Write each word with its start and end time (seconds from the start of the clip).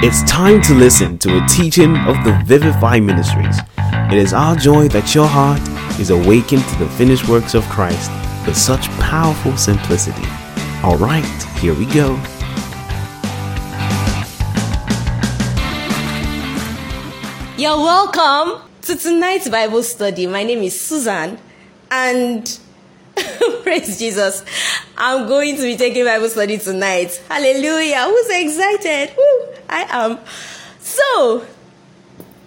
It's 0.00 0.22
time 0.30 0.62
to 0.62 0.74
listen 0.74 1.18
to 1.18 1.42
a 1.42 1.46
teaching 1.48 1.96
of 1.96 2.22
the 2.22 2.40
Vivify 2.44 3.00
Ministries. 3.00 3.58
It 4.12 4.16
is 4.16 4.32
our 4.32 4.54
joy 4.54 4.86
that 4.90 5.12
your 5.12 5.26
heart 5.26 5.60
is 5.98 6.10
awakened 6.10 6.62
to 6.62 6.78
the 6.78 6.88
finished 6.90 7.28
works 7.28 7.54
of 7.54 7.64
Christ 7.64 8.08
with 8.46 8.56
such 8.56 8.88
powerful 9.00 9.56
simplicity. 9.56 10.22
All 10.84 10.96
right, 10.98 11.26
here 11.58 11.74
we 11.74 11.84
go. 11.86 12.14
You're 17.56 17.78
welcome 17.78 18.70
to 18.82 18.94
tonight's 18.94 19.48
Bible 19.48 19.82
study. 19.82 20.28
My 20.28 20.44
name 20.44 20.62
is 20.62 20.80
Susan, 20.80 21.40
and 21.90 22.60
praise 23.62 23.98
Jesus, 23.98 24.44
I'm 24.96 25.26
going 25.28 25.56
to 25.56 25.62
be 25.62 25.76
taking 25.76 26.04
Bible 26.04 26.28
study 26.28 26.58
tonight. 26.58 27.22
Hallelujah! 27.28 28.04
Who's 28.04 28.30
excited? 28.30 29.16
Woo, 29.16 29.54
I 29.68 29.86
am. 29.90 30.18
So, 30.78 31.46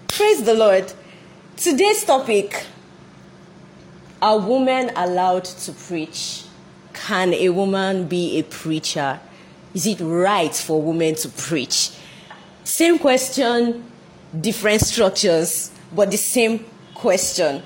praise 0.07 0.43
the 0.43 0.53
Lord. 0.53 0.91
Today's 1.57 2.03
topic: 2.03 2.65
Are 4.21 4.39
women 4.39 4.91
allowed 4.95 5.45
to 5.45 5.71
preach? 5.71 6.45
Can 6.93 7.33
a 7.33 7.49
woman 7.49 8.07
be 8.07 8.39
a 8.39 8.43
preacher? 8.43 9.19
Is 9.73 9.87
it 9.87 9.99
right 10.01 10.53
for 10.53 10.81
women 10.81 11.15
to 11.15 11.29
preach? 11.29 11.91
Same 12.63 12.99
question 12.99 13.91
different 14.39 14.81
structures, 14.81 15.71
but 15.93 16.11
the 16.11 16.17
same 16.17 16.65
question. 16.93 17.61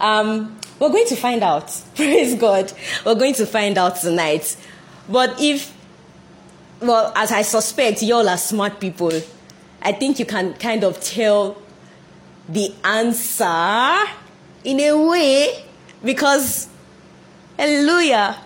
Um, 0.00 0.58
we're 0.80 0.88
going 0.88 1.06
to 1.06 1.16
find 1.16 1.42
out. 1.42 1.68
Praise 1.94 2.34
God. 2.34 2.72
We're 3.04 3.14
going 3.14 3.34
to 3.34 3.46
find 3.46 3.76
out 3.78 3.96
tonight. 3.96 4.56
But 5.08 5.40
if, 5.40 5.76
well, 6.80 7.12
as 7.14 7.30
I 7.30 7.42
suspect, 7.42 8.02
y'all 8.02 8.28
are 8.28 8.38
smart 8.38 8.80
people, 8.80 9.12
I 9.82 9.92
think 9.92 10.18
you 10.18 10.24
can 10.24 10.54
kind 10.54 10.82
of 10.82 11.00
tell 11.00 11.60
the 12.48 12.74
answer 12.82 14.10
in 14.64 14.80
a 14.80 14.92
way 15.06 15.64
because, 16.02 16.68
hallelujah, 17.58 18.38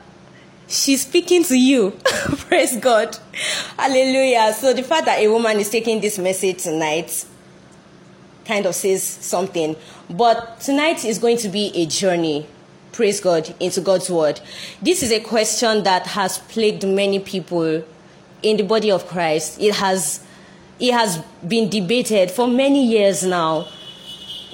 she's 0.67 1.03
speaking 1.03 1.45
to 1.45 1.57
you. 1.57 1.91
Praise 2.49 2.77
God. 2.77 3.17
Hallelujah. 3.79 4.53
So 4.55 4.73
the 4.73 4.83
fact 4.83 5.07
that 5.07 5.21
a 5.21 5.29
woman 5.29 5.59
is 5.59 5.71
taking 5.71 6.01
this 6.01 6.19
message 6.19 6.65
tonight 6.65 7.27
kind 8.45 8.67
of 8.67 8.75
says 8.75 9.03
something. 9.03 9.77
But 10.11 10.61
tonight 10.61 11.05
is 11.05 11.19
going 11.19 11.39
to 11.39 11.49
be 11.49 11.73
a 11.75 11.87
journey. 11.87 12.47
Praise 12.93 13.21
God 13.21 13.55
into 13.59 13.81
God's 13.81 14.11
word. 14.11 14.41
This 14.81 15.03
is 15.03 15.11
a 15.11 15.21
question 15.21 15.83
that 15.85 16.07
has 16.09 16.39
plagued 16.39 16.87
many 16.87 17.19
people 17.19 17.85
in 18.43 18.57
the 18.57 18.63
body 18.63 18.91
of 18.91 19.07
Christ. 19.09 19.61
It 19.61 19.75
has 19.77 20.25
it 20.79 20.93
has 20.93 21.19
been 21.47 21.69
debated 21.71 22.31
for 22.31 22.47
many 22.47 22.85
years 22.85 23.25
now 23.25 23.69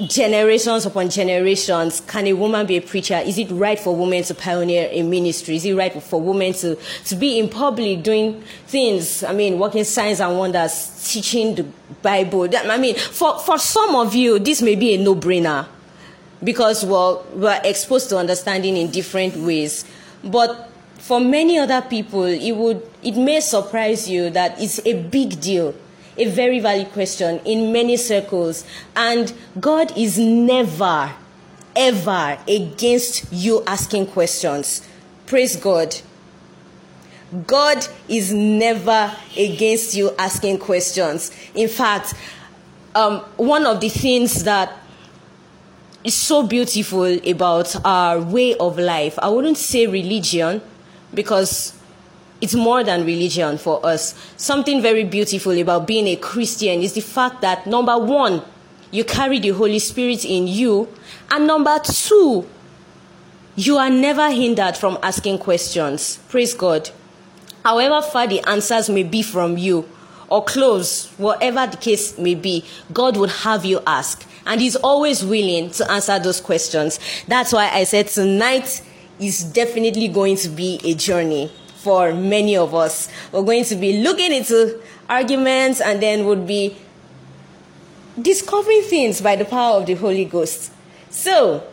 generations 0.08 0.86
upon 0.86 1.10
generations, 1.10 2.00
can 2.00 2.26
a 2.26 2.32
woman 2.32 2.66
be 2.66 2.76
a 2.76 2.80
preacher? 2.80 3.16
Is 3.16 3.38
it 3.38 3.50
right 3.50 3.78
for 3.78 3.94
women 3.94 4.22
to 4.24 4.34
pioneer 4.34 4.88
a 4.90 5.02
ministry? 5.02 5.56
Is 5.56 5.64
it 5.64 5.74
right 5.74 6.02
for 6.02 6.20
women 6.20 6.52
to, 6.54 6.76
to 7.06 7.16
be 7.16 7.38
in 7.38 7.48
public 7.48 8.02
doing 8.02 8.42
things? 8.66 9.22
I 9.22 9.32
mean, 9.32 9.58
working 9.58 9.84
signs 9.84 10.20
and 10.20 10.38
wonders, 10.38 11.08
teaching 11.10 11.54
the 11.54 11.66
Bible. 12.02 12.48
I 12.54 12.78
mean, 12.78 12.96
for, 12.96 13.38
for 13.38 13.58
some 13.58 13.94
of 13.96 14.14
you, 14.14 14.38
this 14.38 14.62
may 14.62 14.74
be 14.74 14.94
a 14.94 14.98
no 14.98 15.14
brainer 15.14 15.66
because, 16.42 16.84
well, 16.84 17.26
we're 17.34 17.60
exposed 17.64 18.08
to 18.10 18.18
understanding 18.18 18.76
in 18.76 18.90
different 18.90 19.36
ways. 19.36 19.84
But 20.24 20.70
for 20.98 21.20
many 21.20 21.58
other 21.58 21.82
people, 21.82 22.24
it, 22.24 22.52
would, 22.52 22.86
it 23.02 23.16
may 23.16 23.40
surprise 23.40 24.08
you 24.08 24.30
that 24.30 24.60
it's 24.60 24.84
a 24.86 25.02
big 25.02 25.40
deal 25.40 25.74
a 26.16 26.26
very 26.26 26.60
valid 26.60 26.92
question 26.92 27.40
in 27.44 27.72
many 27.72 27.96
circles. 27.96 28.64
And 28.96 29.32
God 29.58 29.96
is 29.96 30.18
never, 30.18 31.12
ever 31.74 32.38
against 32.46 33.32
you 33.32 33.62
asking 33.66 34.06
questions. 34.08 34.86
Praise 35.26 35.56
God. 35.56 35.94
God 37.46 37.86
is 38.08 38.32
never 38.32 39.14
against 39.36 39.94
you 39.94 40.10
asking 40.18 40.58
questions. 40.58 41.30
In 41.54 41.68
fact, 41.68 42.14
um, 42.94 43.20
one 43.36 43.66
of 43.66 43.80
the 43.80 43.88
things 43.88 44.42
that 44.44 44.76
is 46.02 46.14
so 46.14 46.44
beautiful 46.44 47.04
about 47.28 47.76
our 47.84 48.20
way 48.20 48.56
of 48.56 48.78
life, 48.78 49.18
I 49.20 49.28
wouldn't 49.28 49.58
say 49.58 49.86
religion, 49.86 50.60
because 51.14 51.79
it's 52.40 52.54
more 52.54 52.82
than 52.82 53.04
religion 53.04 53.58
for 53.58 53.84
us. 53.84 54.14
Something 54.36 54.80
very 54.80 55.04
beautiful 55.04 55.58
about 55.58 55.86
being 55.86 56.06
a 56.06 56.16
Christian 56.16 56.80
is 56.80 56.94
the 56.94 57.00
fact 57.00 57.42
that 57.42 57.66
number 57.66 57.96
one, 57.98 58.42
you 58.90 59.04
carry 59.04 59.38
the 59.38 59.50
Holy 59.50 59.78
Spirit 59.78 60.24
in 60.24 60.46
you, 60.48 60.88
and 61.30 61.46
number 61.46 61.78
two, 61.80 62.48
you 63.56 63.76
are 63.76 63.90
never 63.90 64.30
hindered 64.30 64.76
from 64.76 64.98
asking 65.02 65.38
questions. 65.38 66.18
Praise 66.28 66.54
God. 66.54 66.90
However 67.64 68.00
far 68.00 68.26
the 68.26 68.40
answers 68.48 68.88
may 68.88 69.02
be 69.02 69.22
from 69.22 69.58
you 69.58 69.86
or 70.28 70.42
close, 70.42 71.10
whatever 71.18 71.66
the 71.66 71.76
case 71.76 72.16
may 72.16 72.34
be, 72.34 72.64
God 72.92 73.16
would 73.18 73.30
have 73.30 73.64
you 73.64 73.80
ask. 73.86 74.26
And 74.46 74.60
He's 74.60 74.76
always 74.76 75.24
willing 75.24 75.70
to 75.72 75.90
answer 75.90 76.18
those 76.18 76.40
questions. 76.40 76.98
That's 77.28 77.52
why 77.52 77.68
I 77.68 77.84
said 77.84 78.08
tonight 78.08 78.82
is 79.18 79.44
definitely 79.44 80.08
going 80.08 80.36
to 80.36 80.48
be 80.48 80.80
a 80.82 80.94
journey 80.94 81.52
for 81.82 82.12
many 82.12 82.56
of 82.56 82.74
us. 82.74 83.08
We're 83.32 83.42
going 83.42 83.64
to 83.64 83.76
be 83.76 84.02
looking 84.02 84.32
into 84.32 84.80
arguments 85.08 85.80
and 85.80 86.02
then 86.02 86.26
would 86.26 86.46
be 86.46 86.76
discovering 88.20 88.82
things 88.82 89.20
by 89.20 89.36
the 89.36 89.44
power 89.44 89.80
of 89.80 89.86
the 89.86 89.94
Holy 89.94 90.24
Ghost. 90.24 90.72
So, 91.10 91.64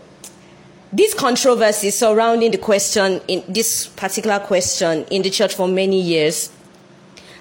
this 0.91 1.13
controversy 1.13 1.89
surrounding 1.89 2.51
the 2.51 2.57
question 2.57 3.21
in 3.27 3.43
this 3.47 3.87
particular 3.87 4.39
question 4.39 5.05
in 5.11 5.21
the 5.21 5.29
church 5.29 5.55
for 5.55 5.67
many 5.67 6.01
years 6.01 6.49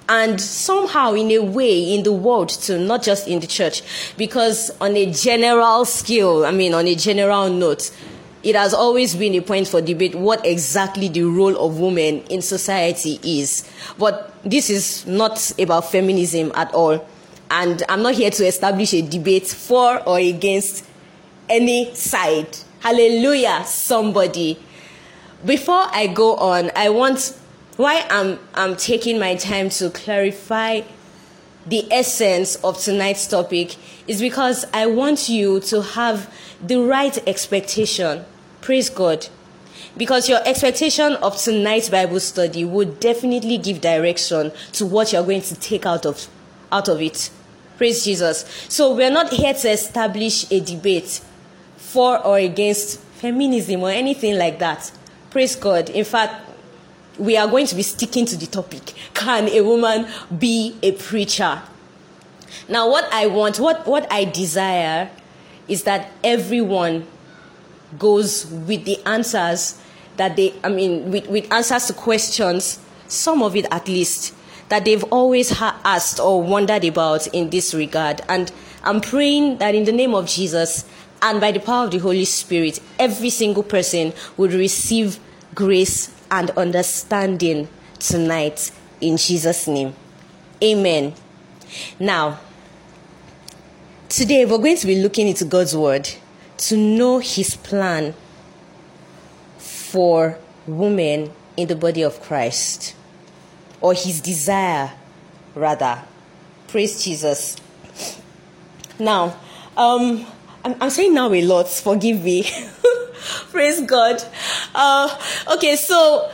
and 0.09 0.39
somehow 0.39 1.13
in 1.13 1.31
a 1.31 1.39
way 1.39 1.93
in 1.93 2.03
the 2.03 2.11
world 2.11 2.49
too 2.49 2.77
not 2.77 3.03
just 3.03 3.27
in 3.27 3.39
the 3.39 3.47
church 3.47 3.83
because 4.17 4.69
on 4.81 4.95
a 4.95 5.11
general 5.11 5.85
scale 5.85 6.45
i 6.45 6.51
mean 6.51 6.73
on 6.73 6.87
a 6.87 6.95
general 6.95 7.49
note 7.49 7.91
it 8.47 8.55
has 8.55 8.73
always 8.73 9.13
been 9.13 9.35
a 9.35 9.41
point 9.41 9.67
for 9.67 9.81
debate 9.81 10.15
what 10.15 10.45
exactly 10.45 11.09
the 11.09 11.23
role 11.23 11.57
of 11.57 11.81
women 11.81 12.21
in 12.29 12.41
society 12.41 13.19
is. 13.21 13.69
But 13.99 14.33
this 14.49 14.69
is 14.69 15.05
not 15.05 15.51
about 15.59 15.91
feminism 15.91 16.53
at 16.55 16.73
all. 16.73 17.05
And 17.51 17.83
I'm 17.89 18.01
not 18.01 18.13
here 18.15 18.31
to 18.31 18.45
establish 18.45 18.93
a 18.93 19.01
debate 19.01 19.47
for 19.47 20.01
or 20.07 20.17
against 20.17 20.85
any 21.49 21.93
side. 21.93 22.57
Hallelujah, 22.79 23.65
somebody. 23.65 24.57
Before 25.45 25.83
I 25.91 26.07
go 26.07 26.37
on, 26.37 26.71
I 26.73 26.89
want, 26.89 27.37
why 27.75 28.07
I'm, 28.09 28.39
I'm 28.53 28.77
taking 28.77 29.19
my 29.19 29.35
time 29.35 29.67
to 29.71 29.89
clarify 29.89 30.83
the 31.65 31.85
essence 31.91 32.55
of 32.63 32.81
tonight's 32.81 33.27
topic 33.27 33.75
is 34.07 34.21
because 34.21 34.65
I 34.73 34.85
want 34.85 35.27
you 35.27 35.59
to 35.59 35.81
have 35.81 36.33
the 36.65 36.77
right 36.77 37.17
expectation. 37.27 38.23
Praise 38.67 38.89
God. 38.89 39.25
Because 39.95 40.27
your 40.27 40.45
expectation 40.45 41.13
of 41.13 41.37
tonight's 41.37 41.87
Bible 41.87 42.19
study 42.19 42.65
would 42.65 42.99
definitely 42.99 43.57
give 43.57 43.79
direction 43.79 44.51
to 44.73 44.85
what 44.85 45.13
you're 45.13 45.23
going 45.23 45.43
to 45.43 45.55
take 45.55 45.85
out 45.85 46.05
of, 46.05 46.27
out 46.69 46.89
of 46.89 47.01
it. 47.01 47.29
Praise 47.77 48.03
Jesus. 48.03 48.43
So 48.67 48.93
we're 48.93 49.09
not 49.09 49.31
here 49.31 49.53
to 49.53 49.69
establish 49.69 50.51
a 50.51 50.59
debate 50.59 51.21
for 51.77 52.19
or 52.19 52.39
against 52.39 52.99
feminism 52.99 53.83
or 53.83 53.91
anything 53.91 54.37
like 54.37 54.59
that. 54.59 54.91
Praise 55.29 55.55
God. 55.55 55.89
In 55.89 56.03
fact, 56.03 56.51
we 57.17 57.37
are 57.37 57.47
going 57.47 57.67
to 57.67 57.75
be 57.75 57.83
sticking 57.83 58.25
to 58.25 58.35
the 58.35 58.47
topic. 58.47 58.93
Can 59.13 59.47
a 59.47 59.61
woman 59.61 60.07
be 60.37 60.75
a 60.83 60.91
preacher? 60.91 61.61
Now, 62.67 62.89
what 62.89 63.07
I 63.13 63.27
want, 63.27 63.61
what, 63.61 63.87
what 63.87 64.11
I 64.11 64.25
desire 64.25 65.09
is 65.69 65.83
that 65.83 66.11
everyone 66.21 67.07
goes 67.97 68.45
with 68.45 68.85
the 68.85 68.99
answers 69.05 69.81
that 70.17 70.35
they, 70.35 70.53
I 70.63 70.69
mean, 70.69 71.11
with, 71.11 71.27
with 71.27 71.51
answers 71.51 71.85
to 71.87 71.93
questions, 71.93 72.79
some 73.07 73.41
of 73.41 73.55
it 73.55 73.65
at 73.71 73.87
least, 73.87 74.33
that 74.69 74.83
they've 74.85 75.03
always 75.05 75.49
ha- 75.49 75.79
asked 75.85 76.19
or 76.19 76.41
wondered 76.41 76.83
about 76.83 77.27
in 77.27 77.49
this 77.49 77.73
regard. 77.73 78.21
And 78.27 78.51
I'm 78.83 79.01
praying 79.01 79.59
that 79.59 79.75
in 79.75 79.85
the 79.85 79.91
name 79.91 80.13
of 80.13 80.27
Jesus 80.27 80.85
and 81.21 81.39
by 81.39 81.51
the 81.51 81.59
power 81.59 81.85
of 81.85 81.91
the 81.91 81.99
Holy 81.99 82.25
Spirit, 82.25 82.79
every 82.99 83.29
single 83.29 83.63
person 83.63 84.13
would 84.35 84.53
receive 84.53 85.19
grace 85.55 86.13
and 86.29 86.49
understanding 86.51 87.67
tonight 87.99 88.71
in 89.01 89.17
Jesus' 89.17 89.67
name. 89.67 89.95
Amen. 90.63 91.13
Now, 91.99 92.39
today 94.09 94.45
we're 94.45 94.57
going 94.57 94.77
to 94.77 94.87
be 94.87 95.01
looking 95.01 95.27
into 95.27 95.45
God's 95.45 95.75
Word 95.75 96.09
to 96.57 96.77
know 96.77 97.19
His 97.19 97.55
plan 97.55 98.13
for 99.57 100.37
women 100.65 101.31
in 101.55 101.67
the 101.67 101.75
body 101.75 102.03
of 102.03 102.21
Christ, 102.21 102.95
or 103.81 103.93
His 103.93 104.21
desire, 104.21 104.91
rather. 105.55 106.03
Praise 106.67 107.03
Jesus. 107.03 107.55
Now, 108.99 109.37
um, 109.75 110.25
I'm, 110.63 110.75
I'm 110.81 110.89
saying 110.89 111.13
now 111.13 111.31
a 111.31 111.41
lot, 111.43 111.69
forgive 111.69 112.23
me. 112.23 112.43
Praise 113.51 113.81
God. 113.81 114.21
Uh, 114.75 115.17
okay, 115.55 115.75
so 115.75 116.29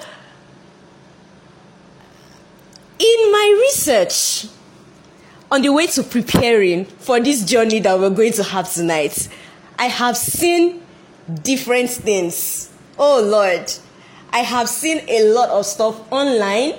in 2.99 3.31
my 3.31 3.65
research 3.67 4.47
on 5.51 5.61
the 5.61 5.71
way 5.71 5.85
to 5.87 6.03
preparing 6.03 6.85
for 6.85 7.19
this 7.19 7.45
journey 7.45 7.79
that 7.79 7.99
we're 7.99 8.09
going 8.09 8.33
to 8.33 8.43
have 8.43 8.71
tonight, 8.73 9.27
I 9.77 9.87
have 9.87 10.17
seen 10.17 10.81
different 11.41 11.89
things. 11.89 12.71
Oh 12.97 13.21
Lord, 13.21 13.71
I 14.31 14.39
have 14.39 14.69
seen 14.69 15.01
a 15.07 15.31
lot 15.33 15.49
of 15.49 15.65
stuff 15.65 15.99
online 16.11 16.75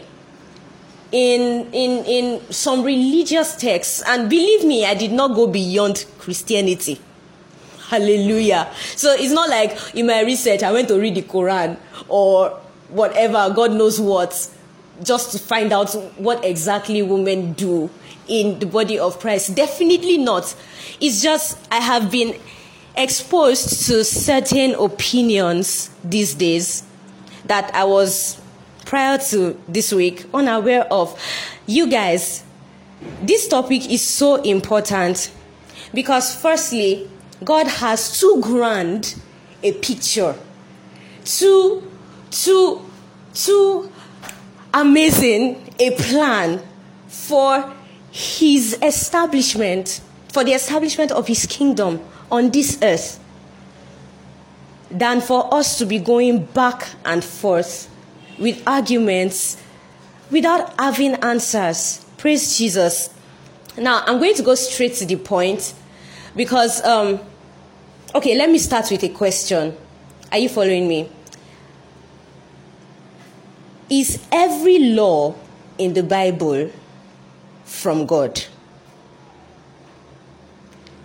in 1.12 1.72
in 1.72 2.04
in 2.04 2.52
some 2.52 2.82
religious 2.82 3.56
texts 3.56 4.02
and 4.06 4.28
believe 4.28 4.64
me 4.64 4.84
I 4.84 4.94
did 4.94 5.12
not 5.12 5.34
go 5.34 5.46
beyond 5.46 6.06
Christianity. 6.18 7.00
Hallelujah. 7.88 8.72
So 8.96 9.12
it's 9.12 9.32
not 9.32 9.48
like 9.50 9.94
in 9.94 10.06
my 10.06 10.22
research 10.22 10.62
I 10.62 10.72
went 10.72 10.88
to 10.88 10.98
read 10.98 11.14
the 11.14 11.22
Quran 11.22 11.76
or 12.08 12.60
whatever, 12.88 13.52
God 13.54 13.72
knows 13.72 14.00
what, 14.00 14.50
just 15.02 15.32
to 15.32 15.38
find 15.38 15.72
out 15.72 15.92
what 16.18 16.44
exactly 16.44 17.02
women 17.02 17.52
do 17.52 17.90
in 18.28 18.58
the 18.58 18.66
body 18.66 18.98
of 18.98 19.18
Christ. 19.20 19.54
Definitely 19.54 20.18
not. 20.18 20.54
It's 21.00 21.22
just 21.22 21.58
I 21.70 21.80
have 21.80 22.10
been 22.10 22.34
exposed 22.96 23.86
to 23.86 24.04
certain 24.04 24.74
opinions 24.74 25.90
these 26.04 26.34
days 26.34 26.84
that 27.46 27.74
I 27.74 27.84
was 27.84 28.40
prior 28.84 29.18
to 29.18 29.60
this 29.68 29.92
week 29.92 30.26
unaware 30.32 30.84
of. 30.92 31.20
You 31.66 31.88
guys, 31.88 32.44
this 33.22 33.48
topic 33.48 33.90
is 33.90 34.02
so 34.02 34.36
important 34.42 35.30
because, 35.92 36.34
firstly, 36.34 37.10
God 37.42 37.66
has 37.66 38.18
too 38.20 38.38
grand 38.40 39.20
a 39.62 39.72
picture, 39.72 40.34
too, 41.24 41.90
too, 42.30 42.84
too 43.32 43.90
amazing 44.72 45.72
a 45.78 45.90
plan 45.92 46.62
for 47.08 47.72
his 48.10 48.78
establishment, 48.82 50.00
for 50.32 50.44
the 50.44 50.52
establishment 50.52 51.10
of 51.10 51.26
his 51.26 51.46
kingdom 51.46 52.00
on 52.30 52.50
this 52.50 52.78
earth, 52.82 53.20
than 54.90 55.20
for 55.20 55.52
us 55.52 55.78
to 55.78 55.86
be 55.86 55.98
going 55.98 56.44
back 56.46 56.88
and 57.04 57.24
forth 57.24 57.90
with 58.38 58.62
arguments 58.66 59.60
without 60.30 60.78
having 60.78 61.14
answers. 61.16 62.04
Praise 62.16 62.56
Jesus. 62.56 63.10
Now, 63.76 64.04
I'm 64.06 64.18
going 64.18 64.34
to 64.34 64.42
go 64.42 64.54
straight 64.54 64.94
to 64.94 65.04
the 65.04 65.16
point 65.16 65.74
because, 66.36 66.82
um, 66.84 67.18
okay, 68.14 68.36
let 68.36 68.50
me 68.50 68.58
start 68.58 68.90
with 68.90 69.02
a 69.02 69.08
question. 69.08 69.76
Are 70.30 70.38
you 70.38 70.48
following 70.48 70.86
me? 70.88 71.08
Is 73.90 74.24
every 74.32 74.78
law 74.78 75.34
in 75.76 75.92
the 75.92 76.02
Bible 76.02 76.70
from 77.64 78.06
God? 78.06 78.44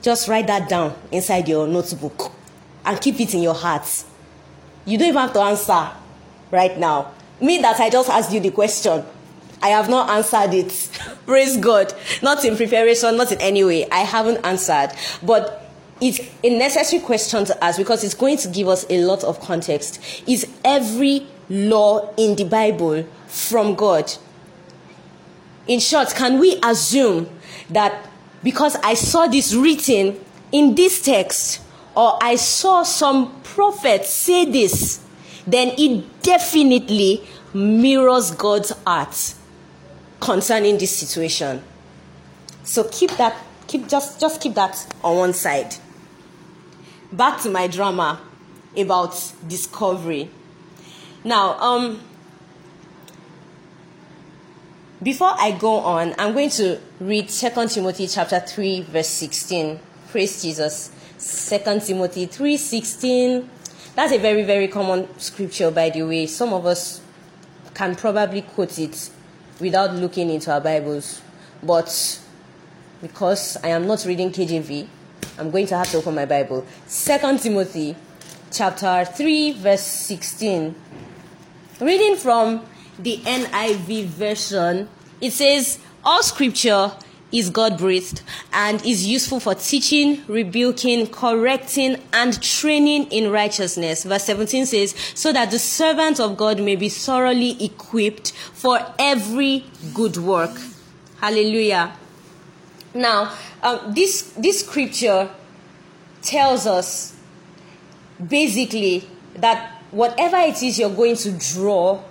Just 0.01 0.27
write 0.27 0.47
that 0.47 0.69
down 0.69 0.95
inside 1.11 1.47
your 1.47 1.67
notebook 1.67 2.31
and 2.85 2.99
keep 3.01 3.19
it 3.19 3.33
in 3.33 3.41
your 3.41 3.53
heart. 3.53 4.03
You 4.85 4.97
don't 4.97 5.09
even 5.09 5.21
have 5.21 5.33
to 5.33 5.41
answer 5.41 5.89
right 6.51 6.77
now. 6.77 7.11
Me 7.41 7.57
that 7.59 7.79
I 7.79 7.89
just 7.89 8.09
asked 8.09 8.31
you 8.33 8.39
the 8.39 8.51
question. 8.51 9.03
I 9.61 9.69
have 9.69 9.89
not 9.89 10.09
answered 10.09 10.53
it. 10.53 10.89
Praise 11.25 11.57
God. 11.57 11.93
Not 12.21 12.43
in 12.45 12.55
preparation, 12.55 13.17
not 13.17 13.31
in 13.31 13.41
any 13.41 13.63
way. 13.63 13.89
I 13.89 13.99
haven't 13.99 14.45
answered. 14.45 14.91
But 15.21 15.69
it's 16.01 16.19
a 16.43 16.57
necessary 16.57 17.01
question 17.01 17.45
to 17.45 17.63
ask 17.63 17.77
because 17.77 18.03
it's 18.03 18.13
going 18.13 18.37
to 18.37 18.47
give 18.47 18.67
us 18.67 18.85
a 18.89 19.03
lot 19.03 19.23
of 19.23 19.39
context. 19.41 20.01
Is 20.27 20.47
every 20.63 21.27
law 21.49 22.13
in 22.15 22.35
the 22.35 22.45
Bible 22.45 23.05
from 23.27 23.75
God? 23.75 24.11
In 25.67 25.79
short, 25.79 26.15
can 26.15 26.39
we 26.39 26.59
assume 26.63 27.29
that 27.69 28.08
because 28.43 28.75
I 28.77 28.93
saw 28.93 29.27
this 29.27 29.53
written 29.53 30.19
in 30.51 30.75
this 30.75 31.01
text, 31.01 31.61
or 31.95 32.17
I 32.21 32.35
saw 32.35 32.83
some 32.83 33.41
prophet 33.41 34.05
say 34.05 34.45
this, 34.45 35.03
then 35.45 35.73
it 35.77 36.21
definitely 36.21 37.23
mirrors 37.53 38.31
God's 38.31 38.71
heart 38.85 39.33
concerning 40.19 40.77
this 40.77 40.95
situation. 40.95 41.61
So 42.63 42.83
keep 42.85 43.11
that, 43.17 43.35
keep 43.67 43.87
just 43.87 44.19
just 44.19 44.41
keep 44.41 44.53
that 44.55 44.93
on 45.03 45.17
one 45.17 45.33
side. 45.33 45.75
Back 47.11 47.41
to 47.41 47.49
my 47.49 47.67
drama 47.67 48.21
about 48.77 49.33
discovery. 49.47 50.29
Now, 51.23 51.57
um, 51.59 51.99
before 55.01 55.33
I 55.37 55.51
go 55.51 55.77
on, 55.77 56.13
I'm 56.17 56.33
going 56.33 56.49
to 56.51 56.79
read 56.99 57.29
2 57.29 57.67
Timothy 57.67 58.07
chapter 58.07 58.39
3, 58.39 58.81
verse 58.81 59.07
16. 59.07 59.79
Praise 60.11 60.41
Jesus. 60.41 60.91
2 61.19 61.79
Timothy 61.81 62.27
3:16. 62.27 63.47
that's 63.95 64.13
a 64.13 64.17
very, 64.17 64.43
very 64.43 64.67
common 64.67 65.07
scripture, 65.19 65.69
by 65.71 65.89
the 65.89 66.03
way. 66.03 66.25
Some 66.25 66.53
of 66.53 66.65
us 66.65 67.01
can 67.73 67.95
probably 67.95 68.41
quote 68.41 68.79
it 68.79 69.09
without 69.59 69.93
looking 69.93 70.29
into 70.29 70.51
our 70.51 70.61
Bibles. 70.61 71.21
But 71.61 72.19
because 73.01 73.57
I 73.63 73.69
am 73.69 73.87
not 73.87 74.05
reading 74.05 74.31
KJV, 74.31 74.87
I'm 75.37 75.51
going 75.51 75.67
to 75.67 75.77
have 75.77 75.89
to 75.91 75.97
open 75.97 76.15
my 76.15 76.25
Bible. 76.25 76.65
Second 76.87 77.39
Timothy 77.39 77.95
chapter 78.51 79.05
3, 79.05 79.51
verse 79.53 79.81
16. 79.81 80.75
Reading 81.79 82.15
from 82.15 82.65
the 82.99 83.17
NIV 83.17 84.05
version, 84.05 84.89
it 85.21 85.31
says, 85.31 85.79
All 86.03 86.21
scripture 86.21 86.91
is 87.31 87.49
God 87.49 87.77
breathed 87.77 88.21
and 88.51 88.83
is 88.85 89.07
useful 89.07 89.39
for 89.39 89.55
teaching, 89.55 90.23
rebuking, 90.27 91.07
correcting, 91.07 92.01
and 92.11 92.41
training 92.41 93.11
in 93.11 93.31
righteousness. 93.31 94.03
Verse 94.03 94.23
17 94.23 94.65
says, 94.65 94.95
So 95.15 95.31
that 95.33 95.51
the 95.51 95.59
servant 95.59 96.19
of 96.19 96.37
God 96.37 96.59
may 96.59 96.75
be 96.75 96.89
thoroughly 96.89 97.63
equipped 97.63 98.31
for 98.31 98.79
every 98.97 99.65
good 99.93 100.17
work. 100.17 100.59
Hallelujah. 101.19 101.93
Now, 102.93 103.35
um, 103.61 103.93
this, 103.93 104.33
this 104.37 104.65
scripture 104.65 105.29
tells 106.21 106.65
us 106.65 107.15
basically 108.25 109.07
that 109.35 109.71
whatever 109.91 110.37
it 110.37 110.61
is 110.63 110.79
you're 110.79 110.89
going 110.89 111.15
to 111.15 111.31
draw 111.53 112.01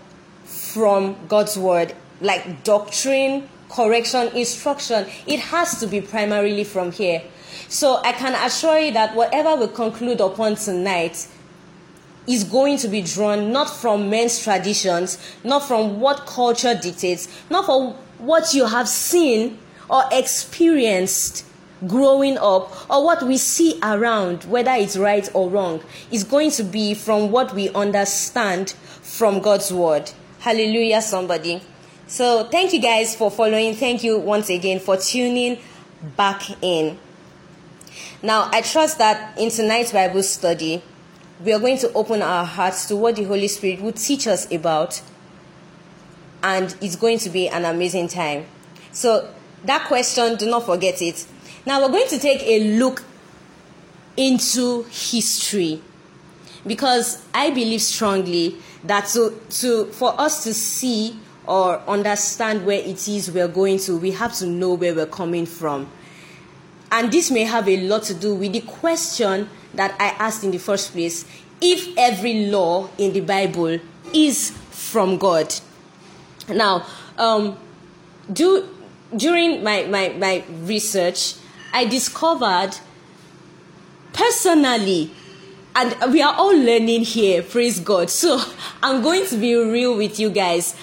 from 0.49 1.17
God's 1.29 1.59
word, 1.59 1.95
like 2.21 2.65
doctrine, 2.65 3.49
correction, 3.69 4.29
instruction, 4.29 5.07
it 5.27 5.41
has 5.41 5.79
to 5.81 5.87
be 5.87 6.01
primarily 6.01 6.65
from 6.65 6.91
here. 6.91 7.23
So 7.69 8.01
I 8.03 8.13
can 8.13 8.35
assure 8.35 8.79
you 8.79 8.93
that 8.93 9.15
whatever 9.15 9.57
we 9.57 9.73
conclude 9.73 10.21
upon 10.21 10.55
tonight 10.55 11.29
is 12.27 12.45
going 12.45 12.79
to 12.79 12.89
be 12.89 13.03
drawn 13.03 13.53
not 13.53 13.69
from 13.69 14.09
men's 14.09 14.43
traditions, 14.43 15.19
not 15.45 15.67
from 15.67 16.01
what 16.01 16.27
culture 16.27 16.75
dictates, 16.75 17.29
not 17.51 17.67
from 17.67 17.95
what 18.19 18.55
you 18.55 18.67
have 18.67 18.89
seen 18.89 19.59
or 19.91 20.03
experienced 20.11 21.45
growing 21.87 22.37
up 22.39 22.91
or 22.91 23.05
what 23.05 23.23
we 23.23 23.37
see 23.37 23.79
around, 23.83 24.45
whether 24.45 24.73
it's 24.73 24.97
right 24.97 25.29
or 25.35 25.49
wrong, 25.49 25.83
is 26.11 26.25
going 26.25 26.51
to 26.51 26.65
be 26.65 26.95
from 26.95 27.31
what 27.31 27.55
we 27.55 27.69
understand 27.71 28.71
from 29.03 29.41
God's 29.41 29.73
word. 29.73 30.11
Hallelujah, 30.41 31.03
somebody. 31.03 31.61
So 32.07 32.45
thank 32.45 32.73
you 32.73 32.81
guys 32.81 33.17
for 33.17 33.31
following. 33.31 33.75
Thank 33.75 34.05
you 34.05 34.19
once 34.19 34.49
again 34.49 34.79
for 34.79 34.97
tuning 34.97 35.59
back 36.17 36.43
in. 36.63 36.97
Now, 38.23 38.49
I 38.53 38.63
trust 38.63 38.99
that 38.99 39.37
in 39.39 39.51
tonight's 39.51 39.93
Bible 39.93 40.23
study, 40.23 40.83
we 41.45 41.53
are 41.53 41.59
going 41.59 41.79
to 41.79 41.93
open 41.93 42.23
our 42.23 42.45
hearts 42.45 42.87
to 42.87 42.97
what 42.97 43.17
the 43.17 43.25
Holy 43.25 43.49
Spirit 43.49 43.81
will 43.81 43.93
teach 43.93 44.27
us 44.27 44.51
about, 44.53 45.01
and 46.43 46.75
it's 46.81 46.97
going 46.97 47.19
to 47.19 47.31
be 47.31 47.49
an 47.49 47.65
amazing 47.65 48.09
time. 48.09 48.47
So, 48.93 49.33
that 49.65 49.87
question, 49.87 50.37
do 50.37 50.49
not 50.49 50.67
forget 50.67 51.03
it. 51.03 51.27
Now, 51.67 51.83
we're 51.83 51.91
going 51.91 52.09
to 52.09 52.19
take 52.19 52.43
a 52.43 52.79
look 52.79 53.05
into 54.17 54.85
history 54.85 55.83
because 56.67 57.25
I 57.35 57.51
believe 57.51 57.83
strongly 57.83 58.57
that 58.89 59.07
to, 59.09 59.41
to, 59.51 59.87
for 59.87 60.19
us 60.21 60.43
to 60.45 60.53
see 60.53 61.19
or 61.47 61.79
understand 61.89 62.67
where 62.67 62.79
it 62.79 63.09
is 63.09 63.31
we're 63.31 63.49
going 63.49 63.79
to, 63.79 63.97
we 63.97 64.11
have 64.11 64.35
to 64.35 64.47
know 64.47 64.75
where 64.75 64.95
we're 64.95 65.07
coming 65.07 65.47
from. 65.47 65.91
And 66.91 67.13
this 67.13 67.31
may 67.31 67.45
have 67.45 67.69
a 67.69 67.77
lot 67.87 68.03
to 68.05 68.15
do 68.15 68.35
with 68.35 68.53
the 68.53 68.61
question 68.61 69.49
that 69.75 69.95
I 70.01 70.09
asked 70.09 70.45
in 70.45 70.51
the 70.51 70.59
first 70.59 70.93
place 70.93 71.25
if 71.61 71.97
every 71.97 72.47
law 72.47 72.89
in 72.99 73.13
the 73.13 73.21
Bible 73.21 73.79
is 74.13 74.51
from 74.71 75.19
God. 75.19 75.55
Now, 76.49 76.87
um, 77.17 77.59
do 78.33 78.69
during 79.17 79.63
my, 79.63 79.85
my, 79.85 80.11
my 80.11 80.45
research, 80.63 81.35
I 81.73 81.85
discovered 81.87 82.73
personally, 84.13 85.13
and 85.79 86.13
we 86.13 86.21
are 86.21 86.35
all 86.35 86.57
learning 86.57 87.05
here, 87.05 87.41
praise 87.41 87.79
God. 87.79 88.11
So 88.11 88.43
I'm 88.83 89.01
going 89.01 89.25
to 89.27 89.37
be 89.37 89.55
real 89.55 89.97
with 89.97 90.19
you 90.19 90.29
guys. 90.29 90.75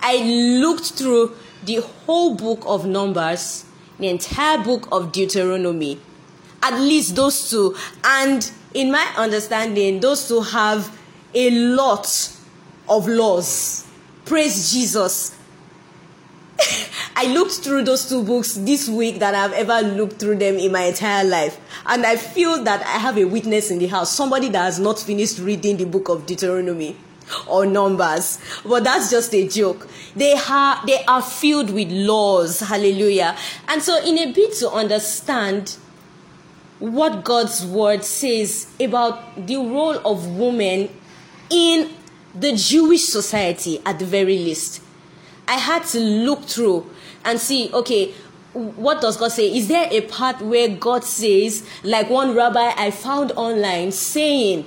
I 0.00 0.18
looked 0.60 0.92
through 0.92 1.34
the 1.64 1.80
whole 1.80 2.36
book 2.36 2.62
of 2.64 2.86
Numbers, 2.86 3.64
the 3.98 4.06
entire 4.06 4.62
book 4.62 4.86
of 4.92 5.10
Deuteronomy, 5.10 6.00
at 6.62 6.78
least 6.78 7.16
those 7.16 7.50
two. 7.50 7.74
And 8.04 8.48
in 8.74 8.92
my 8.92 9.04
understanding, 9.16 9.98
those 9.98 10.28
two 10.28 10.40
have 10.42 10.96
a 11.34 11.50
lot 11.50 12.06
of 12.88 13.08
laws. 13.08 13.88
Praise 14.24 14.72
Jesus. 14.72 15.36
I 17.16 17.32
looked 17.32 17.52
through 17.54 17.84
those 17.84 18.08
two 18.08 18.22
books 18.22 18.54
this 18.54 18.88
week 18.88 19.18
that 19.20 19.34
I've 19.34 19.52
ever 19.52 19.86
looked 19.86 20.20
through 20.20 20.36
them 20.38 20.56
in 20.56 20.72
my 20.72 20.82
entire 20.82 21.24
life. 21.24 21.58
And 21.86 22.04
I 22.04 22.16
feel 22.16 22.62
that 22.64 22.82
I 22.82 22.98
have 22.98 23.18
a 23.18 23.24
witness 23.24 23.70
in 23.70 23.78
the 23.78 23.86
house, 23.86 24.14
somebody 24.14 24.48
that 24.50 24.62
has 24.64 24.78
not 24.78 24.98
finished 24.98 25.38
reading 25.38 25.76
the 25.76 25.84
book 25.86 26.08
of 26.08 26.26
Deuteronomy 26.26 26.96
or 27.46 27.66
Numbers. 27.66 28.38
But 28.64 28.84
that's 28.84 29.10
just 29.10 29.34
a 29.34 29.46
joke. 29.48 29.88
They, 30.14 30.36
ha- 30.36 30.82
they 30.86 31.04
are 31.04 31.22
filled 31.22 31.70
with 31.70 31.90
laws. 31.90 32.60
Hallelujah. 32.60 33.36
And 33.68 33.82
so, 33.82 34.02
in 34.04 34.18
a 34.18 34.32
bit 34.32 34.54
to 34.54 34.70
understand 34.70 35.76
what 36.78 37.24
God's 37.24 37.64
word 37.64 38.04
says 38.04 38.70
about 38.80 39.46
the 39.46 39.56
role 39.56 39.98
of 40.06 40.36
women 40.36 40.90
in 41.50 41.90
the 42.34 42.54
Jewish 42.54 43.04
society 43.04 43.80
at 43.86 43.98
the 43.98 44.04
very 44.04 44.38
least. 44.38 44.83
I 45.46 45.54
had 45.54 45.84
to 45.88 46.00
look 46.00 46.44
through 46.44 46.88
and 47.24 47.38
see, 47.38 47.70
okay, 47.72 48.12
what 48.52 49.00
does 49.00 49.16
God 49.16 49.32
say? 49.32 49.54
Is 49.54 49.68
there 49.68 49.88
a 49.90 50.02
part 50.02 50.40
where 50.40 50.68
God 50.68 51.04
says, 51.04 51.66
like 51.82 52.08
one 52.08 52.34
rabbi 52.34 52.72
I 52.76 52.90
found 52.90 53.32
online 53.32 53.92
saying 53.92 54.64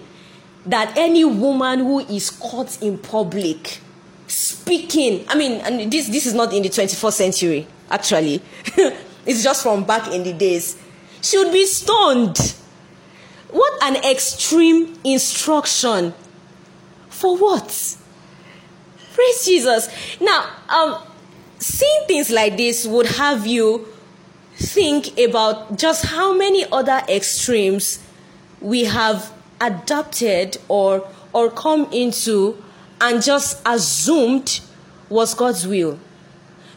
that 0.65 0.98
any 0.98 1.24
woman 1.24 1.79
who 1.79 2.00
is 2.00 2.29
caught 2.29 2.81
in 2.81 2.98
public 2.98 3.79
speaking, 4.27 5.25
I 5.29 5.36
mean, 5.36 5.53
and 5.62 5.91
this, 5.91 6.07
this 6.07 6.25
is 6.25 6.34
not 6.34 6.53
in 6.53 6.63
the 6.63 6.69
21st 6.69 7.13
century, 7.13 7.67
actually, 7.89 8.41
it's 9.25 9.43
just 9.43 9.63
from 9.63 9.86
back 9.86 10.12
in 10.12 10.24
the 10.24 10.34
days, 10.34 10.77
should 11.22 11.51
be 11.53 11.65
stoned. 11.65 12.55
What 13.50 13.84
an 13.84 13.96
extreme 14.03 15.00
instruction 15.05 16.13
for 17.07 17.38
what? 17.38 17.96
Praise 19.17 19.45
Jesus. 19.45 19.89
Now, 20.21 20.47
um, 20.69 21.01
seeing 21.57 22.03
things 22.07 22.29
like 22.29 22.55
this 22.55 22.86
would 22.86 23.07
have 23.07 23.47
you 23.47 23.88
think 24.57 25.17
about 25.17 25.75
just 25.75 26.05
how 26.05 26.36
many 26.38 26.65
other 26.71 27.01
extremes 27.09 27.97
we 28.62 28.83
have 28.83 29.33
adopted 29.59 30.59
or 30.67 31.09
or 31.33 31.50
come 31.50 31.91
into 31.91 32.63
and 33.01 33.24
just 33.24 33.59
assumed 33.65 34.59
was 35.09 35.33
God's 35.33 35.65
will 35.65 35.97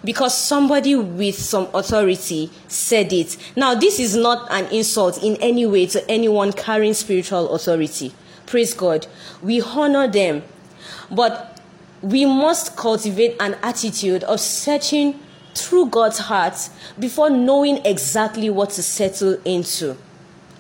because 0.03 0.35
somebody 0.35 0.97
with 0.97 1.35
some 1.35 1.69
authority 1.75 2.51
said 2.69 3.13
it. 3.13 3.37
Now, 3.55 3.75
this 3.75 4.01
is 4.01 4.17
not 4.17 4.51
an 4.51 4.65
insult 4.73 5.23
in 5.23 5.37
any 5.43 5.67
way 5.67 5.85
to 5.89 6.11
anyone 6.11 6.53
carrying 6.53 6.95
spiritual 6.95 7.55
authority. 7.55 8.15
Praise 8.47 8.73
God. 8.73 9.07
We 9.43 9.61
honor 9.61 10.09
them. 10.09 10.43
But 11.11 11.50
we 12.03 12.25
must 12.25 12.77
cultivate 12.77 13.37
an 13.41 13.57
attitude 13.63 14.25
of 14.25 14.41
searching 14.41 15.21
through 15.55 15.87
God's 15.87 16.19
heart 16.19 16.71
before 16.99 17.31
knowing 17.31 17.85
exactly 17.85 18.49
what 18.51 18.71
to 18.71 18.83
settle 18.83 19.39
into. 19.45 19.97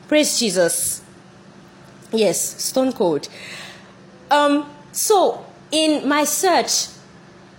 Praise 0.08 0.38
Jesus. 0.38 1.02
Yes, 2.12 2.62
stone 2.62 2.92
cold. 2.92 3.28
Um, 4.30 4.68
so, 4.92 5.46
in 5.70 6.08
my 6.08 6.24
search, 6.24 6.88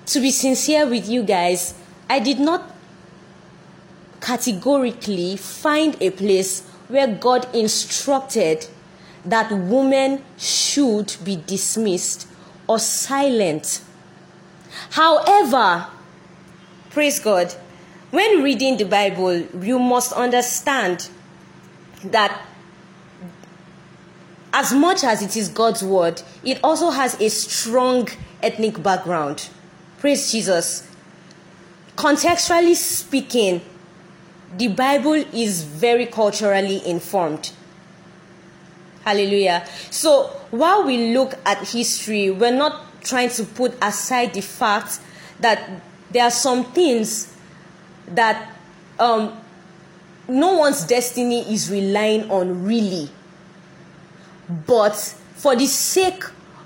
to 0.07 0.19
be 0.19 0.31
sincere 0.31 0.85
with 0.85 1.07
you 1.07 1.23
guys, 1.23 1.73
I 2.09 2.19
did 2.19 2.39
not 2.39 2.75
categorically 4.19 5.37
find 5.37 5.97
a 6.01 6.11
place 6.11 6.67
where 6.87 7.07
God 7.07 7.47
instructed 7.55 8.67
that 9.23 9.51
women 9.51 10.23
should 10.37 11.15
be 11.23 11.37
dismissed 11.37 12.27
or 12.71 12.79
silent. 12.79 13.81
However, 14.91 15.87
praise 16.89 17.19
God, 17.19 17.51
when 18.11 18.41
reading 18.41 18.77
the 18.77 18.85
Bible, 18.85 19.37
you 19.61 19.77
must 19.77 20.13
understand 20.13 21.09
that 22.05 22.45
as 24.53 24.71
much 24.71 25.03
as 25.03 25.21
it 25.21 25.35
is 25.35 25.49
God's 25.49 25.83
word, 25.83 26.21
it 26.45 26.61
also 26.63 26.91
has 26.91 27.19
a 27.19 27.29
strong 27.29 28.07
ethnic 28.41 28.81
background. 28.81 29.49
Praise 29.99 30.31
Jesus. 30.31 30.87
Contextually 31.97 32.75
speaking, 32.75 33.59
the 34.57 34.69
Bible 34.69 35.13
is 35.13 35.63
very 35.63 36.05
culturally 36.05 36.81
informed. 36.87 37.51
Hallelujah. 39.03 39.65
So 39.89 40.40
while 40.51 40.83
we 40.83 41.13
look 41.13 41.33
at 41.45 41.67
history, 41.69 42.29
we're 42.29 42.55
not 42.55 42.85
trying 43.03 43.29
to 43.29 43.43
put 43.43 43.73
aside 43.81 44.33
the 44.33 44.41
fact 44.41 44.99
that 45.39 45.81
there 46.11 46.23
are 46.23 46.31
some 46.31 46.65
things 46.65 47.33
that 48.07 48.53
um, 48.99 49.37
no 50.27 50.57
one's 50.57 50.85
destiny 50.85 51.41
is 51.53 51.71
relying 51.71 52.29
on 52.29 52.63
really. 52.63 53.09
But 54.67 54.95
for 55.35 55.55
the 55.55 55.65
sake 55.65 56.23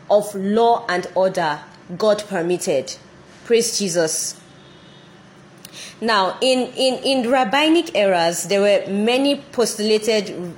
of 0.09 0.33
law 0.35 0.85
and 0.89 1.07
order, 1.15 1.59
God 1.97 2.23
permitted. 2.27 2.95
Praise 3.45 3.77
Jesus. 3.77 4.39
Now, 6.01 6.37
in, 6.41 6.71
in, 6.75 6.95
in 7.03 7.29
rabbinic 7.29 7.95
eras, 7.95 8.45
there 8.45 8.61
were 8.61 8.83
many 8.91 9.37
postulated 9.51 10.53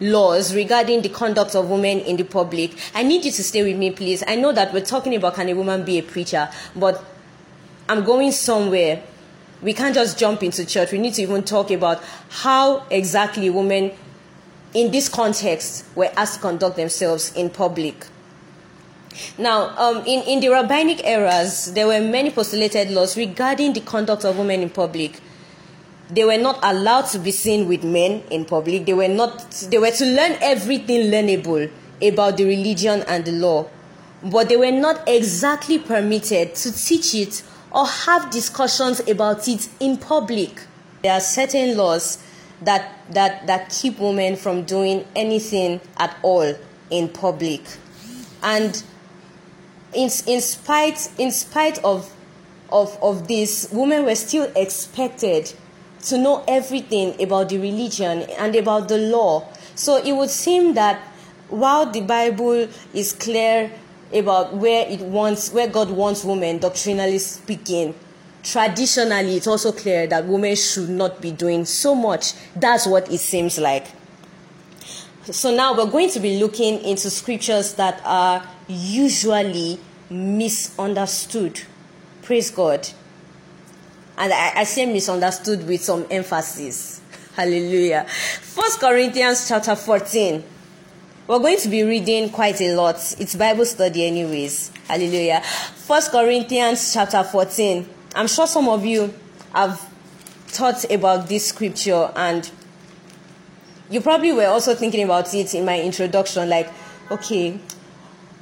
laws 0.00 0.54
regarding 0.54 1.02
the 1.02 1.08
conduct 1.08 1.54
of 1.54 1.68
women 1.70 2.00
in 2.00 2.16
the 2.16 2.24
public. 2.24 2.76
I 2.94 3.02
need 3.02 3.24
you 3.24 3.32
to 3.32 3.42
stay 3.42 3.62
with 3.62 3.76
me, 3.76 3.90
please. 3.90 4.22
I 4.26 4.36
know 4.36 4.52
that 4.52 4.72
we're 4.72 4.84
talking 4.84 5.14
about 5.14 5.34
can 5.34 5.48
a 5.48 5.54
woman 5.54 5.84
be 5.84 5.98
a 5.98 6.02
preacher, 6.02 6.48
but 6.76 7.04
I'm 7.88 8.04
going 8.04 8.32
somewhere. 8.32 9.02
We 9.60 9.72
can't 9.72 9.94
just 9.94 10.18
jump 10.18 10.42
into 10.42 10.64
church. 10.64 10.92
We 10.92 10.98
need 10.98 11.14
to 11.14 11.22
even 11.22 11.42
talk 11.42 11.70
about 11.70 12.02
how 12.28 12.86
exactly 12.90 13.50
women 13.50 13.92
in 14.74 14.90
this 14.92 15.08
context 15.08 15.84
were 15.96 16.10
asked 16.16 16.34
to 16.34 16.40
conduct 16.40 16.76
themselves 16.76 17.32
in 17.34 17.50
public. 17.50 18.06
Now, 19.36 19.76
um, 19.76 20.04
in, 20.06 20.22
in 20.22 20.40
the 20.40 20.50
rabbinic 20.50 21.04
eras, 21.04 21.72
there 21.72 21.88
were 21.88 22.00
many 22.00 22.30
postulated 22.30 22.90
laws 22.90 23.16
regarding 23.16 23.72
the 23.72 23.80
conduct 23.80 24.24
of 24.24 24.38
women 24.38 24.62
in 24.62 24.70
public 24.70 25.20
they 26.10 26.24
were 26.24 26.38
not 26.38 26.58
allowed 26.62 27.02
to 27.02 27.18
be 27.18 27.30
seen 27.30 27.68
with 27.68 27.84
men 27.84 28.22
in 28.30 28.44
public. 28.44 28.86
They 28.86 28.94
were 28.94 29.08
not 29.08 29.50
they 29.70 29.78
were 29.78 29.90
to 29.90 30.04
learn 30.06 30.36
everything 30.40 31.10
learnable 31.10 31.70
about 32.02 32.36
the 32.36 32.44
religion 32.44 33.02
and 33.06 33.24
the 33.24 33.32
law. 33.32 33.68
But 34.22 34.48
they 34.48 34.56
were 34.56 34.72
not 34.72 35.06
exactly 35.06 35.78
permitted 35.78 36.54
to 36.56 36.72
teach 36.72 37.14
it 37.14 37.42
or 37.70 37.86
have 37.86 38.30
discussions 38.30 39.00
about 39.08 39.46
it 39.48 39.68
in 39.80 39.96
public. 39.98 40.62
There 41.02 41.12
are 41.12 41.20
certain 41.20 41.76
laws 41.76 42.18
that 42.62 42.98
that 43.10 43.46
that 43.46 43.70
keep 43.70 43.98
women 43.98 44.36
from 44.36 44.64
doing 44.64 45.06
anything 45.14 45.80
at 45.98 46.16
all 46.22 46.54
in 46.90 47.08
public. 47.08 47.62
And 48.42 48.82
in, 49.92 50.08
in 50.26 50.40
spite 50.40 51.10
in 51.18 51.30
spite 51.32 51.82
of 51.84 52.12
of, 52.70 52.98
of 53.02 53.28
this, 53.28 53.68
women 53.72 54.04
were 54.04 54.14
still 54.14 54.50
expected 54.54 55.54
to 56.02 56.18
know 56.18 56.44
everything 56.46 57.20
about 57.22 57.48
the 57.48 57.58
religion 57.58 58.22
and 58.38 58.54
about 58.56 58.88
the 58.88 58.98
law. 58.98 59.48
So 59.74 59.96
it 59.96 60.12
would 60.12 60.30
seem 60.30 60.74
that 60.74 61.00
while 61.48 61.90
the 61.90 62.00
Bible 62.00 62.68
is 62.94 63.12
clear 63.12 63.70
about 64.12 64.54
where 64.54 64.88
it 64.88 65.00
wants 65.00 65.52
where 65.52 65.68
God 65.68 65.90
wants 65.90 66.24
women 66.24 66.58
doctrinally 66.58 67.18
speaking, 67.18 67.94
traditionally 68.42 69.36
it's 69.36 69.46
also 69.46 69.72
clear 69.72 70.06
that 70.06 70.26
women 70.26 70.56
should 70.56 70.88
not 70.88 71.20
be 71.20 71.32
doing 71.32 71.64
so 71.64 71.94
much. 71.94 72.32
That's 72.54 72.86
what 72.86 73.10
it 73.10 73.18
seems 73.18 73.58
like. 73.58 73.86
So 75.24 75.54
now 75.54 75.76
we're 75.76 75.90
going 75.90 76.10
to 76.10 76.20
be 76.20 76.38
looking 76.38 76.80
into 76.80 77.10
scriptures 77.10 77.74
that 77.74 78.00
are 78.04 78.46
usually 78.66 79.78
misunderstood. 80.08 81.60
Praise 82.22 82.50
God. 82.50 82.88
And 84.18 84.32
I, 84.32 84.52
I 84.56 84.64
say 84.64 84.84
misunderstood 84.84 85.66
with 85.66 85.82
some 85.82 86.04
emphasis. 86.10 87.00
Hallelujah. 87.36 88.04
First 88.04 88.80
Corinthians 88.80 89.46
chapter 89.46 89.76
14. 89.76 90.42
We're 91.28 91.38
going 91.38 91.58
to 91.58 91.68
be 91.68 91.84
reading 91.84 92.28
quite 92.30 92.60
a 92.60 92.74
lot. 92.74 92.96
It's 93.20 93.36
Bible 93.36 93.64
study 93.64 94.04
anyways. 94.04 94.72
Hallelujah. 94.88 95.40
First 95.42 96.10
Corinthians 96.10 96.92
chapter 96.92 97.22
14. 97.22 97.88
I'm 98.16 98.26
sure 98.26 98.48
some 98.48 98.68
of 98.68 98.84
you 98.84 99.14
have 99.54 99.78
thought 100.48 100.90
about 100.90 101.28
this 101.28 101.46
scripture 101.50 102.10
and 102.16 102.50
you 103.90 104.00
probably 104.00 104.32
were 104.32 104.46
also 104.46 104.74
thinking 104.74 105.04
about 105.04 105.32
it 105.32 105.54
in 105.54 105.64
my 105.64 105.80
introduction 105.80 106.48
like 106.48 106.68
okay 107.10 107.58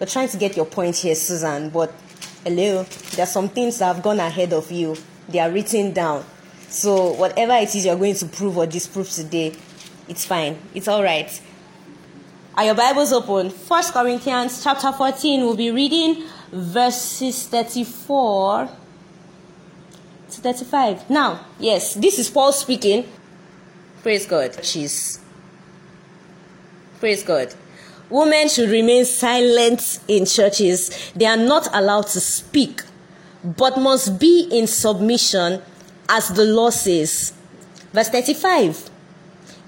we're 0.00 0.06
trying 0.06 0.28
to 0.28 0.36
get 0.36 0.56
your 0.56 0.66
point 0.66 0.96
here 0.96 1.14
susan 1.14 1.68
but 1.68 1.92
hello 2.44 2.84
there 3.12 3.24
are 3.24 3.28
some 3.28 3.48
things 3.48 3.78
that 3.78 3.86
have 3.94 4.02
gone 4.02 4.18
ahead 4.20 4.52
of 4.52 4.70
you 4.70 4.96
they 5.28 5.38
are 5.38 5.50
written 5.50 5.92
down. 5.92 6.24
So 6.68 7.12
whatever 7.12 7.54
it 7.54 7.74
is 7.74 7.86
you're 7.86 7.96
going 7.96 8.14
to 8.16 8.26
prove 8.26 8.56
or 8.56 8.66
disprove 8.66 9.10
today 9.10 9.54
it's 10.08 10.24
fine. 10.24 10.58
It's 10.74 10.88
all 10.88 11.02
right. 11.02 11.40
Are 12.56 12.64
your 12.64 12.74
bibles 12.74 13.12
open? 13.12 13.50
First 13.50 13.92
corinthians 13.92 14.62
chapter 14.62 14.92
14 14.92 15.40
we'll 15.40 15.56
be 15.56 15.70
reading 15.70 16.24
verses 16.52 17.46
34 17.48 18.68
to 20.30 20.40
35 20.40 21.10
now 21.10 21.44
yes 21.58 21.94
this 21.94 22.18
is 22.18 22.30
paul 22.30 22.52
speaking. 22.52 23.06
Praise 24.02 24.26
god. 24.26 24.64
She's 24.64 25.20
praise 27.00 27.22
god. 27.22 27.54
Women 28.08 28.48
should 28.48 28.70
remain 28.70 29.04
silent 29.04 29.98
in 30.06 30.24
churches. 30.26 31.12
They 31.16 31.26
are 31.26 31.36
not 31.36 31.68
allowed 31.74 32.06
to 32.08 32.20
speak 32.20 32.82
but 33.56 33.78
must 33.78 34.18
be 34.18 34.48
in 34.50 34.66
submission 34.66 35.62
as 36.08 36.28
the 36.30 36.44
law 36.44 36.70
says 36.70 37.32
verse 37.92 38.08
35 38.08 38.90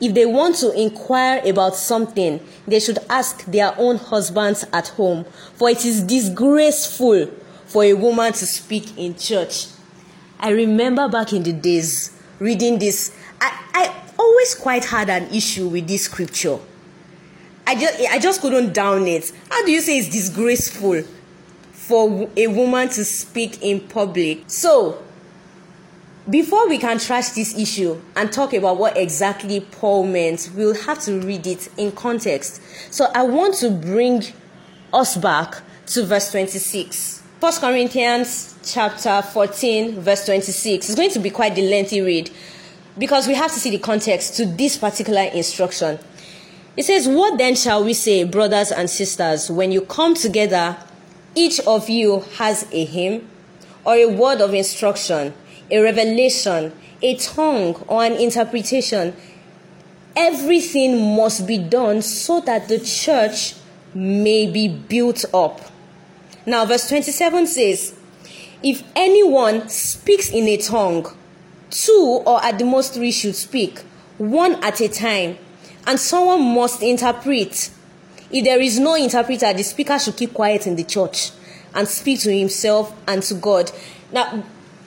if 0.00 0.14
they 0.14 0.26
want 0.26 0.56
to 0.56 0.70
inquire 0.80 1.42
about 1.44 1.74
something, 1.74 2.40
they 2.66 2.78
should 2.80 2.98
ask 3.10 3.44
their 3.46 3.74
own 3.78 3.96
husbands 3.96 4.64
at 4.72 4.88
home, 4.88 5.24
for 5.54 5.70
it 5.70 5.84
is 5.84 6.02
disgraceful 6.02 7.26
for 7.66 7.84
a 7.84 7.94
woman 7.94 8.32
to 8.32 8.46
speak 8.46 8.96
in 8.96 9.16
church. 9.16 9.66
I 10.38 10.50
remember 10.50 11.08
back 11.08 11.32
in 11.32 11.42
the 11.42 11.52
days 11.52 12.16
reading 12.38 12.78
this, 12.78 13.16
I, 13.40 13.60
I 13.74 14.12
always 14.18 14.54
quite 14.54 14.84
had 14.84 15.10
an 15.10 15.34
issue 15.34 15.68
with 15.68 15.88
this 15.88 16.04
scripture. 16.04 16.58
I 17.66 17.74
just, 17.74 18.00
I 18.10 18.18
just 18.18 18.40
couldn't 18.40 18.72
down 18.72 19.06
it. 19.08 19.32
How 19.50 19.64
do 19.64 19.72
you 19.72 19.80
say 19.80 19.98
it's 19.98 20.08
disgraceful 20.08 21.02
for 21.88 22.28
a 22.36 22.46
woman 22.48 22.90
to 22.90 23.04
speak 23.04 23.62
in 23.62 23.80
public? 23.80 24.44
So, 24.46 25.02
before 26.28 26.68
we 26.68 26.76
can 26.76 26.98
trash 26.98 27.30
this 27.30 27.56
issue 27.56 27.98
and 28.14 28.30
talk 28.30 28.52
about 28.52 28.76
what 28.76 28.98
exactly 28.98 29.60
Paul 29.60 30.04
meant, 30.04 30.50
we'll 30.54 30.74
have 30.74 31.00
to 31.04 31.20
read 31.20 31.46
it 31.46 31.70
in 31.78 31.92
context. 31.92 32.60
So 32.90 33.06
I 33.14 33.22
want 33.22 33.54
to 33.56 33.70
bring 33.70 34.22
us 34.92 35.16
back 35.16 35.62
to 35.86 36.04
verse 36.04 36.30
26. 36.30 37.22
1 37.40 37.52
Corinthians 37.60 38.56
chapter 38.62 39.22
14, 39.22 40.00
verse 40.00 40.26
26. 40.26 40.90
It's 40.90 40.94
going 40.94 41.10
to 41.12 41.18
be 41.18 41.30
quite 41.30 41.54
the 41.54 41.62
lengthy 41.62 42.02
read 42.02 42.30
because 42.98 43.26
we 43.26 43.32
have 43.34 43.52
to 43.52 43.58
see 43.58 43.70
the 43.70 43.78
context 43.78 44.36
to 44.36 44.44
this 44.44 44.76
particular 44.76 45.22
instruction. 45.22 45.98
It 46.76 46.84
says, 46.84 47.08
What 47.08 47.38
then 47.38 47.54
shall 47.54 47.82
we 47.82 47.94
say, 47.94 48.24
brothers 48.24 48.70
and 48.70 48.90
sisters, 48.90 49.50
when 49.50 49.72
you 49.72 49.80
come 49.80 50.14
together, 50.14 50.76
each 51.38 51.60
of 51.60 51.88
you 51.88 52.24
has 52.36 52.66
a 52.72 52.84
hymn 52.84 53.28
or 53.84 53.94
a 53.94 54.06
word 54.06 54.40
of 54.40 54.52
instruction? 54.54 55.32
a 55.70 55.80
revelation, 55.80 56.72
a 57.02 57.14
tongue, 57.16 57.74
or 57.88 58.04
an 58.04 58.14
interpretation. 58.14 59.14
Everything 60.16 61.16
must 61.16 61.46
be 61.46 61.58
done 61.58 62.02
so 62.02 62.40
that 62.40 62.68
the 62.68 62.78
church 62.78 63.54
may 63.94 64.50
be 64.50 64.68
built 64.68 65.24
up. 65.32 65.60
Now, 66.46 66.64
verse 66.64 66.88
27 66.88 67.46
says, 67.46 67.94
If 68.62 68.82
anyone 68.96 69.68
speaks 69.68 70.30
in 70.30 70.48
a 70.48 70.56
tongue, 70.56 71.06
two 71.70 72.22
or 72.26 72.42
at 72.42 72.58
the 72.58 72.64
most 72.64 72.94
three 72.94 73.12
should 73.12 73.36
speak, 73.36 73.80
one 74.16 74.62
at 74.64 74.80
a 74.80 74.88
time, 74.88 75.38
and 75.86 76.00
someone 76.00 76.54
must 76.54 76.82
interpret. 76.82 77.70
If 78.30 78.44
there 78.44 78.60
is 78.60 78.78
no 78.78 78.94
interpreter, 78.94 79.52
the 79.52 79.62
speaker 79.62 79.98
should 79.98 80.16
keep 80.16 80.34
quiet 80.34 80.66
in 80.66 80.76
the 80.76 80.84
church 80.84 81.30
and 81.74 81.88
speak 81.88 82.20
to 82.20 82.36
himself 82.36 82.94
and 83.06 83.22
to 83.22 83.34
God. 83.34 83.70
Now, 84.12 84.42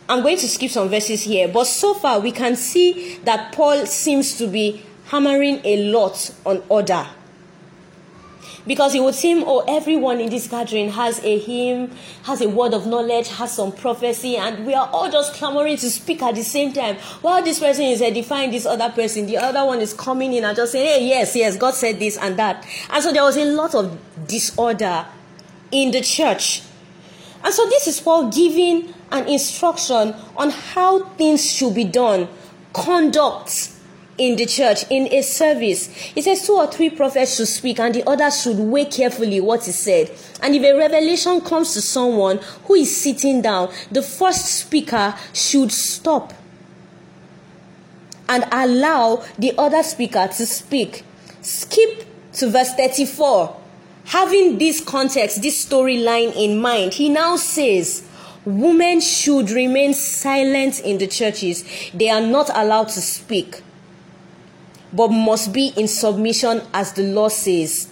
I'm 0.08 0.22
going 0.24 0.38
to 0.38 0.48
skip 0.48 0.72
some 0.72 0.90
verses 0.90 1.24
here, 1.24 1.48
but 1.48 1.66
so 1.66 1.94
far 1.94 2.20
we 2.20 2.32
can 2.32 2.56
see 2.56 3.18
that 3.24 3.54
Paul 3.54 3.86
seems 3.86 4.38
to 4.38 4.48
be 4.48 4.84
hammering 5.06 5.62
a 5.64 5.92
lot 5.92 6.34
on 6.46 6.62
order. 6.70 7.08
Because 8.68 8.94
it 8.94 9.02
would 9.02 9.16
seem, 9.16 9.44
oh, 9.46 9.64
everyone 9.68 10.20
in 10.20 10.30
this 10.30 10.48
gathering 10.48 10.92
has 10.92 11.20
a 11.24 11.40
hymn, 11.40 11.92
has 12.24 12.42
a 12.42 12.50
word 12.50 12.74
of 12.74 12.86
knowledge, 12.86 13.28
has 13.30 13.56
some 13.56 13.72
prophecy, 13.72 14.38
and 14.38 14.66
we 14.66 14.74
are 14.74 14.88
all 14.92 15.10
just 15.12 15.34
clamoring 15.34 15.78
to 15.78 15.90
speak 15.90 16.22
at 16.22 16.36
the 16.36 16.44
same 16.44 16.72
time. 16.72 16.98
While 17.22 17.44
this 17.44 17.60
person 17.60 17.86
is 17.86 18.02
edifying 18.02 18.52
this 18.52 18.66
other 18.66 18.90
person, 18.90 19.26
the 19.26 19.38
other 19.38 19.66
one 19.66 19.80
is 19.80 19.94
coming 19.94 20.34
in 20.34 20.44
and 20.44 20.56
just 20.56 20.74
saying, 20.74 21.00
hey, 21.00 21.08
yes, 21.08 21.36
yes, 21.36 21.58
God 21.58 21.74
said 21.74 22.00
this 22.00 22.18
and 22.18 22.38
that. 22.38 22.66
And 22.90 23.04
so 23.04 23.12
there 23.12 23.24
was 23.24 23.38
a 23.38 23.46
lot 23.46 23.74
of 23.74 24.00
disorder 24.28 25.06
in 25.72 25.92
the 25.92 26.02
church. 26.02 26.62
And 27.44 27.54
so 27.54 27.68
this 27.68 27.88
is 27.88 28.00
Paul 28.00 28.30
giving 28.30 28.94
an 29.12 29.28
instruction 29.28 30.14
on 30.38 30.52
how 30.52 31.06
things 31.16 31.50
should 31.50 31.74
be 31.74 31.84
done, 31.84 32.28
conduct 32.74 33.71
in 34.22 34.36
the 34.36 34.46
church, 34.46 34.86
in 34.92 35.12
a 35.12 35.24
service. 35.24 35.88
He 35.88 36.22
says 36.22 36.46
two 36.46 36.54
or 36.54 36.68
three 36.68 36.92
prophets 36.92 37.36
should 37.36 37.48
speak 37.48 37.80
and 37.80 37.96
the 37.96 38.08
others 38.08 38.44
should 38.44 38.58
weigh 38.58 38.86
carefully 38.86 39.42
what 39.42 39.68
is 39.68 39.80
said. 39.80 40.12
And 40.42 40.54
if 40.54 40.64
a 40.64 40.78
revelation 40.78 41.42
comes 41.42 41.74
to 41.74 41.82
someone 41.82 42.38
who 42.66 42.76
is 42.76 42.96
sitting 42.96 43.42
down, 43.42 43.74
the 43.92 44.04
first 44.04 44.46
speaker 44.46 45.16
should 45.34 45.72
stop 45.72 46.34
and 48.30 48.46
allow 48.52 49.26
the 49.40 49.54
other 49.58 49.82
speaker 49.82 50.28
to 50.28 50.46
speak. 50.46 51.04
Skip 51.42 52.06
to 52.34 52.50
verse 52.50 52.74
34 52.76 53.58
having 54.06 54.58
this 54.58 54.84
context, 54.84 55.42
this 55.42 55.66
storyline 55.66 56.36
in 56.36 56.60
mind, 56.60 56.94
he 56.94 57.10
now 57.10 57.36
says, 57.38 58.08
Women 58.44 59.00
should 59.02 59.52
remain 59.52 59.94
silent 59.94 60.80
in 60.80 60.98
the 60.98 61.06
churches. 61.06 61.64
They 61.94 62.10
are 62.10 62.22
not 62.22 62.50
allowed 62.54 62.90
to 62.90 63.02
speak, 63.02 63.62
but 64.94 65.10
must 65.10 65.54
be 65.54 65.74
in 65.78 65.88
submission 65.88 66.62
as 66.74 66.94
the 66.94 67.04
law 67.04 67.28
says. 67.30 67.88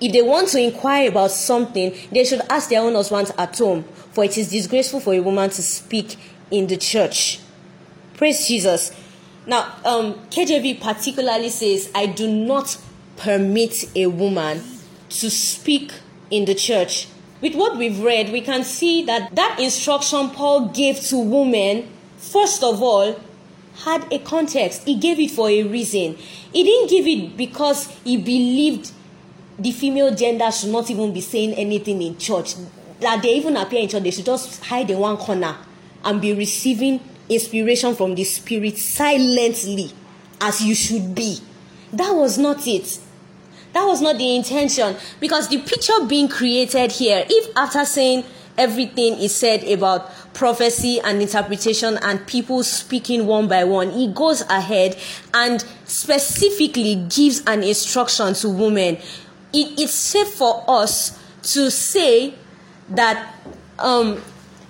If 0.00 0.12
they 0.12 0.22
want 0.22 0.48
to 0.48 0.60
inquire 0.60 1.08
about 1.08 1.30
something, 1.30 1.94
they 2.12 2.24
should 2.24 2.42
ask 2.50 2.68
their 2.68 2.82
own 2.82 2.94
husbands 2.94 3.32
at 3.38 3.56
home, 3.58 3.84
for 4.12 4.24
it 4.24 4.36
is 4.36 4.50
disgraceful 4.50 5.00
for 5.00 5.14
a 5.14 5.20
woman 5.20 5.50
to 5.50 5.62
speak 5.62 6.16
in 6.50 6.66
the 6.66 6.76
church. 6.76 7.40
Praise 8.14 8.46
Jesus. 8.46 8.92
Now, 9.46 9.74
um, 9.84 10.14
KJV 10.30 10.80
particularly 10.80 11.50
says, 11.50 11.90
I 11.94 12.06
do 12.06 12.28
not 12.28 12.76
permit 13.16 13.84
a 13.96 14.06
woman 14.06 14.62
to 15.08 15.30
speak 15.30 15.92
in 16.30 16.44
the 16.44 16.54
church. 16.54 17.08
With 17.40 17.54
what 17.54 17.76
we've 17.76 18.00
read, 18.00 18.32
we 18.32 18.40
can 18.40 18.64
see 18.64 19.04
that 19.04 19.34
that 19.34 19.58
instruction 19.60 20.30
Paul 20.30 20.68
gave 20.68 21.00
to 21.08 21.18
women, 21.18 21.88
first 22.16 22.62
of 22.62 22.82
all, 22.82 23.20
had 23.84 24.10
a 24.12 24.18
context. 24.18 24.84
He 24.84 24.98
gave 24.98 25.18
it 25.20 25.30
for 25.30 25.48
a 25.48 25.62
reason. 25.62 26.16
He 26.52 26.62
didn't 26.64 26.90
give 26.90 27.06
it 27.06 27.36
because 27.36 27.88
he 28.04 28.16
believed 28.16 28.92
the 29.58 29.72
female 29.72 30.14
gender 30.14 30.50
should 30.50 30.70
not 30.70 30.90
even 30.90 31.12
be 31.12 31.20
saying 31.20 31.54
anything 31.54 32.02
in 32.02 32.18
church. 32.18 32.54
That 33.00 33.22
they 33.22 33.34
even 33.34 33.56
appear 33.56 33.80
in 33.80 33.88
church, 33.88 34.02
they 34.02 34.10
should 34.10 34.24
just 34.24 34.64
hide 34.64 34.90
in 34.90 34.98
one 34.98 35.16
corner 35.16 35.56
and 36.04 36.20
be 36.20 36.32
receiving 36.32 37.00
inspiration 37.28 37.94
from 37.94 38.14
the 38.14 38.24
Spirit 38.24 38.78
silently, 38.78 39.90
as 40.40 40.62
you 40.62 40.74
should 40.74 41.14
be. 41.14 41.38
That 41.92 42.12
was 42.12 42.38
not 42.38 42.66
it. 42.66 42.98
That 43.72 43.84
was 43.84 44.00
not 44.00 44.16
the 44.16 44.36
intention 44.36 44.96
because 45.20 45.48
the 45.48 45.58
picture 45.58 46.06
being 46.08 46.28
created 46.28 46.92
here, 46.92 47.26
if 47.28 47.54
after 47.56 47.84
saying 47.84 48.24
everything 48.58 49.14
is 49.18 49.34
said 49.34 49.64
about 49.64 50.10
prophecy 50.34 51.00
and 51.00 51.20
interpretation 51.22 51.98
and 52.02 52.26
people 52.26 52.62
speaking 52.62 53.26
one 53.26 53.48
by 53.48 53.64
one, 53.64 53.90
he 53.90 54.08
goes 54.08 54.42
ahead 54.42 54.96
and 55.34 55.64
specifically 55.84 56.94
gives 57.08 57.42
an 57.46 57.62
instruction 57.62 58.34
to 58.34 58.48
women. 58.48 58.96
It, 59.52 59.80
it's 59.80 59.94
safe 59.94 60.28
for 60.28 60.64
us 60.68 61.18
to 61.54 61.70
say 61.70 62.34
that 62.90 63.34
um, 63.78 64.20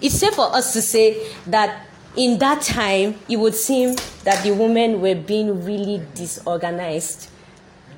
it's 0.01 0.15
safe 0.15 0.35
for 0.35 0.55
us 0.55 0.73
to 0.75 0.83
say 0.83 1.27
that 1.47 1.87
in 2.17 2.39
that 2.39 2.63
time 2.63 3.15
it 3.29 3.37
would 3.37 3.55
seem 3.55 3.95
that 4.25 4.43
the 4.43 4.51
women 4.53 5.01
were 5.01 5.15
being 5.15 5.65
really 5.65 6.03
disorganized 6.15 7.29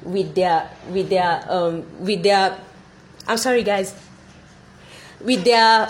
with 0.02 0.34
their 0.34 0.68
with 0.90 1.08
their 1.08 1.44
um 1.48 1.84
with 2.00 2.22
their 2.22 2.58
I'm 3.26 3.36
sorry 3.36 3.62
guys 3.62 3.94
with 5.20 5.44
their 5.44 5.88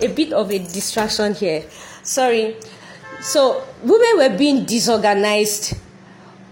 a 0.00 0.08
bit 0.08 0.32
of 0.32 0.50
a 0.50 0.58
distraction 0.58 1.34
here. 1.34 1.64
Sorry. 2.02 2.56
So 3.20 3.64
women 3.82 4.16
were 4.16 4.36
being 4.36 4.64
disorganized 4.64 5.76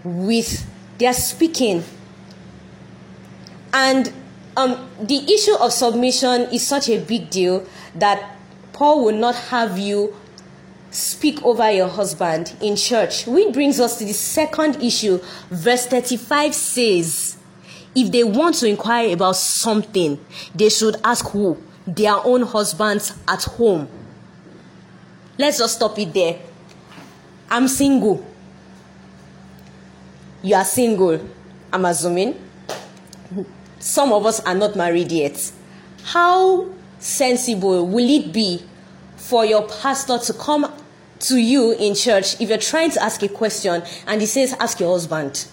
with 0.03 0.65
their 0.97 1.13
speaking. 1.13 1.83
And 3.73 4.11
um, 4.57 4.89
the 4.99 5.17
issue 5.33 5.55
of 5.59 5.71
submission 5.73 6.43
is 6.53 6.65
such 6.65 6.89
a 6.89 6.99
big 6.99 7.29
deal 7.29 7.65
that 7.95 8.37
Paul 8.73 9.05
will 9.05 9.17
not 9.17 9.35
have 9.35 9.77
you 9.77 10.15
speak 10.91 11.41
over 11.43 11.71
your 11.71 11.87
husband 11.87 12.53
in 12.61 12.75
church. 12.75 13.25
Which 13.27 13.53
brings 13.53 13.79
us 13.79 13.97
to 13.99 14.05
the 14.05 14.13
second 14.13 14.81
issue. 14.81 15.19
Verse 15.49 15.87
35 15.87 16.53
says, 16.53 17.37
if 17.95 18.11
they 18.11 18.23
want 18.23 18.55
to 18.55 18.67
inquire 18.67 19.13
about 19.13 19.35
something, 19.35 20.23
they 20.55 20.69
should 20.69 20.97
ask 21.03 21.27
who? 21.29 21.57
Their 21.87 22.15
own 22.15 22.43
husbands 22.43 23.13
at 23.27 23.43
home. 23.43 23.87
Let's 25.37 25.57
just 25.57 25.75
stop 25.75 25.97
it 25.97 26.13
there. 26.13 26.39
I'm 27.49 27.67
single. 27.67 28.25
You 30.43 30.55
are 30.55 30.65
single. 30.65 31.19
I'm 31.73 31.85
assuming. 31.85 32.39
Some 33.79 34.13
of 34.13 34.25
us 34.25 34.39
are 34.41 34.55
not 34.55 34.75
married 34.75 35.11
yet. 35.11 35.51
How 36.03 36.69
sensible 36.99 37.87
will 37.87 38.09
it 38.09 38.31
be 38.31 38.63
for 39.15 39.45
your 39.45 39.67
pastor 39.67 40.17
to 40.19 40.33
come 40.33 40.71
to 41.19 41.37
you 41.37 41.71
in 41.73 41.95
church 41.95 42.39
if 42.41 42.49
you're 42.49 42.57
trying 42.57 42.91
to 42.91 43.03
ask 43.03 43.21
a 43.23 43.27
question 43.27 43.81
and 44.07 44.21
he 44.21 44.27
says, 44.27 44.53
Ask 44.59 44.79
your 44.79 44.91
husband, 44.93 45.47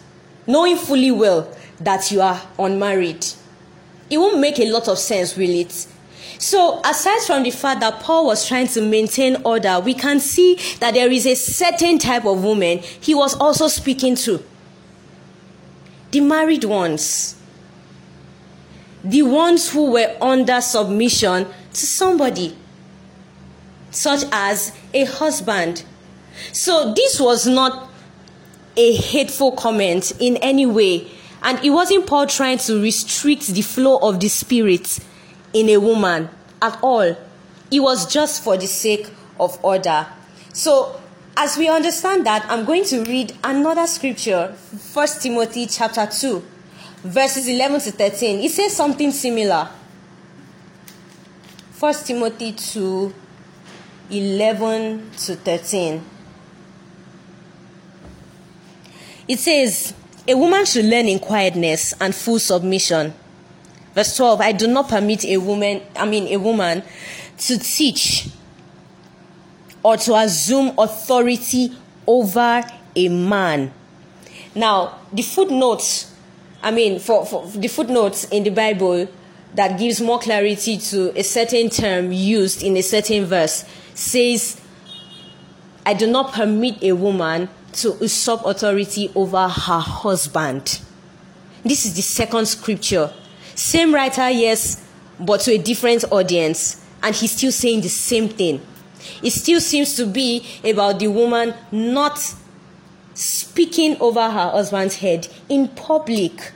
knowing 0.47 0.77
fully 0.77 1.11
well 1.11 1.55
that 1.81 2.11
you 2.11 2.21
are 2.21 2.41
unmarried? 2.59 3.27
It 4.11 4.19
won't 4.19 4.41
make 4.41 4.59
a 4.59 4.71
lot 4.71 4.89
of 4.89 4.99
sense, 4.99 5.37
will 5.37 5.51
it? 5.51 5.87
So, 6.39 6.81
aside 6.85 7.21
from 7.27 7.43
the 7.43 7.51
fact 7.51 7.81
that 7.81 7.99
Paul 8.01 8.27
was 8.27 8.47
trying 8.47 8.69
to 8.69 8.81
maintain 8.81 9.39
order, 9.45 9.81
we 9.81 9.93
can 9.93 10.21
see 10.21 10.57
that 10.79 10.95
there 10.95 11.11
is 11.11 11.27
a 11.27 11.35
certain 11.35 11.99
type 11.99 12.25
of 12.25 12.45
woman 12.45 12.79
he 12.79 13.13
was 13.13 13.35
also 13.37 13.67
speaking 13.67 14.15
to 14.17 14.43
the 16.13 16.21
married 16.21 16.63
ones, 16.63 17.35
the 19.03 19.23
ones 19.23 19.71
who 19.71 19.91
were 19.91 20.17
under 20.21 20.61
submission 20.61 21.47
to 21.73 21.87
somebody, 21.87 22.57
such 23.91 24.23
as 24.31 24.77
a 24.95 25.05
husband. 25.07 25.85
So, 26.53 26.95
this 26.95 27.19
was 27.21 27.49
not 27.49 27.91
a 28.77 28.95
hateful 28.95 29.53
comment 29.53 30.13
in 30.21 30.37
any 30.37 30.67
way. 30.67 31.09
And 31.43 31.63
it 31.65 31.71
wasn't 31.71 32.07
Paul 32.07 32.29
trying 32.29 32.59
to 32.59 32.81
restrict 32.81 33.49
the 33.49 33.63
flow 33.63 33.99
of 33.99 34.21
the 34.21 34.29
Spirit 34.29 35.01
in 35.53 35.69
a 35.71 35.79
woman 35.79 36.29
at 36.61 36.79
all. 36.83 37.17
It 37.71 37.81
was 37.81 38.13
just 38.13 38.43
for 38.43 38.57
the 38.57 38.67
sake 38.67 39.09
of 39.39 39.63
order. 39.65 40.07
So, 40.53 41.01
as 41.37 41.57
we 41.57 41.69
understand 41.69 42.27
that, 42.27 42.45
I'm 42.49 42.65
going 42.65 42.85
to 42.87 43.05
read 43.05 43.33
another 43.45 43.87
scripture, 43.87 44.55
1 44.93 45.09
Timothy 45.21 45.67
chapter 45.67 46.07
2, 46.07 46.45
verses 47.05 47.47
11 47.47 47.81
to 47.81 47.93
13. 47.93 48.41
It 48.41 48.51
says 48.51 48.75
something 48.75 49.13
similar. 49.13 49.69
1 51.79 51.95
Timothy 52.05 52.53
2, 52.53 53.15
11 54.11 55.11
to 55.17 55.37
13. 55.37 56.03
It 59.29 59.39
says, 59.39 59.95
A 60.27 60.35
woman 60.35 60.65
should 60.65 60.87
learn 60.87 61.07
in 61.07 61.21
quietness 61.21 61.95
and 62.01 62.15
full 62.15 62.39
submission. 62.41 63.15
Verse 63.95 64.17
12, 64.17 64.41
I 64.41 64.53
do 64.53 64.67
not 64.67 64.89
permit 64.89 65.25
a 65.25 65.39
woman, 65.39 65.83
I 65.97 66.07
mean, 66.07 66.33
a 66.33 66.37
woman 66.37 66.83
to 67.39 67.59
teach 67.59 68.29
or 69.83 69.97
to 69.97 70.15
assume 70.15 70.75
authority 70.79 71.73
over 72.07 72.63
a 72.95 73.09
man. 73.09 73.73
Now, 74.55 74.99
the 75.13 75.23
footnotes, 75.23 76.15
I 76.63 76.71
mean, 76.71 76.99
for, 76.99 77.25
for 77.25 77.47
the 77.47 77.69
footnotes 77.69 78.25
in 78.25 78.45
the 78.45 78.51
Bible 78.51 79.09
that 79.55 79.79
gives 79.79 80.01
more 80.01 80.19
clarity 80.19 80.79
to 80.79 81.19
a 81.19 81.23
certain 81.23 81.71
term 81.71 82.13
used 82.13 82.63
in 82.63 82.77
a 82.77 82.83
certain 82.83 83.25
verse 83.25 83.65
says, 83.95 84.61
I 85.87 85.95
do 85.95 86.07
not 86.07 86.33
permit 86.33 86.83
a 86.83 86.93
woman 86.93 87.49
to 87.75 87.97
usurp 88.01 88.45
authority 88.45 89.11
over 89.15 89.49
her 89.49 89.79
husband. 89.79 90.81
This 91.65 91.87
is 91.87 91.95
the 91.95 92.03
second 92.03 92.47
scripture. 92.47 93.13
Same 93.59 93.93
writer, 93.93 94.31
yes, 94.31 94.87
but 95.19 95.41
to 95.41 95.51
a 95.51 95.59
different 95.59 96.05
audience. 96.13 96.81
And 97.03 97.13
he's 97.13 97.33
still 97.33 97.51
saying 97.51 97.81
the 97.81 97.89
same 97.89 98.29
thing. 98.29 98.61
It 99.21 99.31
still 99.31 99.61
seems 99.61 99.97
to 99.97 100.07
be 100.07 100.47
about 100.63 101.01
the 101.01 101.09
woman 101.09 101.55
not 101.73 102.35
speaking 103.15 104.01
over 104.01 104.23
her 104.23 104.51
husband's 104.51 104.95
head 104.95 105.27
in 105.49 105.67
public. 105.67 106.53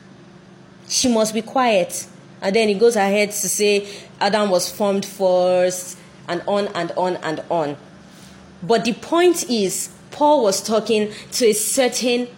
She 0.89 1.13
must 1.13 1.35
be 1.35 1.43
quiet. 1.43 2.07
And 2.41 2.55
then 2.55 2.69
he 2.69 2.75
goes 2.75 2.95
ahead 2.95 3.33
to 3.33 3.49
say 3.49 3.89
Adam 4.21 4.49
was 4.49 4.71
formed 4.71 5.05
first, 5.05 5.99
and 6.29 6.41
on 6.47 6.69
and 6.69 6.93
on 6.93 7.17
and 7.17 7.43
on. 7.51 7.77
But 8.63 8.85
the 8.85 8.93
point 8.93 9.51
is, 9.51 9.91
Paul 10.13 10.45
was 10.45 10.63
talking 10.63 11.13
to 11.33 11.47
a 11.47 11.53
certain 11.53 12.29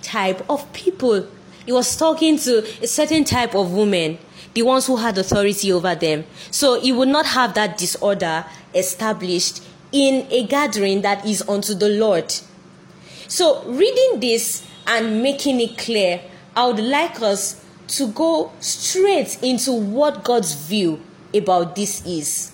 type 0.00 0.48
of 0.48 0.72
people. 0.72 1.28
He 1.64 1.72
was 1.72 1.96
talking 1.96 2.38
to 2.38 2.66
a 2.82 2.86
certain 2.86 3.24
type 3.24 3.54
of 3.54 3.72
women, 3.72 4.18
the 4.54 4.62
ones 4.62 4.86
who 4.86 4.96
had 4.96 5.16
authority 5.18 5.72
over 5.72 5.94
them. 5.94 6.24
So 6.50 6.80
he 6.80 6.92
would 6.92 7.08
not 7.08 7.26
have 7.26 7.54
that 7.54 7.78
disorder 7.78 8.44
established 8.74 9.62
in 9.92 10.26
a 10.30 10.46
gathering 10.46 11.02
that 11.02 11.24
is 11.26 11.46
unto 11.48 11.74
the 11.74 11.88
Lord. 11.88 12.32
So, 13.28 13.62
reading 13.64 14.20
this 14.20 14.66
and 14.86 15.22
making 15.22 15.60
it 15.60 15.78
clear, 15.78 16.20
I 16.56 16.66
would 16.66 16.80
like 16.80 17.20
us 17.22 17.64
to 17.88 18.08
go 18.08 18.52
straight 18.60 19.42
into 19.42 19.72
what 19.72 20.24
God's 20.24 20.54
view 20.54 21.00
about 21.34 21.76
this 21.76 22.04
is. 22.06 22.51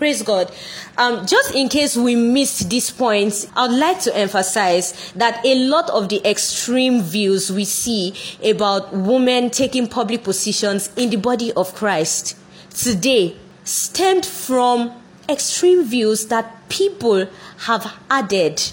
Praise 0.00 0.22
God. 0.22 0.50
Um, 0.96 1.26
just 1.26 1.54
in 1.54 1.68
case 1.68 1.94
we 1.94 2.16
missed 2.16 2.70
this 2.70 2.90
point, 2.90 3.46
I'd 3.54 3.70
like 3.70 4.00
to 4.00 4.16
emphasize 4.16 5.12
that 5.12 5.44
a 5.44 5.54
lot 5.66 5.90
of 5.90 6.08
the 6.08 6.26
extreme 6.26 7.02
views 7.02 7.52
we 7.52 7.66
see 7.66 8.14
about 8.42 8.94
women 8.94 9.50
taking 9.50 9.86
public 9.86 10.24
positions 10.24 10.90
in 10.96 11.10
the 11.10 11.16
body 11.16 11.52
of 11.52 11.74
Christ 11.74 12.34
today 12.70 13.36
stemmed 13.64 14.24
from 14.24 14.90
extreme 15.28 15.84
views 15.84 16.28
that 16.28 16.66
people 16.70 17.28
have 17.66 17.94
added, 18.08 18.72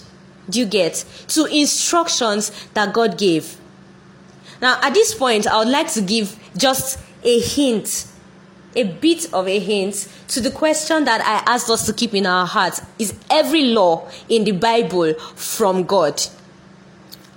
do 0.49 0.61
you 0.61 0.65
get, 0.65 1.03
to 1.27 1.43
instructions 1.47 2.53
that 2.73 2.93
God 2.93 3.17
gave. 3.17 3.57
Now, 4.61 4.79
at 4.81 4.93
this 4.93 5.13
point, 5.13 5.45
I 5.45 5.59
would 5.59 5.67
like 5.67 5.91
to 5.91 6.01
give 6.01 6.39
just 6.55 6.99
a 7.21 7.39
hint, 7.41 8.06
a 8.77 8.83
bit 8.83 9.33
of 9.33 9.47
a 9.47 9.59
hint 9.59 10.07
to 10.29 10.39
the 10.39 10.51
question 10.51 11.03
that 11.05 11.19
I 11.21 11.51
asked 11.51 11.69
us 11.69 11.85
to 11.87 11.93
keep 11.93 12.13
in 12.13 12.25
our 12.25 12.45
hearts 12.45 12.81
Is 12.99 13.13
every 13.29 13.63
law 13.63 14.09
in 14.29 14.43
the 14.43 14.51
Bible 14.53 15.13
from 15.35 15.83
God? 15.83 16.21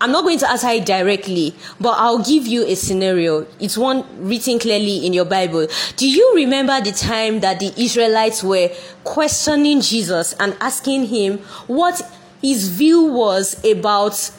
I'm 0.02 0.12
not 0.12 0.24
going 0.24 0.38
to 0.38 0.50
answer 0.50 0.68
it 0.68 0.86
directly, 0.86 1.54
but 1.78 1.98
I'll 1.98 2.24
give 2.24 2.46
you 2.46 2.64
a 2.64 2.74
scenario. 2.74 3.46
It's 3.58 3.76
one 3.76 4.04
written 4.26 4.58
clearly 4.58 5.04
in 5.04 5.12
your 5.12 5.26
Bible. 5.26 5.66
Do 5.96 6.08
you 6.08 6.32
remember 6.36 6.80
the 6.80 6.92
time 6.92 7.40
that 7.40 7.60
the 7.60 7.70
Israelites 7.76 8.42
were 8.42 8.70
questioning 9.04 9.82
Jesus 9.82 10.32
and 10.40 10.56
asking 10.58 11.06
him 11.06 11.38
what 11.66 12.00
his 12.40 12.68
view 12.68 13.12
was 13.12 13.62
about 13.62 14.30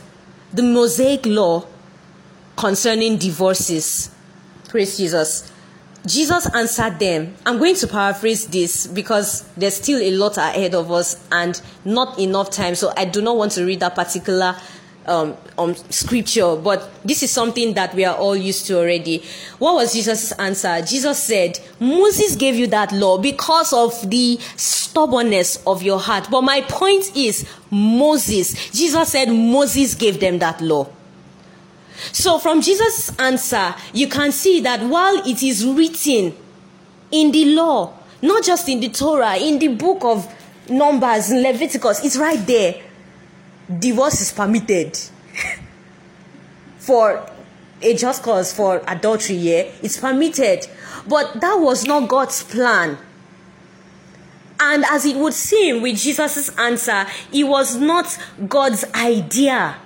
the 0.52 0.64
Mosaic 0.64 1.28
law 1.28 1.68
concerning 2.56 3.18
divorces? 3.18 4.10
Praise 4.68 4.98
Jesus. 4.98 5.51
Jesus 6.06 6.48
answered 6.56 6.98
them. 7.00 7.36
I'm 7.46 7.60
going 7.60 7.76
to 7.76 7.88
paraphrase 7.88 8.48
this 8.48 8.88
because 8.88 9.48
there's 9.56 9.76
still 9.76 10.02
a 10.02 10.12
lot 10.12 10.38
ahead 10.38 10.74
of 10.74 10.92
us 10.92 11.24
and 11.32 11.62
not 11.86 12.18
enough 12.18 12.50
time. 12.50 12.76
So 12.76 12.92
I 12.98 13.06
do 13.06 13.22
not 13.22 13.38
want 13.38 13.52
to 13.54 13.66
read 13.66 13.82
that 13.82 13.94
particular 13.94 14.56
um, 15.06 15.36
um, 15.58 15.76
scripture, 15.76 16.56
but 16.56 16.90
this 17.04 17.24
is 17.24 17.32
something 17.32 17.74
that 17.74 17.94
we 17.94 18.06
are 18.06 18.16
all 18.16 18.36
used 18.36 18.66
to 18.68 18.78
already. 18.78 19.24
What 19.60 19.76
was 19.76 19.94
Jesus' 19.94 20.32
answer? 20.34 20.82
Jesus 20.82 21.22
said, 21.22 21.60
Moses 21.80 22.36
gave 22.36 22.56
you 22.56 22.68
that 22.68 22.92
law 22.92 23.18
because 23.18 23.74
of 23.74 24.10
the 24.10 24.38
stubbornness 24.56 25.62
of 25.66 25.84
your 25.84 26.00
heart. 26.00 26.28
But 26.32 26.42
my 26.42 26.62
point 26.62 27.16
is, 27.16 27.48
Moses, 27.70 28.72
Jesus 28.72 29.10
said 29.10 29.30
Moses 29.30 29.96
gave 29.96 30.20
them 30.20 30.40
that 30.40 30.62
law. 30.62 30.88
So 32.12 32.40
from 32.40 32.62
Jesus' 32.62 33.18
answer, 33.20 33.76
you 33.94 34.08
can 34.08 34.32
see 34.32 34.62
that 34.62 34.82
while 34.82 35.26
it 35.28 35.44
is 35.44 35.66
written 35.66 36.36
in 37.12 37.32
the 37.32 37.54
law, 37.54 37.94
not 38.22 38.44
just 38.44 38.68
in 38.70 38.80
the 38.80 38.90
Torah, 38.90 39.38
in 39.38 39.60
the 39.60 39.70
book 39.70 40.04
of 40.04 40.34
Numbers, 40.70 41.32
Leviticus, 41.32 42.04
it's 42.06 42.18
right 42.18 42.46
there 42.46 42.82
divorce 43.80 44.22
is 44.22 44.32
permitted 44.32 44.98
for 46.78 47.26
a 47.82 47.96
just 47.96 48.22
cause 48.22 48.54
for 48.54 48.84
adultery, 48.88 49.38
yeah, 49.38 49.62
it's 49.82 49.98
permitted. 49.98 50.68
But 51.08 51.42
that 51.42 51.56
was 51.56 51.86
not 51.86 52.08
God's 52.08 52.44
plan. 52.44 52.98
And 54.60 54.86
as 54.86 55.06
it 55.06 55.18
would 55.18 55.34
seem 55.34 55.82
with 55.82 55.98
Jesus' 55.98 56.56
answer, 56.60 57.08
it 57.34 57.44
was 57.46 57.78
not 57.78 58.20
God's 58.48 58.86
idea. 58.94 59.78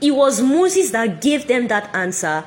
It 0.00 0.12
was 0.12 0.40
Moses 0.40 0.90
that 0.90 1.20
gave 1.20 1.46
them 1.46 1.68
that 1.68 1.94
answer 1.94 2.44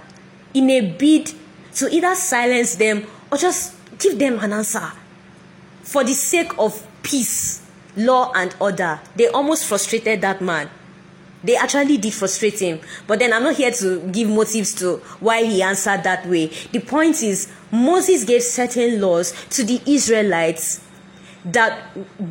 in 0.54 0.70
a 0.70 0.82
bid 0.92 1.34
to 1.76 1.90
either 1.90 2.16
silence 2.16 2.76
them 2.76 3.06
or 3.32 3.38
just 3.38 3.76
give 4.00 4.18
them 4.20 4.40
an 4.40 4.54
answer 4.54 4.92
for 5.92 6.06
the 6.06 6.14
sake 6.14 6.58
of 6.58 6.88
peace 7.04 7.62
law 7.98 8.32
and 8.34 8.56
order, 8.62 9.02
they 9.18 9.28
almost 9.28 9.66
frustrated 9.66 10.22
that 10.22 10.42
man. 10.42 10.70
They 11.44 11.58
actually 11.58 11.98
did 11.98 12.14
frustrate 12.14 12.60
him. 12.60 12.80
But 13.08 13.20
then 13.20 13.34
I'm 13.34 13.44
not 13.44 13.56
here 13.56 13.72
to 13.72 14.00
give 14.10 14.30
motives 14.30 14.74
to 14.76 14.98
why 15.20 15.44
he 15.44 15.62
answered 15.62 16.04
that 16.04 16.26
way. 16.28 16.48
The 16.72 16.80
point 16.80 17.22
is, 17.24 17.52
Moses 17.72 18.24
gave 18.24 18.44
certain 18.44 19.02
laws 19.02 19.34
to 19.50 19.64
the 19.64 19.82
Israelites 19.86 20.82
that 21.44 21.82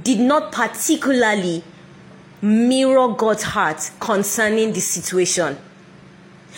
did 0.04 0.20
not 0.20 0.52
particularly 0.52 1.64
mirror 2.42 3.08
God's 3.08 3.42
heart 3.42 3.90
concerning 4.00 4.72
the 4.72 4.80
situation. 4.80 5.58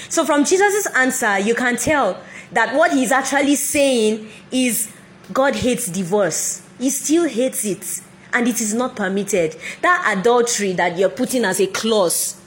So, 0.09 0.25
from 0.25 0.45
Jesus' 0.45 0.87
answer, 0.95 1.39
you 1.39 1.55
can 1.55 1.77
tell 1.77 2.21
that 2.53 2.75
what 2.75 2.93
he's 2.93 3.13
actually 3.13 3.57
saying 3.57 4.29
is 4.51 4.93
God 5.33 5.55
hates 5.55 5.87
divorce. 5.87 6.63
He 6.79 6.91
still 6.91 7.29
hates 7.29 7.65
it, 7.65 8.01
and 8.33 8.49
it 8.49 8.61
is 8.61 8.75
not 8.75 8.97
permitted. 8.97 9.57
That 9.83 10.17
adultery 10.19 10.73
that 10.73 10.99
you're 10.99 11.11
putting 11.11 11.45
as 11.45 11.61
a 11.61 11.67
clause 11.67 12.41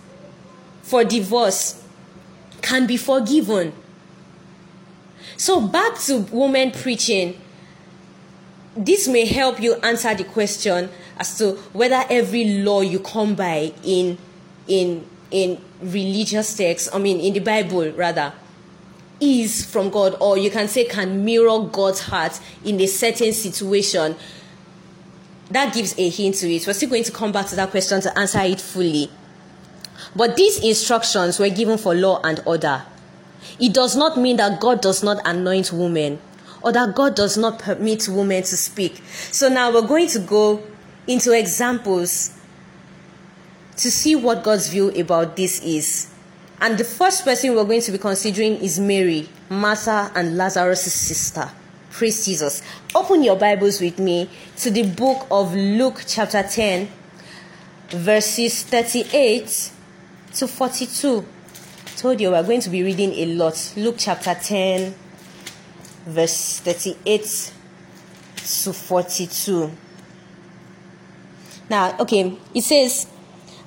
for 0.82 1.04
divorce 1.04 1.84
can 2.62 2.88
be 2.88 2.98
forgiven. 2.98 3.74
So, 5.38 5.62
back 5.62 6.00
to 6.02 6.20
women 6.32 6.72
preaching. 6.72 7.42
This 8.78 9.08
may 9.08 9.26
help 9.26 9.62
you 9.62 9.76
answer 9.76 10.14
the 10.14 10.26
question 10.26 10.90
as 11.18 11.38
to 11.38 11.54
whether 11.74 12.04
every 12.10 12.60
law 12.60 12.82
you 12.82 13.00
come 13.00 13.36
by 13.36 13.74
in 13.84 14.18
in 14.68 15.06
in 15.32 15.62
religious 15.82 16.56
texts, 16.56 16.90
I 16.94 17.00
mean 17.00 17.20
in 17.20 17.34
the 17.34 17.40
Bible 17.40 17.92
rather, 17.92 18.34
is 19.20 19.66
from 19.66 19.90
God, 19.90 20.16
or 20.20 20.38
you 20.38 20.52
can 20.52 20.68
say 20.68 20.86
can 20.86 21.24
mirror 21.24 21.60
God's 21.72 22.02
heart 22.02 22.40
in 22.64 22.80
a 22.82 22.88
certain 22.88 23.34
situation. 23.34 24.16
That 25.52 25.74
gives 25.74 25.98
a 26.00 26.10
hint 26.10 26.36
to 26.36 26.52
it. 26.52 26.66
We're 26.66 26.74
still 26.74 26.90
going 26.90 27.04
to 27.04 27.12
come 27.12 27.32
back 27.32 27.48
to 27.48 27.56
that 27.56 27.70
question 27.70 28.02
to 28.02 28.18
answer 28.18 28.40
it 28.42 28.60
fully. 28.60 29.12
But 30.16 30.36
these 30.36 30.64
instructions 30.64 31.40
were 31.40 31.50
given 31.50 31.78
for 31.78 31.94
law 31.94 32.20
and 32.24 32.42
order. 32.46 32.84
It 33.60 33.74
does 33.74 33.96
not 33.96 34.18
mean 34.18 34.38
that 34.38 34.60
God 34.60 34.82
does 34.82 35.04
not 35.04 35.22
anoint 35.26 35.72
women 35.72 36.20
or 36.62 36.72
that 36.72 36.96
God 36.96 37.16
does 37.16 37.38
not 37.38 37.60
permit 37.60 38.08
women 38.10 38.42
to 38.42 38.58
speak. 38.58 39.02
So 39.32 39.50
now 39.50 39.72
we're 39.72 39.88
going 39.88 40.08
to 40.10 40.20
go 40.20 40.64
into 41.08 41.32
examples 41.32 42.38
to 43.78 43.92
see 43.92 44.16
what 44.16 44.44
God's 44.44 44.70
view 44.70 44.90
about 44.92 45.36
this 45.36 45.64
is. 45.64 46.12
And 46.62 46.78
the 46.78 46.84
first 46.84 47.24
person 47.24 47.54
we're 47.54 47.66
going 47.66 47.82
to 47.82 47.92
be 47.92 47.98
considering 47.98 48.56
is 48.58 48.80
Mary, 48.80 49.30
Martha, 49.50 50.12
and 50.16 50.38
Lazarus' 50.38 50.94
sister. 50.94 51.50
Praise 51.92 52.26
Jesus. 52.26 52.62
Open 52.94 53.24
your 53.24 53.36
Bibles 53.36 53.82
with 53.82 54.00
me 54.00 54.30
to 54.58 54.72
the 54.72 54.84
book 54.84 55.28
of 55.30 55.54
Luke, 55.54 56.04
chapter 56.08 56.44
10, 56.44 56.90
verses 57.90 58.64
38 58.64 59.72
to 60.34 60.48
42. 60.48 61.26
Told 61.98 62.20
you 62.20 62.32
we're 62.32 62.44
going 62.44 62.62
to 62.62 62.70
be 62.70 62.84
reading 62.84 63.12
a 63.14 63.26
lot. 63.36 63.74
Luke 63.78 63.96
chapter 63.98 64.34
10, 64.34 64.94
verse 66.06 66.60
38 66.60 67.54
to 68.36 68.74
42. 68.74 69.72
Now, 71.70 71.98
okay, 72.00 72.38
it 72.54 72.64
says, 72.64 73.08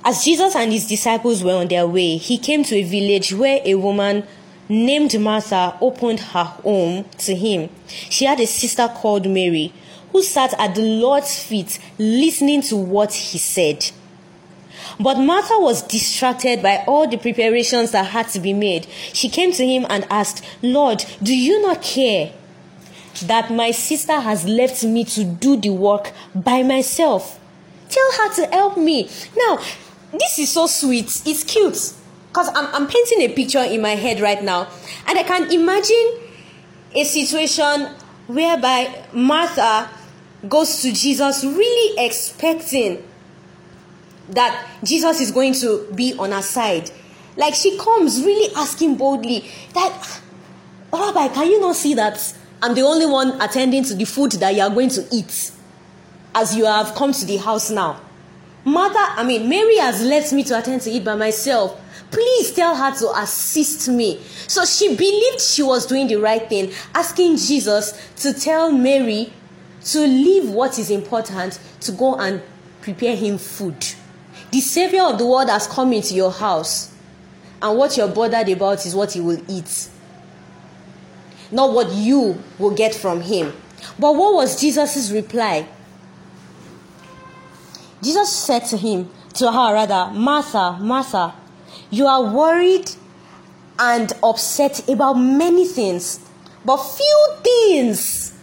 As 0.04 0.24
Jesus 0.24 0.54
and 0.54 0.72
his 0.72 0.86
disciples 0.86 1.42
were 1.42 1.54
on 1.56 1.68
their 1.68 1.86
way, 1.86 2.16
he 2.16 2.38
came 2.38 2.64
to 2.64 2.76
a 2.76 2.82
village 2.82 3.32
where 3.32 3.60
a 3.64 3.74
woman 3.74 4.24
named 4.68 5.18
Martha 5.20 5.76
opened 5.80 6.20
her 6.20 6.44
home 6.44 7.04
to 7.18 7.34
him. 7.34 7.70
She 7.86 8.24
had 8.24 8.40
a 8.40 8.46
sister 8.46 8.88
called 8.88 9.28
Mary 9.28 9.72
who 10.12 10.22
sat 10.22 10.54
at 10.58 10.74
the 10.74 10.82
Lord's 10.82 11.42
feet 11.42 11.78
listening 11.98 12.62
to 12.62 12.76
what 12.76 13.12
he 13.12 13.38
said. 13.38 13.90
But 15.00 15.18
Martha 15.18 15.54
was 15.58 15.82
distracted 15.82 16.62
by 16.62 16.84
all 16.86 17.06
the 17.06 17.18
preparations 17.18 17.92
that 17.92 18.06
had 18.06 18.28
to 18.30 18.40
be 18.40 18.52
made. 18.52 18.86
She 19.12 19.28
came 19.28 19.52
to 19.52 19.66
him 19.66 19.86
and 19.88 20.06
asked, 20.10 20.44
Lord, 20.62 21.04
do 21.22 21.36
you 21.36 21.60
not 21.62 21.82
care 21.82 22.32
that 23.26 23.50
my 23.50 23.70
sister 23.70 24.18
has 24.20 24.44
left 24.46 24.84
me 24.84 25.04
to 25.04 25.24
do 25.24 25.56
the 25.56 25.70
work 25.70 26.12
by 26.34 26.62
myself? 26.62 27.37
Tell 27.88 28.12
her 28.12 28.34
to 28.34 28.46
help 28.46 28.76
me. 28.76 29.10
Now, 29.36 29.58
this 30.12 30.38
is 30.38 30.50
so 30.50 30.66
sweet. 30.66 31.22
It's 31.26 31.44
cute. 31.44 31.94
Because 32.28 32.48
I'm, 32.54 32.66
I'm 32.74 32.86
painting 32.86 33.22
a 33.22 33.28
picture 33.28 33.62
in 33.62 33.80
my 33.80 33.94
head 33.96 34.20
right 34.20 34.42
now. 34.42 34.68
And 35.06 35.18
I 35.18 35.22
can 35.22 35.50
imagine 35.50 36.20
a 36.94 37.04
situation 37.04 37.94
whereby 38.26 39.04
Martha 39.12 39.90
goes 40.48 40.82
to 40.82 40.92
Jesus 40.92 41.44
really 41.44 42.04
expecting 42.06 43.02
that 44.30 44.66
Jesus 44.84 45.20
is 45.20 45.30
going 45.30 45.54
to 45.54 45.90
be 45.94 46.14
on 46.18 46.32
her 46.32 46.42
side. 46.42 46.90
Like 47.36 47.54
she 47.54 47.78
comes 47.78 48.22
really 48.22 48.54
asking 48.56 48.96
boldly 48.96 49.48
that, 49.74 50.20
ah, 50.92 51.06
Rabbi, 51.06 51.32
can 51.34 51.46
you 51.46 51.60
not 51.60 51.76
see 51.76 51.94
that 51.94 52.34
I'm 52.62 52.74
the 52.74 52.82
only 52.82 53.06
one 53.06 53.40
attending 53.40 53.84
to 53.84 53.94
the 53.94 54.04
food 54.04 54.32
that 54.32 54.54
you 54.54 54.62
are 54.62 54.70
going 54.70 54.90
to 54.90 55.06
eat 55.12 55.52
as 56.34 56.56
you 56.56 56.64
have 56.66 56.94
come 56.94 57.12
to 57.12 57.24
the 57.24 57.36
house 57.36 57.70
now? 57.70 58.00
Mother, 58.64 58.98
I 58.98 59.24
mean, 59.24 59.48
Mary 59.48 59.78
has 59.78 60.02
left 60.02 60.32
me 60.32 60.44
to 60.44 60.58
attend 60.58 60.82
to 60.82 60.90
it 60.90 61.04
by 61.04 61.14
myself. 61.14 61.80
Please 62.10 62.52
tell 62.52 62.74
her 62.74 62.94
to 62.98 63.10
assist 63.18 63.88
me. 63.88 64.20
So 64.46 64.64
she 64.64 64.94
believed 64.94 65.40
she 65.40 65.62
was 65.62 65.86
doing 65.86 66.06
the 66.06 66.16
right 66.16 66.48
thing, 66.48 66.72
asking 66.94 67.36
Jesus 67.36 67.92
to 68.16 68.32
tell 68.32 68.72
Mary 68.72 69.32
to 69.86 70.00
leave 70.00 70.50
what 70.50 70.78
is 70.78 70.90
important 70.90 71.58
to 71.80 71.92
go 71.92 72.16
and 72.16 72.42
prepare 72.80 73.16
him 73.16 73.38
food. 73.38 73.76
The 74.50 74.60
Savior 74.60 75.02
of 75.02 75.18
the 75.18 75.26
world 75.26 75.50
has 75.50 75.66
come 75.66 75.92
into 75.92 76.14
your 76.14 76.32
house, 76.32 76.94
and 77.60 77.76
what 77.76 77.96
you're 77.96 78.08
bothered 78.08 78.48
about 78.48 78.86
is 78.86 78.94
what 78.94 79.12
he 79.12 79.20
will 79.20 79.42
eat, 79.48 79.88
not 81.50 81.72
what 81.72 81.92
you 81.92 82.42
will 82.58 82.74
get 82.74 82.94
from 82.94 83.20
him. 83.20 83.52
But 83.98 84.16
what 84.16 84.34
was 84.34 84.60
Jesus' 84.60 85.10
reply? 85.10 85.68
Jesus 88.02 88.32
said 88.32 88.60
to 88.66 88.76
him, 88.76 89.10
to 89.34 89.52
her 89.52 89.74
rather, 89.74 90.12
Martha, 90.12 90.78
Martha, 90.80 91.34
you 91.90 92.06
are 92.06 92.34
worried 92.34 92.90
and 93.78 94.12
upset 94.22 94.88
about 94.88 95.14
many 95.14 95.64
things, 95.64 96.20
but 96.64 96.76
few 96.78 97.28
things, 97.42 98.36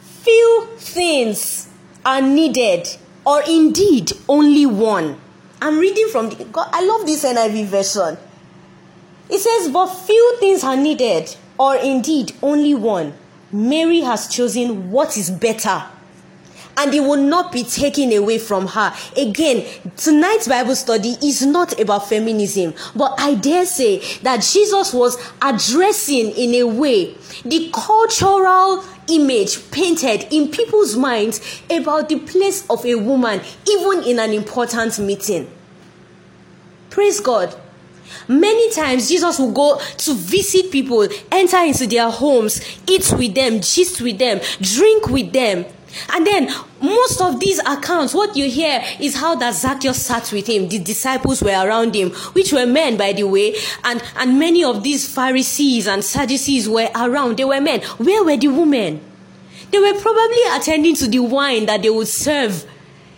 few 0.00 0.68
things 0.78 1.68
are 2.04 2.22
needed 2.22 2.88
or 3.24 3.42
indeed 3.48 4.12
only 4.28 4.64
one. 4.66 5.18
I'm 5.60 5.78
reading 5.78 6.08
from 6.08 6.30
the 6.30 6.44
God, 6.44 6.68
I 6.72 6.84
love 6.84 7.06
this 7.06 7.24
NIV 7.24 7.66
version. 7.66 8.18
It 9.28 9.40
says, 9.40 9.72
But 9.72 9.86
few 9.88 10.36
things 10.38 10.62
are 10.62 10.76
needed, 10.76 11.34
or 11.58 11.74
indeed 11.76 12.32
only 12.42 12.74
one. 12.74 13.14
Mary 13.50 14.00
has 14.00 14.28
chosen 14.28 14.90
what 14.90 15.16
is 15.16 15.30
better, 15.30 15.84
and 16.76 16.94
it 16.94 17.00
will 17.00 17.22
not 17.22 17.52
be 17.52 17.64
taken 17.64 18.12
away 18.12 18.38
from 18.38 18.66
her. 18.68 18.94
Again, 19.16 19.66
tonight's 19.96 20.48
Bible 20.48 20.76
study 20.76 21.16
is 21.22 21.44
not 21.44 21.78
about 21.80 22.08
feminism, 22.08 22.74
but 22.94 23.14
I 23.18 23.34
dare 23.34 23.66
say 23.66 24.00
that 24.22 24.42
Jesus 24.42 24.92
was 24.92 25.16
addressing, 25.40 26.30
in 26.32 26.54
a 26.54 26.64
way, 26.64 27.14
the 27.44 27.70
cultural 27.72 28.84
image 29.08 29.70
painted 29.70 30.26
in 30.30 30.50
people's 30.50 30.96
minds 30.96 31.62
about 31.70 32.08
the 32.08 32.18
place 32.20 32.68
of 32.68 32.84
a 32.84 32.96
woman, 32.96 33.40
even 33.68 34.02
in 34.04 34.18
an 34.18 34.32
important 34.32 34.98
meeting. 34.98 35.50
Praise 36.90 37.20
God. 37.20 37.54
Many 38.28 38.70
times 38.72 39.08
Jesus 39.08 39.38
will 39.38 39.52
go 39.52 39.80
to 39.98 40.14
visit 40.14 40.70
people, 40.72 41.06
enter 41.30 41.58
into 41.58 41.86
their 41.86 42.10
homes, 42.10 42.60
eat 42.88 43.12
with 43.16 43.34
them, 43.34 43.60
gist 43.60 44.00
with 44.00 44.18
them, 44.18 44.40
drink 44.60 45.08
with 45.08 45.32
them. 45.32 45.64
And 46.12 46.26
then 46.26 46.52
most 46.80 47.20
of 47.20 47.40
these 47.40 47.58
accounts, 47.60 48.14
what 48.14 48.36
you 48.36 48.50
hear 48.50 48.82
is 49.00 49.16
how 49.16 49.34
that 49.36 49.54
Zacchaeus 49.54 50.04
sat 50.04 50.30
with 50.32 50.46
him. 50.48 50.68
The 50.68 50.78
disciples 50.78 51.42
were 51.42 51.50
around 51.50 51.94
him, 51.94 52.10
which 52.32 52.52
were 52.52 52.66
men, 52.66 52.96
by 52.96 53.12
the 53.12 53.24
way, 53.24 53.54
and, 53.84 54.02
and 54.16 54.38
many 54.38 54.64
of 54.64 54.82
these 54.82 55.12
Pharisees 55.12 55.86
and 55.86 56.04
Sadducees 56.04 56.68
were 56.68 56.88
around. 56.94 57.38
They 57.38 57.44
were 57.44 57.60
men. 57.60 57.82
Where 57.98 58.24
were 58.24 58.36
the 58.36 58.48
women? 58.48 59.00
They 59.70 59.78
were 59.78 59.98
probably 60.00 60.42
attending 60.52 60.94
to 60.96 61.08
the 61.08 61.20
wine 61.20 61.66
that 61.66 61.82
they 61.82 61.90
would 61.90 62.08
serve 62.08 62.64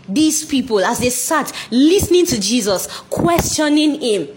these 0.09 0.44
people 0.44 0.81
as 0.81 1.00
they 1.00 1.11
sat 1.11 1.52
listening 1.70 2.26
to 2.26 2.40
Jesus, 2.40 2.87
questioning 3.11 4.00
him, 4.00 4.28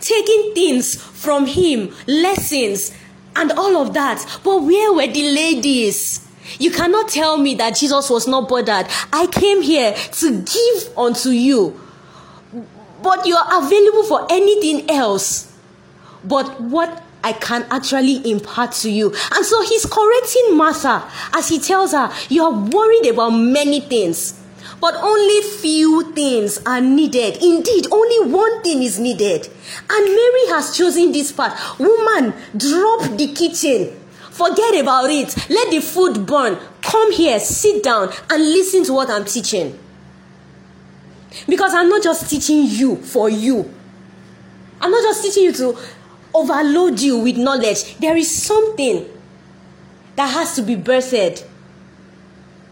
taking 0.00 0.52
things 0.54 1.00
from 1.00 1.46
him, 1.46 1.94
lessons, 2.06 2.92
and 3.36 3.52
all 3.52 3.76
of 3.76 3.94
that. 3.94 4.40
But 4.42 4.62
where 4.62 4.92
were 4.92 5.06
the 5.06 5.34
ladies? 5.34 6.25
You 6.58 6.70
cannot 6.70 7.08
tell 7.08 7.36
me 7.36 7.54
that 7.56 7.76
Jesus 7.76 8.10
was 8.10 8.26
not 8.26 8.48
bothered. 8.48 8.86
I 9.12 9.26
came 9.26 9.62
here 9.62 9.94
to 9.94 10.42
give 10.42 10.98
unto 10.98 11.30
you. 11.30 11.80
But 13.02 13.26
you 13.26 13.36
are 13.36 13.64
available 13.64 14.04
for 14.04 14.26
anything 14.30 14.90
else. 14.90 15.52
But 16.24 16.60
what 16.60 17.02
I 17.22 17.32
can 17.32 17.66
actually 17.70 18.30
impart 18.30 18.72
to 18.82 18.90
you. 18.90 19.14
And 19.32 19.44
so 19.44 19.62
he's 19.64 19.84
correcting 19.84 20.56
Martha 20.56 21.08
as 21.34 21.48
he 21.48 21.58
tells 21.58 21.92
her, 21.92 22.12
You 22.28 22.44
are 22.44 22.52
worried 22.52 23.06
about 23.06 23.30
many 23.30 23.80
things. 23.80 24.40
but 24.80 24.94
only 24.94 25.40
few 25.60 26.12
things 26.12 26.58
are 26.66 26.80
needed. 26.80 27.42
Indeed, 27.42 27.86
only 27.90 28.30
one 28.30 28.62
thing 28.62 28.82
is 28.82 28.98
needed. 28.98 29.48
And 29.88 30.04
Mary 30.04 30.46
has 30.48 30.76
chosen 30.76 31.12
this 31.12 31.32
path. 31.32 31.78
Woman, 31.78 32.34
drop 32.56 33.16
the 33.16 33.32
kitchen. 33.34 33.96
Forget 34.36 34.78
about 34.82 35.08
it. 35.08 35.48
Let 35.48 35.70
the 35.70 35.80
food 35.80 36.26
burn. 36.26 36.58
Come 36.82 37.10
here, 37.10 37.40
sit 37.40 37.82
down, 37.82 38.12
and 38.28 38.42
listen 38.42 38.84
to 38.84 38.92
what 38.92 39.08
I'm 39.08 39.24
teaching. 39.24 39.78
Because 41.48 41.72
I'm 41.72 41.88
not 41.88 42.02
just 42.02 42.28
teaching 42.28 42.64
you 42.66 42.96
for 42.96 43.30
you. 43.30 43.72
I'm 44.78 44.90
not 44.90 45.02
just 45.02 45.22
teaching 45.24 45.44
you 45.44 45.52
to 45.54 45.78
overload 46.34 47.00
you 47.00 47.18
with 47.18 47.38
knowledge. 47.38 47.96
There 47.96 48.14
is 48.14 48.30
something 48.30 49.06
that 50.16 50.26
has 50.26 50.54
to 50.56 50.62
be 50.62 50.76
birthed 50.76 51.42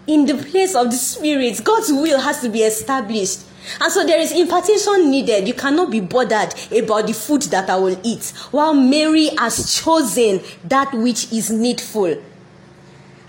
in 0.06 0.26
the 0.26 0.34
place 0.34 0.74
of 0.74 0.90
the 0.90 0.96
spirit. 0.96 1.64
God's 1.64 1.90
will 1.90 2.20
has 2.20 2.42
to 2.42 2.50
be 2.50 2.60
established. 2.60 3.40
And 3.80 3.92
so 3.92 4.06
there 4.06 4.20
is 4.20 4.32
impartation 4.32 5.10
needed. 5.10 5.48
You 5.48 5.54
cannot 5.54 5.90
be 5.90 6.00
bothered 6.00 6.54
about 6.72 7.06
the 7.06 7.14
food 7.14 7.42
that 7.44 7.70
I 7.70 7.76
will 7.76 7.98
eat, 8.02 8.32
while 8.50 8.74
Mary 8.74 9.30
has 9.38 9.74
chosen 9.80 10.40
that 10.64 10.92
which 10.92 11.32
is 11.32 11.50
needful. 11.50 12.16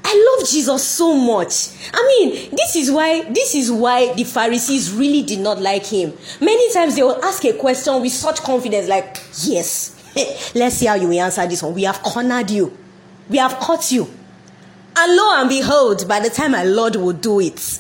I 0.07 0.37
love 0.37 0.47
Jesus 0.47 0.87
so 0.87 1.15
much. 1.15 1.69
I 1.91 2.05
mean, 2.07 2.51
this 2.55 2.75
is 2.75 2.91
why 2.91 3.23
this 3.23 3.55
is 3.55 3.71
why 3.71 4.13
the 4.13 4.23
Pharisees 4.23 4.93
really 4.93 5.23
did 5.23 5.39
not 5.39 5.59
like 5.59 5.85
him. 5.85 6.13
Many 6.39 6.71
times 6.71 6.95
they 6.95 7.01
will 7.01 7.23
ask 7.25 7.43
a 7.43 7.53
question 7.53 7.99
with 8.01 8.11
such 8.11 8.41
confidence, 8.41 8.87
like, 8.87 9.19
"Yes, 9.43 9.95
let's 10.55 10.75
see 10.75 10.85
how 10.85 10.93
you 10.93 11.07
will 11.07 11.19
answer 11.19 11.47
this 11.47 11.63
one. 11.63 11.73
We 11.73 11.83
have 11.83 12.03
cornered 12.03 12.51
you, 12.51 12.77
we 13.29 13.37
have 13.39 13.55
caught 13.55 13.91
you." 13.91 14.07
And 14.95 15.15
lo 15.15 15.41
and 15.41 15.49
behold, 15.49 16.07
by 16.07 16.19
the 16.19 16.29
time 16.29 16.51
my 16.51 16.63
Lord 16.63 16.95
will 16.95 17.11
do 17.13 17.39
it, 17.39 17.79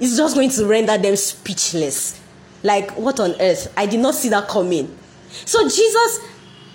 it's 0.00 0.16
just 0.16 0.34
going 0.34 0.50
to 0.50 0.66
render 0.66 0.98
them 0.98 1.16
speechless. 1.16 2.20
Like, 2.62 2.92
what 2.92 3.20
on 3.20 3.40
earth? 3.40 3.72
I 3.76 3.86
did 3.86 4.00
not 4.00 4.14
see 4.14 4.28
that 4.30 4.48
coming. 4.48 4.96
So 5.44 5.68
Jesus' 5.68 6.20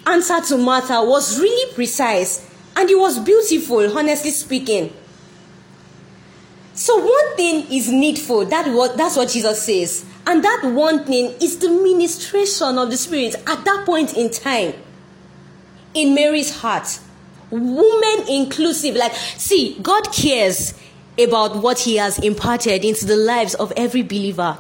answer 0.06 0.42
to 0.42 0.58
Martha 0.58 1.04
was 1.04 1.40
really 1.40 1.74
precise 1.74 2.50
and 2.76 2.90
it 2.90 2.98
was 2.98 3.20
beautiful, 3.20 3.98
honestly 3.98 4.32
speaking. 4.32 4.94
So 6.74 6.98
one 6.98 7.36
thing 7.36 7.66
is 7.72 7.92
needful. 7.92 8.46
That 8.46 8.72
what 8.72 8.96
that's 8.96 9.18
what 9.18 9.30
Jesus 9.30 9.64
says. 9.64 10.06
And 10.26 10.44
that 10.44 10.62
one 10.64 11.04
thing 11.06 11.34
is 11.42 11.58
the 11.58 11.70
ministration 11.70 12.78
of 12.78 12.90
the 12.90 12.98
Spirit 12.98 13.36
at 13.48 13.66
that 13.66 13.84
point 13.86 14.16
in 14.16 14.30
time 14.30 14.74
in 15.94 16.16
Mary's 16.16 16.56
heart. 16.62 17.00
Woman 17.50 18.28
inclusive. 18.30 18.96
Like, 18.96 19.14
see, 19.14 19.78
God 19.82 20.14
cares 20.14 20.74
about 21.20 21.58
what 21.58 21.80
He 21.80 21.98
has 21.98 22.20
imparted 22.20 22.84
into 22.86 23.06
the 23.06 23.18
lives 23.18 23.56
of 23.56 23.72
every 23.76 24.02
believer. 24.02 24.58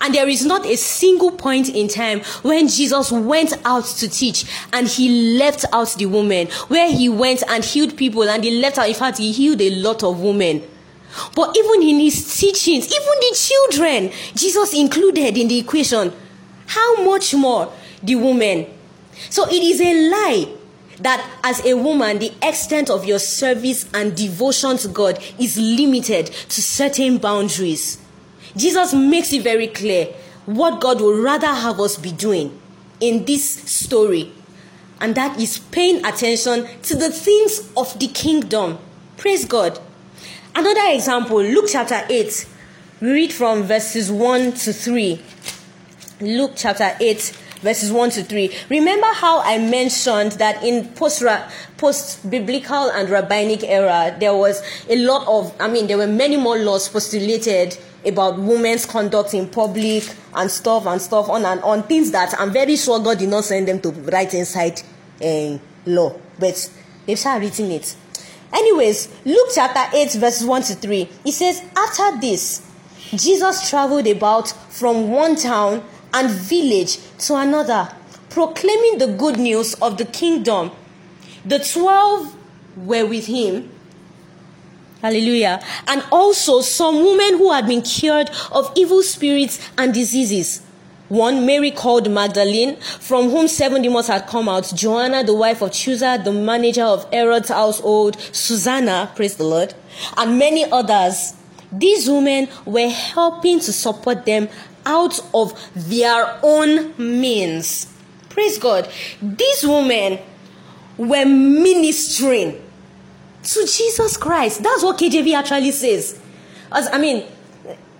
And 0.00 0.14
there 0.14 0.28
is 0.28 0.44
not 0.44 0.66
a 0.66 0.76
single 0.76 1.30
point 1.30 1.68
in 1.68 1.88
time 1.88 2.20
when 2.42 2.68
Jesus 2.68 3.12
went 3.12 3.54
out 3.64 3.84
to 3.84 4.08
teach 4.08 4.44
and 4.72 4.86
he 4.88 5.38
left 5.38 5.64
out 5.72 5.94
the 5.94 6.06
woman, 6.06 6.48
where 6.68 6.90
he 6.90 7.08
went 7.08 7.42
and 7.48 7.64
healed 7.64 7.96
people 7.96 8.28
and 8.28 8.42
he 8.42 8.60
left 8.60 8.78
out, 8.78 8.88
in 8.88 8.94
fact, 8.94 9.18
he 9.18 9.32
healed 9.32 9.60
a 9.60 9.70
lot 9.76 10.02
of 10.02 10.20
women. 10.20 10.62
But 11.34 11.56
even 11.56 11.82
in 11.82 12.00
his 12.00 12.36
teachings, 12.38 12.86
even 12.86 13.00
the 13.02 13.36
children, 13.36 14.12
Jesus 14.34 14.74
included 14.74 15.36
in 15.36 15.48
the 15.48 15.58
equation. 15.58 16.12
How 16.66 17.04
much 17.04 17.34
more 17.34 17.72
the 18.02 18.16
woman? 18.16 18.66
So 19.28 19.46
it 19.48 19.62
is 19.62 19.80
a 19.80 20.10
lie 20.10 20.48
that 21.02 21.28
as 21.42 21.64
a 21.64 21.74
woman, 21.74 22.18
the 22.18 22.32
extent 22.42 22.90
of 22.90 23.04
your 23.04 23.18
service 23.18 23.88
and 23.94 24.16
devotion 24.16 24.76
to 24.78 24.88
God 24.88 25.22
is 25.38 25.58
limited 25.58 26.26
to 26.26 26.62
certain 26.62 27.18
boundaries. 27.18 27.98
Jesus 28.56 28.92
makes 28.94 29.32
it 29.32 29.42
very 29.42 29.66
clear 29.68 30.06
what 30.46 30.80
God 30.80 31.00
would 31.00 31.22
rather 31.22 31.46
have 31.46 31.80
us 31.80 31.96
be 31.96 32.12
doing 32.12 32.60
in 33.00 33.24
this 33.24 33.54
story, 33.70 34.32
and 35.00 35.14
that 35.14 35.38
is 35.40 35.58
paying 35.58 36.04
attention 36.04 36.68
to 36.82 36.94
the 36.94 37.10
things 37.10 37.70
of 37.76 37.98
the 37.98 38.08
kingdom. 38.08 38.78
Praise 39.16 39.44
God. 39.44 39.78
Another 40.54 40.92
example, 40.92 41.42
Luke 41.42 41.66
chapter 41.68 42.04
8. 42.08 42.48
We 43.00 43.10
read 43.10 43.32
from 43.32 43.64
verses 43.64 44.12
1 44.12 44.52
to 44.52 44.72
3. 44.72 45.20
Luke 46.20 46.52
chapter 46.54 46.96
8, 47.00 47.38
verses 47.62 47.90
1 47.90 48.10
to 48.10 48.24
3. 48.24 48.54
Remember 48.68 49.06
how 49.14 49.40
I 49.40 49.58
mentioned 49.58 50.32
that 50.32 50.62
in 50.62 50.88
post 50.88 51.22
post 51.78 52.28
biblical 52.30 52.90
and 52.90 53.08
rabbinic 53.08 53.62
era, 53.64 54.14
there 54.18 54.34
was 54.34 54.62
a 54.88 54.96
lot 54.96 55.26
of, 55.26 55.54
I 55.60 55.68
mean, 55.68 55.86
there 55.86 55.98
were 55.98 56.06
many 56.06 56.36
more 56.36 56.58
laws 56.58 56.88
postulated 56.88 57.78
about 58.04 58.38
women's 58.38 58.84
conduct 58.84 59.32
in 59.32 59.48
public 59.48 60.04
and 60.34 60.50
stuff 60.50 60.86
and 60.86 61.00
stuff 61.00 61.28
on 61.28 61.44
and 61.44 61.60
on 61.62 61.84
things 61.84 62.10
that 62.10 62.34
I'm 62.38 62.52
very 62.52 62.76
sure 62.76 62.98
God 63.00 63.18
did 63.18 63.28
not 63.28 63.44
send 63.44 63.68
them 63.68 63.80
to 63.80 63.90
write 63.90 64.34
inside 64.34 64.82
uh, 65.24 65.58
law, 65.86 66.18
but 66.38 66.70
they've 67.06 67.18
started 67.18 67.46
written 67.46 67.70
it. 67.70 67.96
Anyways, 68.52 69.08
Luke 69.24 69.48
chapter 69.54 69.96
8, 69.96 70.12
verses 70.12 70.46
1 70.46 70.62
to 70.62 70.74
3, 70.74 71.08
it 71.24 71.32
says, 71.32 71.62
After 71.76 72.20
this, 72.20 72.60
Jesus 73.14 73.68
traveled 73.70 74.06
about 74.06 74.48
from 74.70 75.10
one 75.10 75.36
town 75.36 75.82
and 76.14 76.30
village 76.30 76.98
to 77.18 77.36
another, 77.36 77.88
proclaiming 78.30 78.98
the 78.98 79.08
good 79.08 79.38
news 79.38 79.74
of 79.74 79.98
the 79.98 80.04
kingdom. 80.04 80.70
The 81.44 81.58
twelve 81.58 82.36
were 82.76 83.06
with 83.06 83.26
him 83.26 83.70
Hallelujah. 85.02 85.60
And 85.88 86.04
also 86.12 86.60
some 86.60 86.94
women 87.04 87.36
who 87.36 87.50
had 87.50 87.66
been 87.66 87.82
cured 87.82 88.30
of 88.52 88.72
evil 88.76 89.02
spirits 89.02 89.58
and 89.76 89.92
diseases. 89.92 90.62
One, 91.08 91.44
Mary 91.44 91.72
called 91.72 92.08
Magdalene, 92.08 92.76
from 92.76 93.28
whom 93.30 93.48
seven 93.48 93.82
demons 93.82 94.06
had 94.06 94.28
come 94.28 94.48
out. 94.48 94.72
Joanna, 94.74 95.24
the 95.24 95.34
wife 95.34 95.60
of 95.60 95.70
Chuza, 95.70 96.22
the 96.22 96.32
manager 96.32 96.84
of 96.84 97.12
Herod's 97.12 97.48
household. 97.48 98.16
Susanna, 98.30 99.10
praise 99.16 99.36
the 99.36 99.44
Lord. 99.44 99.74
And 100.16 100.38
many 100.38 100.70
others. 100.70 101.34
These 101.72 102.08
women 102.08 102.48
were 102.64 102.88
helping 102.88 103.58
to 103.60 103.72
support 103.72 104.24
them 104.24 104.48
out 104.86 105.18
of 105.34 105.52
their 105.74 106.38
own 106.42 106.94
means. 106.98 107.92
Praise 108.28 108.58
God. 108.58 108.88
These 109.20 109.66
women 109.66 110.18
were 110.96 111.24
ministering 111.24 112.60
to 113.42 113.66
Jesus 113.66 114.16
Christ. 114.16 114.62
That's 114.62 114.82
what 114.82 114.98
KJV 114.98 115.34
actually 115.34 115.72
says. 115.72 116.20
As 116.70 116.88
I 116.92 116.98
mean, 116.98 117.26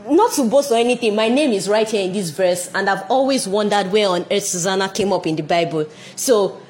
not 0.09 0.33
to 0.33 0.49
boast 0.49 0.71
or 0.71 0.77
anything, 0.77 1.15
my 1.15 1.29
name 1.29 1.53
is 1.53 1.69
right 1.69 1.89
here 1.89 2.05
in 2.05 2.13
this 2.13 2.31
verse, 2.31 2.71
and 2.75 2.89
I've 2.89 3.09
always 3.11 3.47
wondered 3.47 3.93
where 3.93 4.09
on 4.09 4.27
earth 4.31 4.45
Susanna 4.45 4.89
came 4.89 5.13
up 5.13 5.27
in 5.27 5.37
the 5.37 5.43
Bible. 5.43 5.87
So 6.17 6.61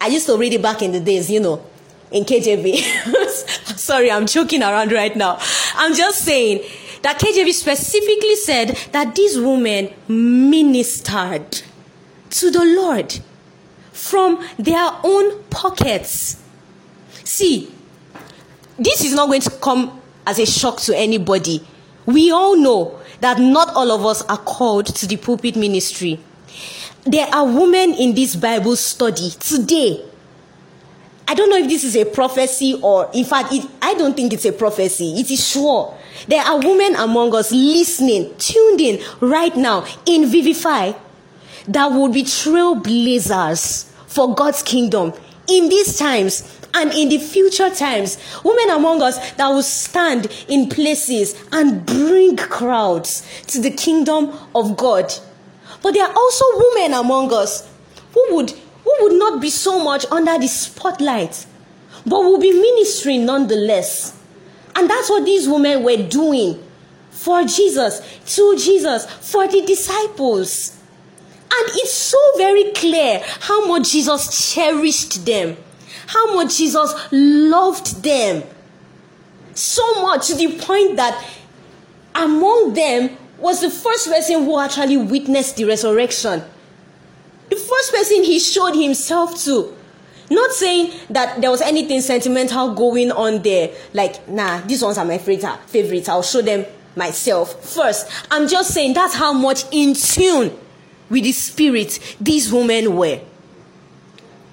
I 0.00 0.08
used 0.08 0.26
to 0.26 0.36
read 0.36 0.52
it 0.52 0.62
back 0.62 0.82
in 0.82 0.92
the 0.92 1.00
days, 1.00 1.30
you 1.30 1.40
know, 1.40 1.64
in 2.10 2.24
KJV. 2.24 2.76
Sorry, 3.76 4.10
I'm 4.10 4.26
joking 4.26 4.62
around 4.62 4.92
right 4.92 5.14
now. 5.14 5.38
I'm 5.74 5.94
just 5.94 6.18
saying 6.18 6.64
that 7.06 7.20
KJV 7.20 7.52
specifically 7.52 8.34
said 8.34 8.70
that 8.90 9.14
these 9.14 9.38
women 9.38 9.94
ministered 10.08 11.62
to 12.30 12.50
the 12.50 12.64
Lord 12.64 13.20
from 13.92 14.44
their 14.58 14.90
own 15.04 15.40
pockets. 15.44 16.42
See, 17.22 17.72
this 18.76 19.04
is 19.04 19.14
not 19.14 19.28
going 19.28 19.42
to 19.42 19.50
come 19.50 20.00
as 20.26 20.40
a 20.40 20.46
shock 20.46 20.80
to 20.80 20.96
anybody. 20.98 21.64
We 22.06 22.32
all 22.32 22.56
know 22.56 22.98
that 23.20 23.38
not 23.38 23.72
all 23.76 23.92
of 23.92 24.04
us 24.04 24.22
are 24.22 24.38
called 24.38 24.86
to 24.86 25.06
the 25.06 25.16
pulpit 25.16 25.54
ministry. 25.54 26.18
There 27.04 27.28
are 27.32 27.46
women 27.46 27.94
in 27.94 28.16
this 28.16 28.34
Bible 28.34 28.74
study 28.74 29.30
today. 29.38 30.04
I 31.28 31.34
don't 31.34 31.50
know 31.50 31.58
if 31.58 31.68
this 31.68 31.84
is 31.84 31.94
a 31.94 32.04
prophecy 32.04 32.80
or, 32.82 33.08
in 33.14 33.24
fact, 33.24 33.52
it, 33.52 33.64
I 33.80 33.94
don't 33.94 34.16
think 34.16 34.32
it's 34.32 34.44
a 34.44 34.52
prophecy. 34.52 35.20
It 35.20 35.30
is 35.30 35.48
sure. 35.48 35.96
There 36.28 36.42
are 36.42 36.58
women 36.58 36.94
among 36.96 37.34
us 37.34 37.52
listening, 37.52 38.34
tuned 38.38 38.80
in 38.80 39.02
right 39.20 39.54
now 39.56 39.86
in 40.06 40.26
Vivify 40.26 40.92
that 41.68 41.92
would 41.92 42.12
be 42.12 42.22
trailblazers 42.22 43.90
for 44.06 44.34
God's 44.34 44.62
kingdom 44.62 45.12
in 45.48 45.68
these 45.68 45.98
times 45.98 46.56
and 46.74 46.92
in 46.92 47.08
the 47.08 47.18
future 47.18 47.70
times, 47.70 48.18
women 48.44 48.70
among 48.70 49.00
us 49.02 49.32
that 49.32 49.48
will 49.48 49.62
stand 49.62 50.26
in 50.48 50.68
places 50.68 51.34
and 51.52 51.86
bring 51.86 52.36
crowds 52.36 53.26
to 53.46 53.60
the 53.60 53.70
kingdom 53.70 54.32
of 54.54 54.76
God. 54.76 55.12
But 55.82 55.94
there 55.94 56.06
are 56.06 56.14
also 56.14 56.44
women 56.54 56.94
among 56.94 57.32
us 57.32 57.68
who 58.12 58.36
would, 58.36 58.50
who 58.50 58.96
would 59.00 59.18
not 59.18 59.40
be 59.40 59.50
so 59.50 59.82
much 59.82 60.04
under 60.10 60.38
the 60.38 60.48
spotlight, 60.48 61.46
but 62.04 62.20
will 62.20 62.38
be 62.38 62.52
ministering 62.52 63.24
nonetheless. 63.24 64.15
And 64.76 64.88
that's 64.88 65.10
what 65.10 65.24
these 65.24 65.48
women 65.48 65.82
were 65.82 66.08
doing 66.08 66.62
for 67.10 67.42
Jesus, 67.44 68.00
to 68.36 68.56
Jesus, 68.56 69.06
for 69.06 69.48
the 69.48 69.62
disciples. 69.62 70.78
And 71.50 71.70
it's 71.74 71.92
so 71.92 72.18
very 72.36 72.72
clear 72.72 73.22
how 73.40 73.66
much 73.66 73.92
Jesus 73.92 74.54
cherished 74.54 75.24
them 75.24 75.56
how 76.06 76.34
much 76.34 76.58
Jesus 76.58 76.94
loved 77.10 78.02
them. 78.02 78.42
So 79.54 80.02
much 80.02 80.28
to 80.28 80.34
the 80.34 80.58
point 80.58 80.96
that 80.96 81.24
among 82.14 82.74
them 82.74 83.16
was 83.38 83.60
the 83.60 83.70
first 83.70 84.08
person 84.08 84.44
who 84.44 84.58
actually 84.58 84.96
witnessed 84.96 85.56
the 85.56 85.64
resurrection. 85.64 86.42
The 87.50 87.56
first 87.56 87.92
person 87.92 88.24
he 88.24 88.38
showed 88.38 88.74
himself 88.74 89.42
to. 89.44 89.75
Not 90.30 90.50
saying 90.52 90.92
that 91.10 91.40
there 91.40 91.50
was 91.50 91.60
anything 91.60 92.00
sentimental 92.00 92.74
going 92.74 93.12
on 93.12 93.42
there, 93.42 93.70
like, 93.92 94.28
nah, 94.28 94.60
these 94.62 94.82
ones 94.82 94.98
are 94.98 95.04
my 95.04 95.18
favorite. 95.18 95.58
favorites, 95.66 96.08
I'll 96.08 96.22
show 96.22 96.42
them 96.42 96.64
myself 96.96 97.62
first. 97.64 98.10
I'm 98.30 98.48
just 98.48 98.72
saying 98.72 98.94
that's 98.94 99.14
how 99.14 99.32
much 99.32 99.64
in 99.70 99.94
tune 99.94 100.56
with 101.08 101.22
the 101.22 101.32
spirit 101.32 102.16
these 102.20 102.52
women 102.52 102.96
were. 102.96 103.20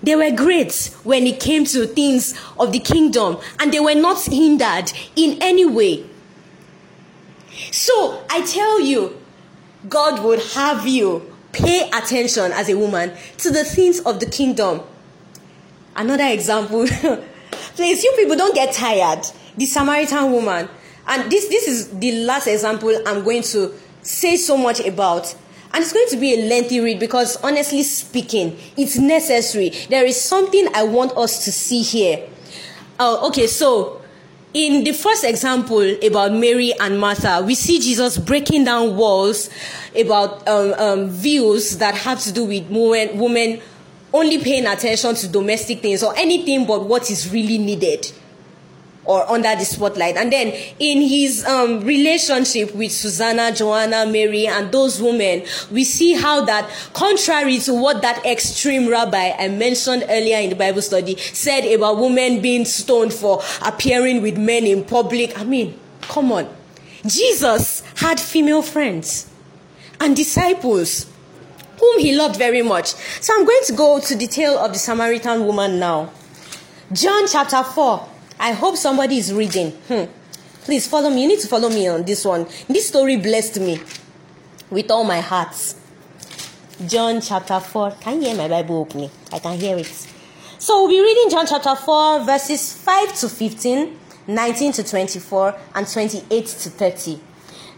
They 0.03 0.15
were 0.15 0.31
great 0.31 0.91
when 1.03 1.25
it 1.25 1.39
came 1.39 1.63
to 1.65 1.87
things 1.87 2.39
of 2.59 2.71
the 2.73 2.79
kingdom, 2.79 3.37
and 3.57 3.73
they 3.73 3.79
were 3.79 3.95
not 3.95 4.21
hindered 4.25 4.91
in 5.15 5.41
any 5.41 5.65
way. 5.65 6.05
So 7.71 8.23
I 8.29 8.41
tell 8.45 8.81
you, 8.81 9.19
God 9.87 10.23
would 10.23 10.41
have 10.53 10.85
you 10.85 11.33
pay 11.53 11.89
attention 11.89 12.51
as 12.51 12.69
a 12.69 12.77
woman 12.77 13.13
to 13.37 13.49
the 13.49 13.63
things 13.63 14.01
of 14.01 14.19
the 14.19 14.25
kingdom. 14.25 14.81
Another 15.95 16.27
example, 16.27 16.87
please, 17.75 18.03
you 18.03 18.13
people 18.17 18.35
don't 18.35 18.55
get 18.55 18.73
tired. 18.73 19.25
The 19.57 19.65
Samaritan 19.65 20.31
woman, 20.31 20.67
and 21.07 21.31
this 21.31 21.47
this 21.47 21.67
is 21.67 21.89
the 21.99 22.23
last 22.25 22.47
example 22.47 22.91
I'm 23.05 23.23
going 23.23 23.43
to 23.43 23.73
say 24.01 24.35
so 24.37 24.57
much 24.57 24.79
about. 24.79 25.35
And 25.73 25.81
it's 25.81 25.91
going 25.91 26.07
to 26.09 26.17
be 26.17 26.35
a 26.35 26.47
lengthy 26.47 26.79
read 26.79 26.99
because, 26.99 27.35
honestly 27.43 27.81
speaking, 27.81 28.57
it's 28.77 28.99
necessary. 28.99 29.69
There 29.89 30.05
is 30.05 30.21
something 30.21 30.67
I 30.75 30.83
want 30.83 31.17
us 31.17 31.45
to 31.45 31.51
see 31.51 31.81
here. 31.81 32.29
Uh, 32.99 33.25
okay, 33.27 33.47
so 33.47 33.99
in 34.53 34.83
the 34.83 34.91
first 34.91 35.23
example 35.23 35.81
about 36.05 36.31
Mary 36.31 36.73
and 36.79 36.99
Martha, 36.99 37.41
we 37.43 37.55
see 37.55 37.79
Jesus 37.79 38.19
breaking 38.19 38.65
down 38.65 38.95
walls 38.95 39.49
about 39.99 40.47
um, 40.47 40.73
um, 40.77 41.09
views 41.09 41.79
that 41.79 41.95
have 41.95 42.21
to 42.21 42.31
do 42.31 42.45
with 42.45 42.69
women, 42.69 43.17
women 43.17 43.61
only 44.13 44.37
paying 44.39 44.65
attention 44.67 45.15
to 45.15 45.27
domestic 45.27 45.81
things 45.81 46.03
or 46.03 46.15
anything 46.15 46.65
but 46.65 46.85
what 46.85 47.09
is 47.09 47.31
really 47.31 47.57
needed 47.57 48.11
or 49.05 49.29
under 49.29 49.55
the 49.55 49.65
spotlight. 49.65 50.15
And 50.15 50.31
then 50.31 50.53
in 50.79 51.01
his 51.01 51.45
um, 51.45 51.81
relationship 51.81 52.73
with 52.73 52.91
Susanna, 52.91 53.51
Joanna, 53.51 54.05
Mary, 54.05 54.47
and 54.47 54.71
those 54.71 55.01
women, 55.01 55.43
we 55.71 55.83
see 55.83 56.13
how 56.13 56.45
that, 56.45 56.69
contrary 56.93 57.59
to 57.59 57.73
what 57.73 58.01
that 58.01 58.25
extreme 58.25 58.87
rabbi 58.87 59.33
I 59.37 59.49
mentioned 59.49 60.05
earlier 60.09 60.37
in 60.37 60.49
the 60.49 60.55
Bible 60.55 60.81
study 60.81 61.17
said 61.17 61.65
about 61.73 61.97
women 61.97 62.41
being 62.41 62.65
stoned 62.65 63.13
for 63.13 63.41
appearing 63.65 64.21
with 64.21 64.37
men 64.37 64.65
in 64.65 64.83
public, 64.83 65.37
I 65.37 65.43
mean, 65.43 65.77
come 66.01 66.31
on. 66.31 66.47
Jesus 67.05 67.81
had 67.97 68.19
female 68.19 68.61
friends 68.61 69.29
and 69.99 70.15
disciples 70.15 71.12
whom 71.83 71.99
he 71.99 72.15
loved 72.15 72.37
very 72.37 72.61
much. 72.61 72.93
So 73.19 73.33
I'm 73.35 73.45
going 73.45 73.63
to 73.65 73.73
go 73.73 73.99
to 73.99 74.15
the 74.15 74.27
tale 74.27 74.57
of 74.57 74.71
the 74.71 74.79
Samaritan 74.79 75.45
woman 75.45 75.79
now. 75.79 76.11
John 76.93 77.27
chapter 77.27 77.61
4 77.61 78.09
I 78.39 78.51
hope 78.51 78.77
somebody 78.77 79.17
is 79.17 79.33
reading. 79.33 79.71
Hmm. 79.87 80.05
Please 80.63 80.87
follow 80.87 81.09
me. 81.09 81.23
You 81.23 81.27
need 81.27 81.39
to 81.41 81.47
follow 81.47 81.69
me 81.69 81.87
on 81.87 82.03
this 82.03 82.23
one. 82.25 82.47
This 82.67 82.87
story 82.87 83.17
blessed 83.17 83.59
me 83.59 83.81
with 84.69 84.89
all 84.91 85.03
my 85.03 85.19
heart. 85.19 85.55
John 86.87 87.19
chapter 87.21 87.59
4. 87.59 87.91
Can 87.99 88.21
you 88.21 88.29
hear 88.29 88.37
my 88.37 88.47
Bible 88.47 88.77
opening? 88.77 89.11
I 89.31 89.39
can 89.39 89.59
hear 89.59 89.77
it. 89.77 90.07
So 90.57 90.83
we'll 90.83 90.89
be 90.89 91.01
reading 91.01 91.29
John 91.29 91.45
chapter 91.45 91.75
4, 91.75 92.23
verses 92.23 92.73
5 92.73 93.13
to 93.19 93.29
15, 93.29 93.99
19 94.27 94.71
to 94.73 94.83
24, 94.83 95.55
and 95.75 95.87
28 95.87 96.45
to 96.45 96.69
30. 96.69 97.19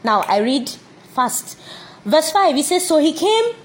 Now 0.04 0.22
I 0.22 0.38
read 0.40 0.70
fast. 1.14 1.58
Verse 2.06 2.32
5 2.32 2.56
it 2.56 2.66
says, 2.66 2.88
So 2.88 3.00
he 3.00 3.14
came 3.14 3.56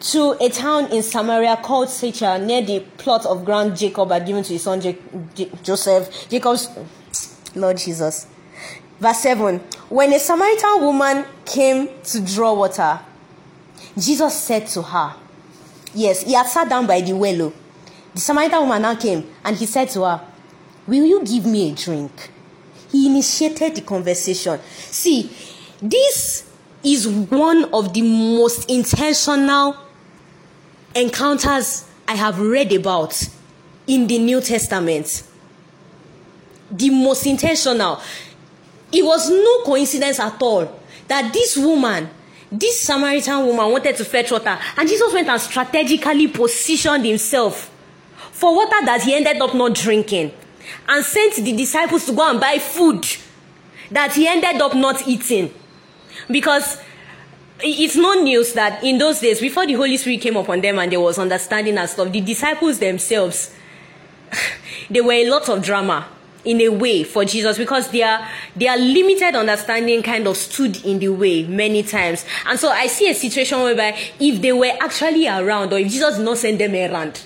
to 0.00 0.36
a 0.40 0.48
town 0.48 0.90
in 0.92 1.02
Samaria 1.02 1.58
called 1.62 1.90
Sychar, 1.90 2.38
near 2.38 2.62
the 2.62 2.80
plot 2.98 3.26
of 3.26 3.44
ground 3.44 3.76
Jacob 3.76 4.10
had 4.10 4.26
given 4.26 4.42
to 4.42 4.52
his 4.52 4.62
son 4.62 4.80
J- 4.80 4.96
J- 5.34 5.50
Joseph. 5.62 6.28
Jacob's 6.28 6.68
Lord 7.54 7.76
Jesus. 7.76 8.26
Verse 8.98 9.18
7 9.18 9.58
When 9.88 10.12
a 10.12 10.18
Samaritan 10.18 10.80
woman 10.80 11.24
came 11.44 11.88
to 12.04 12.20
draw 12.20 12.54
water, 12.54 13.00
Jesus 13.98 14.40
said 14.42 14.66
to 14.68 14.82
her, 14.82 15.14
Yes, 15.92 16.22
he 16.22 16.32
had 16.32 16.46
sat 16.46 16.68
down 16.68 16.86
by 16.86 17.00
the 17.00 17.12
well. 17.12 17.42
Oh. 17.42 17.52
The 18.14 18.20
Samaritan 18.20 18.60
woman 18.60 18.82
now 18.82 18.94
came 18.94 19.28
and 19.44 19.56
he 19.56 19.66
said 19.66 19.88
to 19.90 20.04
her, 20.04 20.20
Will 20.86 21.04
you 21.04 21.22
give 21.24 21.44
me 21.44 21.72
a 21.72 21.74
drink? 21.74 22.30
He 22.90 23.06
initiated 23.06 23.76
the 23.76 23.82
conversation. 23.82 24.58
See, 24.66 25.30
this 25.82 26.50
is 26.82 27.06
one 27.06 27.64
of 27.72 27.92
the 27.92 28.02
most 28.02 28.68
intentional 28.70 29.76
encounters 30.94 31.88
I 32.06 32.14
have 32.14 32.40
read 32.40 32.72
about 32.72 33.28
in 33.86 34.06
the 34.06 34.18
New 34.18 34.40
Testament. 34.40 35.22
The 36.70 36.90
most 36.90 37.26
intentional. 37.26 38.00
It 38.92 39.04
was 39.04 39.30
no 39.30 39.64
coincidence 39.64 40.18
at 40.18 40.40
all 40.42 40.80
that 41.08 41.32
this 41.32 41.56
woman, 41.56 42.08
this 42.50 42.80
Samaritan 42.80 43.46
woman, 43.46 43.70
wanted 43.70 43.96
to 43.96 44.04
fetch 44.04 44.30
water, 44.30 44.58
and 44.76 44.88
Jesus 44.88 45.12
went 45.12 45.28
and 45.28 45.40
strategically 45.40 46.28
positioned 46.28 47.04
himself 47.04 47.70
for 48.32 48.54
water 48.54 48.84
that 48.84 49.02
he 49.02 49.14
ended 49.14 49.40
up 49.40 49.54
not 49.54 49.74
drinking, 49.74 50.32
and 50.88 51.04
sent 51.04 51.36
the 51.36 51.52
disciples 51.52 52.06
to 52.06 52.12
go 52.12 52.28
and 52.28 52.40
buy 52.40 52.58
food 52.58 53.04
that 53.90 54.12
he 54.14 54.26
ended 54.26 54.60
up 54.60 54.74
not 54.74 55.06
eating. 55.06 55.52
Because 56.30 56.80
it's 57.62 57.96
no 57.96 58.14
news 58.14 58.52
that 58.54 58.82
in 58.82 58.98
those 58.98 59.20
days, 59.20 59.40
before 59.40 59.66
the 59.66 59.74
Holy 59.74 59.96
Spirit 59.96 60.20
came 60.20 60.36
upon 60.36 60.60
them 60.60 60.78
and 60.78 60.90
there 60.90 61.00
was 61.00 61.18
understanding 61.18 61.78
and 61.78 61.88
stuff, 61.88 62.10
the 62.10 62.20
disciples 62.20 62.78
themselves, 62.78 63.54
there 64.90 65.04
were 65.04 65.12
a 65.12 65.28
lot 65.28 65.48
of 65.48 65.62
drama 65.62 66.06
in 66.44 66.60
a 66.62 66.68
way 66.68 67.04
for 67.04 67.24
Jesus 67.24 67.58
because 67.58 67.90
their 67.90 68.26
their 68.56 68.76
limited 68.76 69.34
understanding 69.34 70.02
kind 70.02 70.26
of 70.26 70.36
stood 70.36 70.82
in 70.84 70.98
the 70.98 71.08
way 71.08 71.44
many 71.44 71.82
times. 71.82 72.24
And 72.46 72.58
so 72.58 72.70
I 72.70 72.86
see 72.86 73.10
a 73.10 73.14
situation 73.14 73.60
whereby 73.60 73.96
if 74.18 74.40
they 74.40 74.52
were 74.52 74.72
actually 74.80 75.28
around 75.28 75.72
or 75.72 75.78
if 75.78 75.88
Jesus 75.90 76.16
did 76.16 76.24
not 76.24 76.38
send 76.38 76.58
them 76.58 76.74
around, 76.74 77.22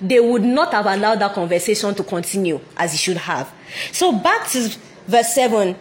they 0.00 0.20
would 0.20 0.42
not 0.42 0.72
have 0.72 0.86
allowed 0.86 1.20
that 1.20 1.32
conversation 1.32 1.94
to 1.94 2.04
continue 2.04 2.60
as 2.76 2.92
he 2.92 2.98
should 2.98 3.16
have. 3.16 3.52
So 3.92 4.12
back 4.12 4.48
to 4.50 4.70
verse 5.06 5.34
7 5.34 5.74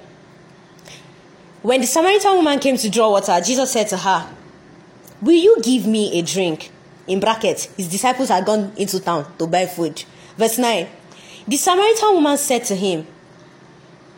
when 1.65 1.81
the 1.81 1.87
Samaritan 1.87 2.35
woman 2.35 2.59
came 2.59 2.77
to 2.77 2.89
draw 2.91 3.09
water, 3.09 3.41
Jesus 3.41 3.71
said 3.71 3.87
to 3.87 3.97
her, 3.97 4.29
Will 5.19 5.33
you 5.33 5.57
give 5.63 5.87
me 5.87 6.19
a 6.19 6.21
drink? 6.21 6.69
In 7.07 7.19
brackets, 7.19 7.65
his 7.75 7.89
disciples 7.89 8.29
had 8.29 8.45
gone 8.45 8.71
into 8.77 8.99
town 8.99 9.25
to 9.39 9.47
buy 9.47 9.65
food. 9.65 10.03
Verse 10.37 10.59
9 10.59 10.87
The 11.47 11.57
Samaritan 11.57 12.13
woman 12.13 12.37
said 12.37 12.65
to 12.65 12.75
him, 12.75 13.07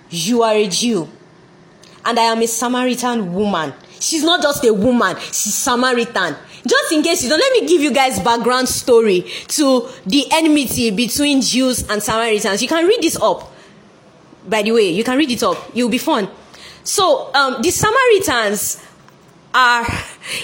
You 0.09 0.43
are 0.43 0.55
a 0.55 0.67
Jew, 0.67 1.07
and 2.03 2.19
I 2.19 2.23
am 2.23 2.41
a 2.41 2.47
Samaritan 2.47 3.33
woman. 3.33 3.73
She's 3.97 4.25
not 4.25 4.41
just 4.41 4.65
a 4.65 4.73
woman, 4.73 5.15
she's 5.27 5.55
Samaritan. 5.55 6.35
Just 6.67 6.91
in 6.91 7.01
case 7.01 7.23
you 7.23 7.29
don't, 7.29 7.39
let 7.39 7.53
me 7.53 7.65
give 7.65 7.81
you 7.81 7.93
guys 7.93 8.19
background 8.19 8.67
story 8.67 9.21
to 9.47 9.87
the 10.05 10.25
enmity 10.33 10.91
between 10.91 11.39
Jews 11.39 11.89
and 11.89 12.03
Samaritans. 12.03 12.61
You 12.61 12.67
can 12.67 12.85
read 12.85 13.01
this 13.01 13.15
up. 13.21 13.53
By 14.45 14.63
the 14.63 14.73
way, 14.73 14.89
you 14.89 15.05
can 15.05 15.17
read 15.17 15.31
it 15.31 15.43
up. 15.43 15.57
You'll 15.73 15.89
be 15.89 15.97
fun. 15.97 16.29
So 16.87 17.29
um, 17.33 17.61
the 17.61 17.69
Samaritans 17.69 18.81
are 19.53 19.85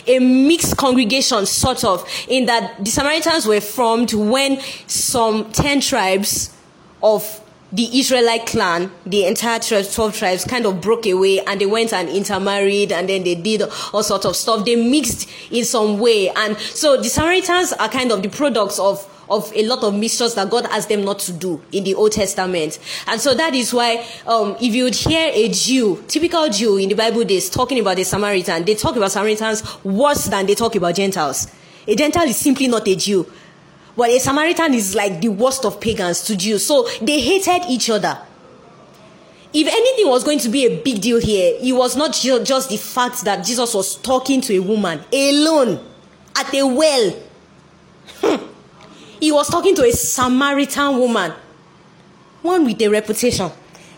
a 0.06 0.20
mixed 0.20 0.76
congregation, 0.76 1.46
sort 1.46 1.86
of, 1.86 2.06
in 2.28 2.48
that 2.48 2.84
the 2.84 2.92
Samaritans 2.92 3.46
were 3.46 3.62
formed 3.62 4.14
when 4.14 4.60
some 4.86 5.50
10 5.54 5.80
tribes 5.80 6.54
of 7.02 7.40
the 7.72 7.98
Israelite 7.98 8.46
clan, 8.46 8.92
the 9.06 9.26
entire 9.26 9.60
12 9.60 10.18
tribes, 10.18 10.44
kind 10.44 10.66
of 10.66 10.82
broke 10.82 11.06
away 11.06 11.40
and 11.40 11.62
they 11.62 11.66
went 11.66 11.94
and 11.94 12.10
intermarried 12.10 12.92
and 12.92 13.08
then 13.08 13.24
they 13.24 13.36
did 13.36 13.64
all 13.94 14.04
sorts 14.04 14.26
of 14.26 14.36
stuff. 14.36 14.66
They 14.66 14.76
mixed 14.76 15.30
in 15.50 15.64
some 15.64 15.98
way. 15.98 16.30
And 16.30 16.58
so 16.58 16.98
the 16.98 17.08
Samaritans 17.08 17.72
are 17.72 17.88
kind 17.88 18.12
of 18.12 18.22
the 18.22 18.30
products 18.30 18.80
of 18.80 19.10
of 19.30 19.52
a 19.56 19.66
lot 19.66 19.84
of 19.84 19.94
mixtures 19.96 20.36
that 20.36 20.50
God 20.50 20.66
asked 20.66 20.90
them 20.90 21.04
not 21.04 21.20
to 21.20 21.34
do 21.34 21.62
in 21.72 21.84
the 21.84 21.96
Old 21.96 22.12
Testament. 22.12 22.80
And 23.08 23.20
so 23.20 23.34
that 23.34 23.54
is 23.54 23.74
why, 23.74 24.06
um, 24.28 24.56
if 24.62 24.74
you 24.74 24.86
would 24.86 24.96
hear 24.96 25.32
a 25.34 25.50
Jew, 25.50 26.04
typical 26.08 26.50
Jew 26.50 26.78
in 26.78 26.90
the 26.90 26.96
Bible 26.96 27.24
days, 27.24 27.50
talking 27.50 27.80
about 27.80 28.00
a 28.00 28.06
Samaritan, 28.06 28.66
they 28.66 28.76
talk 28.76 28.96
about 28.96 29.12
Samaritans 29.12 29.84
worse 29.84 30.26
than 30.26 30.46
they 30.46 30.56
talk 30.56 30.76
about 30.76 30.96
Gentiles. 30.96 31.48
A 31.88 31.96
Gentile 31.96 32.28
is 32.28 32.38
simply 32.38 32.68
not 32.68 32.88
a 32.88 32.96
Jew. 32.96 33.26
But 33.96 34.10
a 34.10 34.20
Samaritan 34.20 34.74
is 34.74 34.96
like 34.96 35.22
the 35.22 35.30
worst 35.30 35.66
of 35.66 35.80
pagans 35.80 36.24
to 36.24 36.36
Jews. 36.36 36.66
So 36.66 36.88
they 37.02 37.22
hated 37.22 37.70
each 37.70 37.90
other. 37.90 38.20
If 39.54 39.68
anything 39.68 40.10
was 40.10 40.24
going 40.24 40.40
to 40.40 40.50
be 40.50 40.66
a 40.66 40.82
big 40.82 41.00
deal 41.00 41.20
here, 41.20 41.56
it 41.62 41.74
was 41.74 41.96
not 41.96 42.14
just 42.14 42.70
the 42.70 42.78
fact 42.78 43.24
that 43.24 43.46
Jesus 43.46 43.74
was 43.76 43.96
talking 43.98 44.42
to 44.42 44.56
a 44.56 44.60
woman 44.60 45.00
alone 45.14 45.80
at 46.36 46.54
a 46.56 46.64
well. 46.66 47.16
He 49.24 49.32
was 49.32 49.48
talking 49.48 49.74
to 49.76 49.86
a 49.86 49.92
Samaritan 49.94 50.98
woman, 51.00 51.32
one 52.42 52.66
with 52.66 52.82
a 52.82 52.90
reputation. 52.90 53.50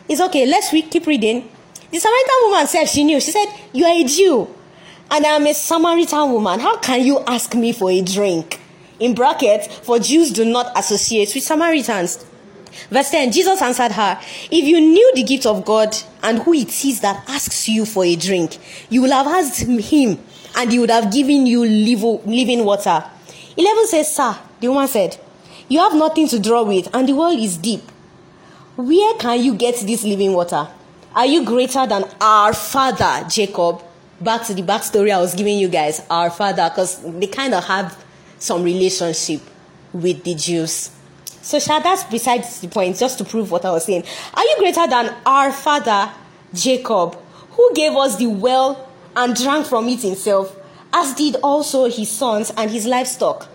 It's 0.08 0.22
okay, 0.22 0.46
let's 0.46 0.70
keep 0.70 1.08
reading. 1.08 1.50
The 1.90 1.98
Samaritan 1.98 2.36
woman 2.44 2.68
said 2.68 2.86
she 2.86 3.04
knew. 3.04 3.20
She 3.20 3.32
said, 3.32 3.48
You 3.74 3.86
are 3.86 3.92
a 3.92 4.04
Jew, 4.04 4.48
and 5.10 5.26
I 5.26 5.30
am 5.30 5.48
a 5.48 5.54
Samaritan 5.56 6.32
woman. 6.32 6.60
How 6.60 6.78
can 6.78 7.04
you 7.04 7.22
ask 7.22 7.56
me 7.56 7.74
for 7.74 7.90
a 7.90 8.02
drink? 8.04 8.62
In 9.00 9.16
brackets, 9.16 9.66
for 9.80 9.98
Jews 9.98 10.30
do 10.30 10.46
not 10.46 10.72
associate 10.78 11.34
with 11.34 11.44
Samaritans. 11.44 12.24
Verse 12.92 13.10
10 13.10 13.32
Jesus 13.32 13.60
answered 13.64 13.94
her, 13.94 14.22
If 14.52 14.64
you 14.64 14.80
knew 14.80 15.12
the 15.16 15.24
gift 15.24 15.48
of 15.48 15.66
God 15.66 15.98
and 16.22 16.38
who 16.44 16.54
it 16.54 16.86
is 16.86 17.02
that 17.02 17.28
asks 17.28 17.68
you 17.68 17.88
for 17.88 18.06
a 18.06 18.16
drink, 18.16 18.60
you 18.92 19.02
would 19.02 19.12
have 19.12 19.26
asked 19.26 19.62
him, 19.62 20.20
and 20.56 20.72
he 20.72 20.78
would 20.78 20.92
have 20.92 21.12
given 21.12 21.48
you 21.48 21.66
living 21.66 22.64
water. 22.64 23.04
11 23.58 23.88
says, 23.88 24.16
Sir, 24.16 24.38
the 24.60 24.68
woman 24.70 24.88
said, 24.88 25.18
You 25.68 25.80
have 25.80 25.96
nothing 25.96 26.28
to 26.30 26.40
draw 26.40 26.64
with, 26.64 26.94
and 26.94 27.08
the 27.08 27.14
well 27.14 27.32
is 27.32 27.58
deep. 27.58 27.82
Where 28.76 29.14
can 29.16 29.42
you 29.42 29.56
get 29.56 29.76
this 29.76 30.04
living 30.04 30.34
water? 30.34 30.68
Are 31.14 31.26
you 31.26 31.46
greater 31.46 31.88
than 31.88 32.04
our 32.20 32.54
father, 32.54 33.26
Jacob? 33.30 33.82
Back 34.20 34.46
to 34.48 34.54
the 34.54 34.62
backstory 34.62 35.12
I 35.14 35.20
was 35.20 35.34
giving 35.34 35.58
you 35.58 35.70
guys, 35.70 36.02
our 36.10 36.30
father, 36.30 36.70
because 36.70 37.02
they 37.20 37.28
kind 37.28 37.54
of 37.54 37.64
have 37.66 38.04
some 38.38 38.64
relationship 38.64 39.42
with 39.94 40.24
the 40.24 40.36
Jews. 40.36 40.92
So, 41.42 41.60
Shah, 41.60 41.80
that's 41.80 42.04
besides 42.04 42.60
the 42.60 42.68
point, 42.68 42.98
just 42.98 43.18
to 43.20 43.24
prove 43.24 43.52
what 43.52 43.66
I 43.66 43.72
was 43.72 43.86
saying. 43.86 44.04
Are 44.34 44.44
you 44.44 44.56
greater 44.60 44.88
than 44.88 45.16
our 45.26 45.52
father, 45.52 46.12
Jacob, 46.54 47.18
who 47.52 47.74
gave 47.74 47.94
us 47.94 48.18
the 48.18 48.28
well 48.28 48.90
and 49.16 49.36
drank 49.36 49.68
from 49.68 49.88
it 49.88 50.02
himself, 50.02 50.54
as 50.92 51.14
did 51.14 51.36
also 51.44 51.86
his 51.90 52.10
sons 52.10 52.52
and 52.58 52.72
his 52.72 52.86
livestock? 52.86 53.48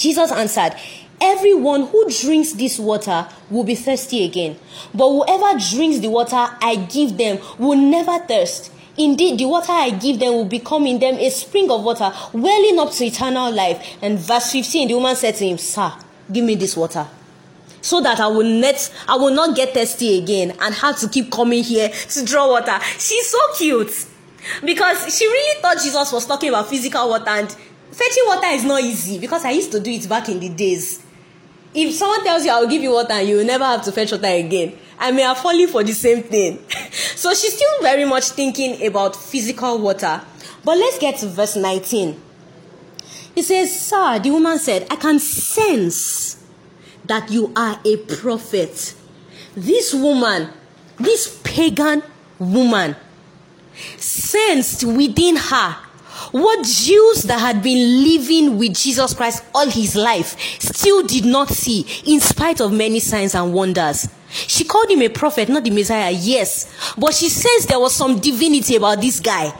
Jesus 0.00 0.32
answered, 0.32 0.74
Everyone 1.20 1.86
who 1.86 2.08
drinks 2.08 2.54
this 2.54 2.78
water 2.78 3.28
will 3.50 3.64
be 3.64 3.74
thirsty 3.74 4.24
again. 4.24 4.58
But 4.94 5.06
whoever 5.06 5.58
drinks 5.58 5.98
the 5.98 6.08
water 6.08 6.36
I 6.62 6.86
give 6.90 7.18
them 7.18 7.38
will 7.58 7.76
never 7.76 8.18
thirst. 8.20 8.72
Indeed, 8.96 9.38
the 9.38 9.44
water 9.44 9.72
I 9.72 9.90
give 9.90 10.18
them 10.18 10.32
will 10.32 10.46
become 10.46 10.86
in 10.86 10.98
them 10.98 11.16
a 11.16 11.28
spring 11.28 11.70
of 11.70 11.84
water, 11.84 12.10
welling 12.32 12.78
up 12.78 12.92
to 12.92 13.04
eternal 13.04 13.52
life. 13.52 13.98
And 14.00 14.18
verse 14.18 14.52
15, 14.52 14.88
the 14.88 14.94
woman 14.94 15.14
said 15.14 15.34
to 15.36 15.46
him, 15.46 15.58
Sir, 15.58 15.92
give 16.32 16.44
me 16.46 16.54
this 16.54 16.74
water. 16.74 17.06
So 17.82 18.00
that 18.00 18.18
I 18.20 18.26
will 18.26 18.60
not 18.60 18.92
I 19.06 19.16
will 19.16 19.34
not 19.34 19.54
get 19.56 19.74
thirsty 19.74 20.18
again 20.18 20.56
and 20.60 20.74
have 20.74 20.98
to 21.00 21.08
keep 21.08 21.30
coming 21.30 21.62
here 21.62 21.88
to 21.88 22.24
draw 22.24 22.48
water. 22.48 22.78
She's 22.98 23.28
so 23.28 23.38
cute. 23.56 24.06
Because 24.64 25.16
she 25.16 25.26
really 25.26 25.60
thought 25.60 25.78
Jesus 25.82 26.12
was 26.12 26.24
talking 26.26 26.48
about 26.48 26.68
physical 26.68 27.08
water 27.10 27.28
and 27.28 27.56
fetching 27.92 28.24
water 28.26 28.48
is 28.48 28.64
not 28.64 28.82
easy 28.82 29.18
because 29.18 29.44
I 29.44 29.50
used 29.50 29.72
to 29.72 29.80
do 29.80 29.90
it 29.90 30.08
back 30.08 30.28
in 30.28 30.40
the 30.40 30.48
days. 30.48 31.04
If 31.72 31.94
someone 31.94 32.24
tells 32.24 32.44
you 32.44 32.50
I 32.50 32.60
will 32.60 32.68
give 32.68 32.82
you 32.82 32.92
water 32.92 33.12
and 33.12 33.28
you 33.28 33.36
will 33.36 33.44
never 33.44 33.64
have 33.64 33.82
to 33.84 33.92
fetch 33.92 34.12
water 34.12 34.26
again, 34.26 34.76
I 34.98 35.12
may 35.12 35.22
have 35.22 35.38
fallen 35.38 35.68
for 35.68 35.84
the 35.84 35.92
same 35.92 36.22
thing. 36.22 36.58
so 36.90 37.30
she's 37.34 37.54
still 37.54 37.82
very 37.82 38.04
much 38.04 38.30
thinking 38.30 38.84
about 38.86 39.16
physical 39.16 39.78
water. 39.78 40.20
But 40.64 40.76
let's 40.78 40.98
get 40.98 41.18
to 41.18 41.26
verse 41.26 41.56
19. 41.56 42.20
He 43.34 43.42
says, 43.42 43.80
Sir, 43.88 44.18
the 44.18 44.30
woman 44.30 44.58
said, 44.58 44.86
I 44.90 44.96
can 44.96 45.18
sense 45.18 46.44
that 47.04 47.30
you 47.30 47.52
are 47.56 47.80
a 47.84 47.96
prophet. 47.96 48.94
This 49.54 49.94
woman, 49.94 50.50
this 50.98 51.40
pagan 51.42 52.02
woman, 52.38 52.96
sensed 53.96 54.84
within 54.84 55.36
her 55.36 55.76
what 56.32 56.64
Jews 56.64 57.22
that 57.24 57.40
had 57.40 57.62
been 57.62 58.04
living 58.04 58.58
with 58.58 58.74
Jesus 58.74 59.14
Christ 59.14 59.44
all 59.54 59.68
his 59.68 59.96
life 59.96 60.38
still 60.60 61.02
did 61.02 61.24
not 61.24 61.48
see, 61.48 61.86
in 62.06 62.20
spite 62.20 62.60
of 62.60 62.72
many 62.72 63.00
signs 63.00 63.34
and 63.34 63.52
wonders. 63.52 64.08
She 64.30 64.64
called 64.64 64.90
him 64.90 65.02
a 65.02 65.08
prophet, 65.08 65.48
not 65.48 65.64
the 65.64 65.70
Messiah, 65.70 66.10
yes. 66.10 66.94
But 66.96 67.14
she 67.14 67.28
says 67.28 67.66
there 67.66 67.80
was 67.80 67.94
some 67.94 68.20
divinity 68.20 68.76
about 68.76 69.00
this 69.00 69.18
guy 69.18 69.52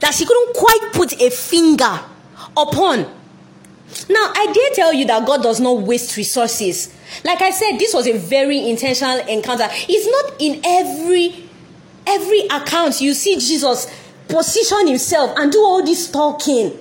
that 0.00 0.14
she 0.14 0.24
couldn't 0.24 0.56
quite 0.56 0.90
put 0.92 1.20
a 1.20 1.30
finger 1.30 2.00
upon. 2.56 3.00
Now, 4.08 4.32
I 4.34 4.52
dare 4.52 4.70
tell 4.74 4.92
you 4.92 5.06
that 5.06 5.26
God 5.26 5.42
does 5.42 5.60
not 5.60 5.82
waste 5.82 6.16
resources. 6.16 6.94
Like 7.24 7.40
I 7.40 7.50
said, 7.50 7.78
this 7.78 7.94
was 7.94 8.06
a 8.06 8.16
very 8.16 8.68
intentional 8.68 9.18
encounter. 9.26 9.68
It's 9.70 10.06
not 10.06 10.40
in 10.40 10.60
every 10.64 11.44
every 12.06 12.40
account 12.46 13.00
you 13.00 13.12
see 13.12 13.34
Jesus 13.34 13.92
position 14.28 14.88
himself 14.88 15.36
and 15.38 15.52
do 15.52 15.58
all 15.60 15.84
this 15.84 16.10
talking. 16.10 16.78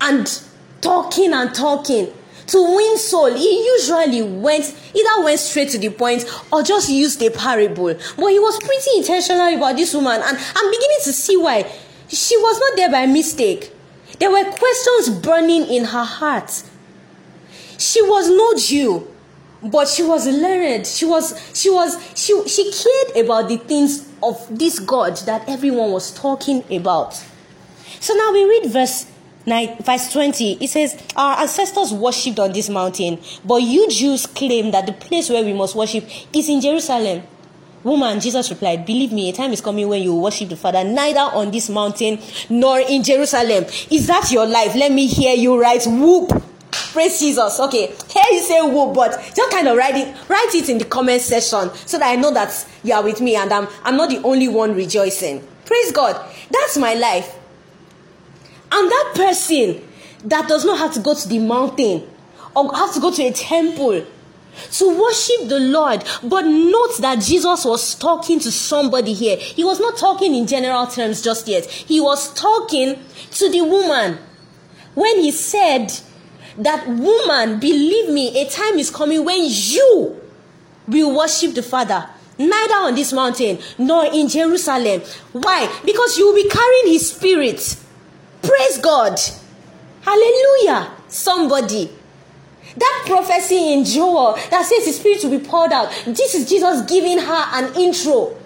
And 0.00 0.42
talking 0.80 1.32
and 1.32 1.54
talking 1.54 2.12
to 2.46 2.74
win 2.76 2.98
soul. 2.98 3.32
He 3.34 3.64
usually 3.64 4.22
went 4.22 4.74
either 4.94 5.24
went 5.24 5.38
straight 5.38 5.68
to 5.70 5.78
the 5.78 5.90
point 5.90 6.24
or 6.52 6.62
just 6.62 6.88
used 6.88 7.22
a 7.22 7.30
parable. 7.30 7.94
But 8.16 8.26
he 8.26 8.38
was 8.38 8.58
pretty 8.58 8.98
intentional 8.98 9.56
about 9.56 9.76
this 9.76 9.94
woman. 9.94 10.20
And 10.24 10.36
i'm 10.36 10.70
beginning 10.70 10.98
to 11.04 11.12
see 11.12 11.36
why. 11.36 11.70
She 12.08 12.36
was 12.36 12.58
not 12.58 12.76
there 12.76 12.90
by 12.90 13.06
mistake. 13.06 13.72
There 14.18 14.30
were 14.30 14.44
questions 14.44 15.10
burning 15.20 15.66
in 15.66 15.84
her 15.84 16.04
heart. 16.04 16.62
She 17.78 18.02
was 18.02 18.28
no 18.28 18.54
jew 18.56 19.09
but 19.62 19.88
she 19.88 20.02
was 20.02 20.26
learned 20.26 20.86
she 20.86 21.04
was 21.04 21.38
she 21.54 21.70
was 21.70 21.96
she 22.14 22.48
she 22.48 22.72
cared 22.72 23.24
about 23.24 23.48
the 23.48 23.56
things 23.56 24.08
of 24.22 24.46
this 24.50 24.78
god 24.78 25.16
that 25.18 25.46
everyone 25.48 25.90
was 25.90 26.12
talking 26.14 26.62
about 26.74 27.14
so 28.00 28.14
now 28.14 28.32
we 28.32 28.44
read 28.44 28.70
verse 28.70 29.06
9 29.46 29.82
verse 29.82 30.12
20 30.12 30.58
it 30.60 30.68
says 30.68 31.02
our 31.16 31.40
ancestors 31.40 31.92
worshipped 31.92 32.38
on 32.38 32.52
this 32.52 32.68
mountain 32.68 33.18
but 33.44 33.56
you 33.56 33.88
jews 33.90 34.26
claim 34.26 34.70
that 34.70 34.86
the 34.86 34.92
place 34.92 35.28
where 35.28 35.44
we 35.44 35.52
must 35.52 35.74
worship 35.74 36.04
is 36.34 36.48
in 36.48 36.60
jerusalem 36.60 37.22
Woman, 37.82 38.20
Jesus 38.20 38.50
replied, 38.50 38.84
Believe 38.84 39.10
me, 39.10 39.30
a 39.30 39.32
time 39.32 39.52
is 39.52 39.62
coming 39.62 39.88
when 39.88 40.02
you 40.02 40.12
will 40.12 40.22
worship 40.24 40.50
the 40.50 40.56
Father, 40.56 40.84
neither 40.84 41.20
on 41.20 41.50
this 41.50 41.70
mountain 41.70 42.18
nor 42.50 42.78
in 42.78 43.02
Jerusalem. 43.02 43.64
Is 43.90 44.06
that 44.06 44.30
your 44.30 44.46
life? 44.46 44.74
Let 44.74 44.92
me 44.92 45.06
hear 45.06 45.34
you 45.34 45.58
right. 45.58 45.82
Whoop. 45.86 46.42
Praise 46.92 47.20
Jesus. 47.20 47.60
Okay. 47.60 47.86
Here 47.86 48.24
you 48.32 48.40
say 48.40 48.60
whoop, 48.62 48.94
but 48.94 49.12
just 49.34 49.50
kind 49.50 49.68
of 49.68 49.76
write 49.76 49.94
it, 49.96 50.14
write 50.28 50.54
it 50.54 50.68
in 50.68 50.78
the 50.78 50.84
comment 50.84 51.22
section 51.22 51.70
so 51.86 51.98
that 51.98 52.08
I 52.08 52.16
know 52.16 52.32
that 52.32 52.66
you 52.82 52.94
are 52.94 53.02
with 53.02 53.20
me 53.20 53.36
and 53.36 53.52
I'm, 53.52 53.68
I'm 53.84 53.96
not 53.96 54.10
the 54.10 54.18
only 54.22 54.48
one 54.48 54.74
rejoicing. 54.74 55.46
Praise 55.64 55.92
God. 55.92 56.20
That's 56.50 56.76
my 56.76 56.94
life. 56.94 57.36
I'm 58.72 58.88
that 58.88 59.12
person 59.14 59.82
that 60.24 60.48
does 60.48 60.64
not 60.64 60.78
have 60.78 60.92
to 60.94 61.00
go 61.00 61.14
to 61.14 61.28
the 61.28 61.38
mountain 61.38 62.08
or 62.54 62.74
have 62.74 62.92
to 62.94 63.00
go 63.00 63.12
to 63.12 63.22
a 63.22 63.32
temple 63.32 64.04
to 64.72 65.00
worship 65.00 65.48
the 65.48 65.60
Lord. 65.60 66.04
But 66.22 66.42
note 66.42 66.98
that 67.00 67.20
Jesus 67.20 67.64
was 67.64 67.94
talking 67.94 68.40
to 68.40 68.50
somebody 68.50 69.12
here. 69.12 69.36
He 69.36 69.64
was 69.64 69.80
not 69.80 69.96
talking 69.96 70.34
in 70.34 70.46
general 70.46 70.86
terms 70.86 71.22
just 71.22 71.46
yet. 71.46 71.66
He 71.66 72.00
was 72.00 72.34
talking 72.34 72.98
to 73.32 73.50
the 73.50 73.62
woman 73.62 74.18
when 74.94 75.20
he 75.20 75.30
said, 75.30 75.92
that 76.64 76.86
woman, 76.86 77.58
believe 77.58 78.10
me, 78.10 78.40
a 78.40 78.48
time 78.48 78.78
is 78.78 78.90
coming 78.90 79.24
when 79.24 79.42
you 79.44 80.20
will 80.86 81.16
worship 81.16 81.54
the 81.54 81.62
Father. 81.62 82.08
Neither 82.38 82.74
on 82.74 82.94
this 82.94 83.12
mountain 83.12 83.58
nor 83.78 84.06
in 84.06 84.28
Jerusalem. 84.28 85.02
Why? 85.32 85.70
Because 85.84 86.16
you 86.16 86.26
will 86.26 86.34
be 86.34 86.48
carrying 86.48 86.86
His 86.86 87.12
Spirit. 87.12 87.76
Praise 88.42 88.78
God. 88.78 89.18
Hallelujah. 90.02 90.90
Somebody. 91.08 91.90
That 92.76 93.04
prophecy 93.06 93.72
in 93.72 93.84
Joel 93.84 94.36
that 94.50 94.64
says 94.64 94.86
His 94.86 94.98
Spirit 94.98 95.22
will 95.22 95.38
be 95.38 95.44
poured 95.44 95.72
out. 95.72 95.90
This 96.06 96.34
is 96.34 96.48
Jesus 96.48 96.88
giving 96.90 97.18
her 97.18 97.44
an 97.52 97.74
intro 97.74 98.39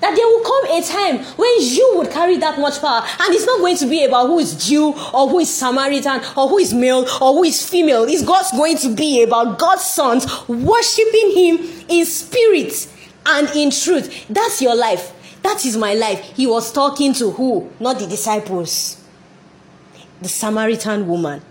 that 0.00 0.14
there 0.14 0.26
will 0.26 0.42
come 0.42 0.78
a 0.78 0.82
time 0.82 1.24
when 1.36 1.50
you 1.58 1.94
would 1.96 2.10
carry 2.10 2.36
that 2.38 2.58
much 2.58 2.80
power, 2.80 3.00
and 3.00 3.34
it's 3.34 3.46
not 3.46 3.58
going 3.58 3.76
to 3.76 3.86
be 3.86 4.04
about 4.04 4.26
who 4.26 4.38
is 4.38 4.66
Jew 4.66 4.94
or 5.12 5.28
who 5.28 5.40
is 5.40 5.52
Samaritan 5.52 6.20
or 6.36 6.48
who 6.48 6.58
is 6.58 6.72
male 6.72 7.06
or 7.20 7.34
who 7.34 7.44
is 7.44 7.68
female. 7.68 8.04
It's 8.04 8.22
God's 8.24 8.50
going 8.52 8.78
to 8.78 8.94
be 8.94 9.22
about 9.22 9.58
God's 9.58 9.84
sons 9.84 10.26
worshiping 10.48 11.32
Him 11.34 11.84
in 11.88 12.04
spirit 12.06 12.88
and 13.26 13.48
in 13.50 13.70
truth. 13.70 14.26
That's 14.28 14.62
your 14.62 14.74
life. 14.76 15.14
That 15.42 15.64
is 15.64 15.76
my 15.76 15.94
life. 15.94 16.20
He 16.36 16.46
was 16.46 16.72
talking 16.72 17.12
to 17.14 17.30
who? 17.30 17.70
Not 17.80 17.98
the 17.98 18.06
disciples. 18.06 19.02
The 20.20 20.28
Samaritan 20.28 21.06
woman. 21.06 21.42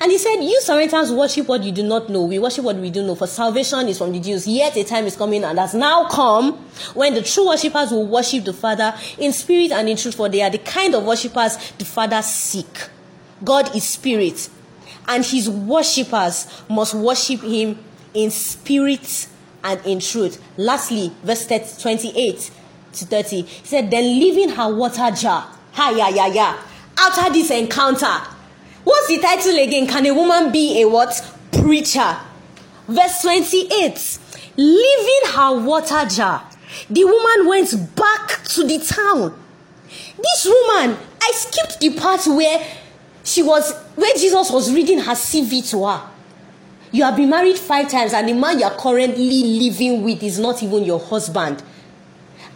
And 0.00 0.10
he 0.10 0.18
said, 0.18 0.36
You 0.36 0.60
Samaritans 0.60 1.12
worship 1.12 1.48
what 1.48 1.62
you 1.62 1.72
do 1.72 1.82
not 1.82 2.08
know. 2.08 2.22
We 2.22 2.38
worship 2.38 2.64
what 2.64 2.76
we 2.76 2.90
do 2.90 3.02
know. 3.02 3.14
For 3.14 3.26
salvation 3.26 3.88
is 3.88 3.98
from 3.98 4.12
the 4.12 4.20
Jews. 4.20 4.46
Yet 4.46 4.76
a 4.76 4.84
time 4.84 5.06
is 5.06 5.16
coming 5.16 5.44
and 5.44 5.58
has 5.58 5.74
now 5.74 6.08
come 6.08 6.54
when 6.94 7.14
the 7.14 7.22
true 7.22 7.48
worshippers 7.48 7.90
will 7.90 8.06
worship 8.06 8.44
the 8.44 8.52
Father 8.52 8.94
in 9.18 9.32
spirit 9.32 9.72
and 9.72 9.88
in 9.88 9.96
truth, 9.96 10.14
for 10.14 10.28
they 10.28 10.42
are 10.42 10.50
the 10.50 10.58
kind 10.58 10.94
of 10.94 11.04
worshippers 11.04 11.72
the 11.72 11.84
Father 11.84 12.22
seek. 12.22 12.88
God 13.44 13.74
is 13.74 13.84
spirit, 13.84 14.48
and 15.08 15.24
his 15.24 15.50
worshippers 15.50 16.46
must 16.68 16.94
worship 16.94 17.40
him 17.40 17.78
in 18.14 18.30
spirit 18.30 19.26
and 19.64 19.84
in 19.84 20.00
truth. 20.00 20.42
Lastly, 20.56 21.12
verse 21.22 21.46
28 21.46 22.50
to 22.94 23.04
30, 23.04 23.42
he 23.42 23.66
said, 23.66 23.90
Then 23.90 24.04
leaving 24.04 24.50
her 24.50 24.72
water 24.72 25.10
jar, 25.10 25.48
ha 25.72 25.90
ya 25.90 26.08
ya 26.08 26.26
ya, 26.26 26.58
after 26.98 27.32
this 27.32 27.50
encounter, 27.50 28.20
What's 28.84 29.08
the 29.08 29.18
title 29.18 29.58
again? 29.58 29.86
Can 29.86 30.06
a 30.06 30.12
woman 30.14 30.50
be 30.52 30.82
a 30.82 30.88
what? 30.88 31.20
Preacher. 31.52 32.16
Verse 32.88 33.22
28. 33.22 34.18
leaving 34.56 35.32
her 35.34 35.60
water 35.60 36.04
jar, 36.06 36.46
the 36.90 37.04
woman 37.04 37.48
went 37.48 37.96
back 37.96 38.42
to 38.44 38.64
the 38.66 38.78
town. 38.78 39.38
This 40.18 40.46
woman, 40.46 40.96
I 41.20 41.32
skipped 41.34 41.80
the 41.80 41.94
part 41.98 42.26
where 42.26 42.64
she 43.24 43.42
was, 43.42 43.72
where 43.94 44.14
Jesus 44.14 44.50
was 44.50 44.72
reading 44.72 44.98
her 44.98 45.12
CV 45.12 45.68
to 45.70 45.86
her. 45.86 46.08
You 46.90 47.04
have 47.04 47.16
been 47.16 47.30
married 47.30 47.58
five 47.58 47.88
times, 47.88 48.12
and 48.12 48.28
the 48.28 48.34
man 48.34 48.58
you 48.58 48.64
are 48.64 48.76
currently 48.76 49.42
living 49.42 50.02
with 50.02 50.22
is 50.22 50.38
not 50.38 50.62
even 50.62 50.84
your 50.84 51.00
husband. 51.00 51.62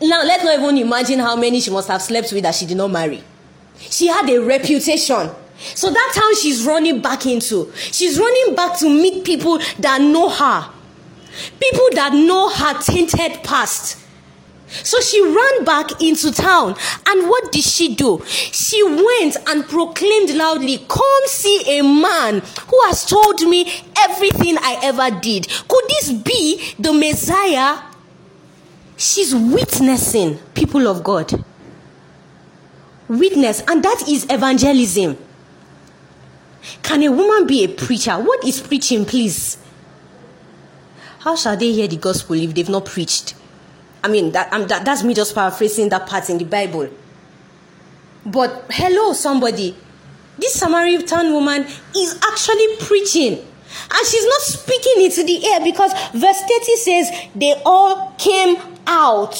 Now, 0.01 0.22
let's 0.24 0.45
not 0.45 0.59
even 0.59 0.77
imagine 0.77 1.20
how 1.20 1.37
many 1.37 1.61
she 1.61 1.70
must 1.70 1.89
have 1.89 2.03
slept 2.03 2.33
with 2.33 2.43
that 2.43 2.55
she 2.55 2.66
did 2.66 2.77
not 2.77 2.91
marry. 2.91 3.22
She 3.79 4.09
had 4.09 4.29
a 4.29 4.39
reputation. 4.43 5.31
So 5.59 5.91
that 5.91 6.13
town 6.15 6.37
she's 6.37 6.65
running 6.65 7.01
back 7.01 7.27
into. 7.27 7.73
She's 7.75 8.19
running 8.19 8.55
back 8.55 8.79
to 8.81 8.89
meet 8.89 9.25
people 9.25 9.59
that 9.79 10.01
know 10.01 10.29
her. 10.29 10.71
People 11.61 11.89
that 11.95 12.13
know 12.13 12.49
her 12.51 12.81
tainted 12.81 13.43
past. 13.43 14.07
So 14.69 15.01
she 15.01 15.23
ran 15.23 15.65
back 15.65 16.03
into 16.03 16.33
town. 16.33 16.75
And 17.07 17.29
what 17.29 17.53
did 17.53 17.63
she 17.65 17.95
do? 17.95 18.23
She 18.27 18.83
went 18.83 19.37
and 19.49 19.67
proclaimed 19.67 20.31
loudly, 20.35 20.79
Come 20.89 21.27
see 21.27 21.79
a 21.79 21.83
man 21.83 22.41
who 22.41 22.81
has 22.87 23.05
told 23.05 23.41
me 23.43 23.71
everything 23.99 24.57
I 24.59 24.81
ever 24.83 25.11
did. 25.21 25.49
Could 25.69 25.85
this 25.89 26.13
be 26.13 26.75
the 26.79 26.93
Messiah? 26.93 27.83
She's 28.97 29.35
witnessing, 29.35 30.39
people 30.55 30.89
of 30.89 31.05
God. 31.05 31.33
Witness, 33.09 33.63
and 33.69 33.85
that 33.85 34.09
is 34.09 34.27
evangelism. 34.31 35.17
Can 36.83 37.03
a 37.03 37.11
woman 37.11 37.47
be 37.47 37.64
a 37.64 37.69
preacher? 37.69 38.12
What 38.14 38.45
is 38.45 38.61
preaching, 38.61 39.05
please? 39.05 39.59
How 41.21 41.37
shall 41.37 41.57
they 41.57 41.73
hear 41.73 41.89
the 41.89 41.97
gospel 41.97 42.37
if 42.37 42.55
they've 42.55 42.69
not 42.69 42.85
preached? 42.85 43.35
I 44.05 44.09
mean, 44.09 44.33
that, 44.33 44.53
um, 44.53 44.69
that, 44.69 44.85
that's 44.85 45.03
me 45.03 45.14
just 45.14 45.35
paraphrasing 45.35 45.89
that 45.89 46.07
part 46.07 46.31
in 46.31 46.39
the 46.39 46.45
Bible. 46.45 46.89
But 48.25 48.67
hello, 48.71 49.12
somebody. 49.12 49.77
This 50.39 50.55
Samaritan 50.55 51.33
woman 51.33 51.67
is 51.97 52.21
actually 52.23 52.77
preaching. 52.79 53.33
And 53.91 54.07
she's 54.07 54.25
not 54.27 54.41
speaking 54.41 55.03
into 55.05 55.25
the 55.25 55.47
air 55.47 55.61
because 55.64 55.93
verse 56.12 56.41
30 56.41 56.77
says 56.77 57.11
they 57.35 57.61
all 57.64 58.12
came 58.19 58.57
out 58.87 59.35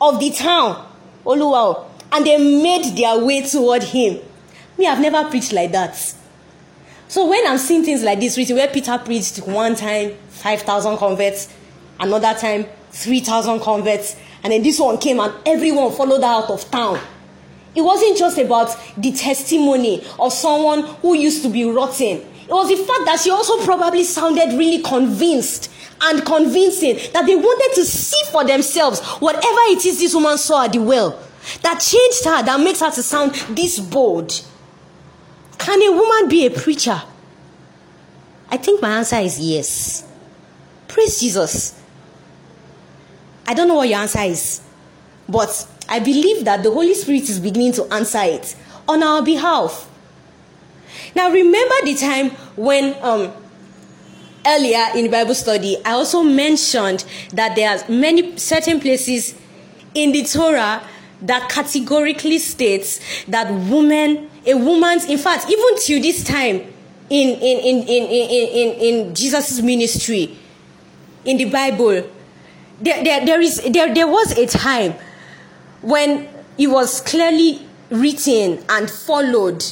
of 0.00 0.20
the 0.20 0.30
town. 0.30 0.86
Oluwao. 1.24 1.86
And 2.12 2.26
they 2.26 2.36
made 2.38 2.96
their 2.96 3.24
way 3.24 3.42
toward 3.42 3.82
him. 3.82 4.20
Me, 4.78 4.86
I've 4.86 5.00
never 5.00 5.28
preached 5.30 5.52
like 5.52 5.72
that. 5.72 5.96
So 7.08 7.28
when 7.28 7.46
I'm 7.46 7.58
seeing 7.58 7.84
things 7.84 8.02
like 8.02 8.18
this 8.18 8.36
where 8.36 8.68
Peter 8.68 8.98
preached 8.98 9.38
one 9.46 9.76
time, 9.76 10.16
5,000 10.30 10.96
converts, 10.96 11.52
another 12.00 12.34
time, 12.38 12.66
3,000 12.90 13.60
converts. 13.60 14.16
And 14.42 14.52
then 14.52 14.62
this 14.62 14.78
one 14.78 14.98
came 14.98 15.20
and 15.20 15.32
everyone 15.46 15.92
followed 15.92 16.22
out 16.22 16.50
of 16.50 16.70
town. 16.70 16.98
It 17.74 17.82
wasn't 17.82 18.18
just 18.18 18.38
about 18.38 18.76
the 18.96 19.12
testimony 19.12 20.04
of 20.18 20.32
someone 20.32 20.82
who 21.02 21.14
used 21.14 21.42
to 21.42 21.48
be 21.48 21.64
rotten. 21.64 22.18
It 22.18 22.50
was 22.50 22.68
the 22.68 22.76
fact 22.76 23.06
that 23.06 23.20
she 23.20 23.30
also 23.30 23.64
probably 23.64 24.04
sounded 24.04 24.56
really 24.58 24.82
convinced 24.82 25.70
and 26.00 26.24
convincing 26.24 26.96
that 27.12 27.26
they 27.26 27.34
wanted 27.34 27.74
to 27.76 27.84
see 27.84 28.30
for 28.30 28.44
themselves 28.44 29.00
whatever 29.18 29.58
it 29.68 29.84
is 29.84 29.98
this 29.98 30.14
woman 30.14 30.36
saw 30.36 30.64
at 30.64 30.72
the 30.72 30.80
well 30.80 31.18
that 31.62 31.78
changed 31.80 32.24
her, 32.24 32.42
that 32.42 32.60
makes 32.60 32.80
her 32.80 32.90
to 32.90 33.02
sound 33.02 33.34
this 33.56 33.78
bold. 33.78 34.44
Can 35.58 35.82
a 35.82 35.92
woman 35.92 36.28
be 36.28 36.46
a 36.46 36.50
preacher? 36.50 37.02
I 38.50 38.56
think 38.56 38.80
my 38.82 38.98
answer 38.98 39.16
is 39.16 39.38
yes. 39.38 40.06
Praise 40.88 41.20
Jesus. 41.20 41.80
I 43.46 43.54
don't 43.54 43.68
know 43.68 43.74
what 43.74 43.88
your 43.88 43.98
answer 43.98 44.20
is, 44.20 44.60
but 45.28 45.66
I 45.88 45.98
believe 45.98 46.44
that 46.44 46.62
the 46.62 46.70
Holy 46.70 46.94
Spirit 46.94 47.28
is 47.28 47.38
beginning 47.40 47.72
to 47.74 47.84
answer 47.92 48.22
it 48.22 48.56
on 48.88 49.02
our 49.02 49.22
behalf. 49.22 49.90
Now, 51.14 51.30
remember 51.30 51.74
the 51.84 51.94
time 51.94 52.30
when 52.56 52.96
um, 53.02 53.32
earlier 54.46 54.86
in 54.94 55.10
Bible 55.10 55.34
study, 55.34 55.76
I 55.84 55.92
also 55.92 56.22
mentioned 56.22 57.04
that 57.32 57.54
there 57.56 57.70
are 57.70 57.88
many 57.90 58.36
certain 58.36 58.80
places 58.80 59.34
in 59.94 60.12
the 60.12 60.24
Torah 60.24 60.82
that 61.22 61.48
categorically 61.48 62.38
states 62.38 63.00
that 63.26 63.50
woman, 63.50 64.30
a 64.46 64.54
woman's, 64.54 65.04
in 65.06 65.18
fact, 65.18 65.46
even 65.48 65.78
till 65.78 66.02
this 66.02 66.24
time 66.24 66.56
in 67.10 67.28
in 67.28 67.58
in 67.58 67.88
in 67.88 68.04
in 68.04 68.48
in, 68.48 68.72
in 69.08 69.14
Jesus' 69.14 69.60
ministry, 69.60 70.36
in 71.24 71.36
the 71.36 71.46
Bible, 71.46 72.08
there, 72.80 73.04
there, 73.04 73.24
there, 73.24 73.40
is, 73.40 73.62
there, 73.70 73.94
there 73.94 74.06
was 74.06 74.36
a 74.36 74.46
time 74.46 74.94
when 75.80 76.28
it 76.58 76.66
was 76.66 77.00
clearly 77.00 77.66
written 77.90 78.62
and 78.68 78.90
followed 78.90 79.64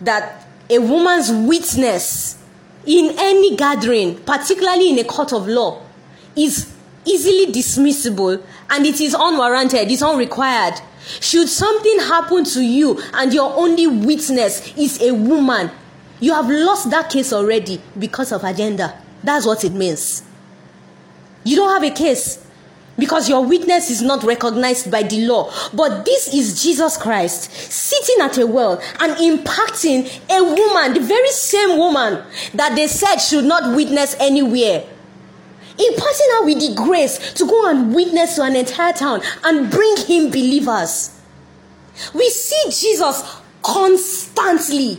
that 0.00 0.46
a 0.70 0.78
woman's 0.78 1.30
witness 1.30 2.36
in 2.86 3.14
any 3.18 3.56
gathering, 3.56 4.18
particularly 4.20 4.90
in 4.90 4.98
a 4.98 5.04
court 5.04 5.32
of 5.32 5.46
law, 5.46 5.82
is 6.36 6.74
easily 7.04 7.52
dismissible 7.52 8.42
and 8.70 8.86
it 8.86 9.00
is 9.00 9.14
unwarranted, 9.18 9.90
it's 9.90 10.02
unrequired. 10.02 10.74
Should 11.20 11.48
something 11.48 12.00
happen 12.00 12.44
to 12.44 12.62
you 12.62 13.00
and 13.14 13.32
your 13.32 13.54
only 13.56 13.86
witness 13.86 14.76
is 14.76 15.00
a 15.02 15.12
woman, 15.14 15.70
you 16.20 16.34
have 16.34 16.48
lost 16.50 16.90
that 16.90 17.10
case 17.10 17.32
already 17.32 17.80
because 17.98 18.32
of 18.32 18.44
agenda. 18.44 19.00
That's 19.22 19.46
what 19.46 19.64
it 19.64 19.72
means. 19.72 20.22
You 21.44 21.56
don't 21.56 21.70
have 21.80 21.90
a 21.90 21.94
case 21.94 22.44
because 22.98 23.28
your 23.28 23.46
witness 23.46 23.90
is 23.90 24.02
not 24.02 24.24
recognized 24.24 24.90
by 24.90 25.04
the 25.04 25.24
law. 25.26 25.52
But 25.72 26.04
this 26.04 26.34
is 26.34 26.62
Jesus 26.62 26.96
Christ 26.96 27.50
sitting 27.52 28.16
at 28.20 28.36
a 28.38 28.46
well 28.46 28.82
and 29.00 29.12
impacting 29.16 30.06
a 30.28 30.42
woman, 30.42 30.94
the 30.94 31.06
very 31.06 31.30
same 31.30 31.78
woman 31.78 32.24
that 32.54 32.74
they 32.74 32.88
said 32.88 33.16
should 33.18 33.44
not 33.44 33.74
witness 33.76 34.16
anywhere. 34.18 34.84
Imparting 35.78 36.26
her 36.32 36.44
with 36.44 36.60
the 36.60 36.74
grace 36.74 37.32
to 37.34 37.46
go 37.46 37.70
and 37.70 37.94
witness 37.94 38.36
to 38.36 38.42
an 38.42 38.56
entire 38.56 38.92
town 38.92 39.20
and 39.44 39.70
bring 39.70 39.96
him 39.96 40.30
believers. 40.30 41.20
We 42.14 42.28
see 42.30 42.64
Jesus 42.70 43.22
constantly 43.62 44.98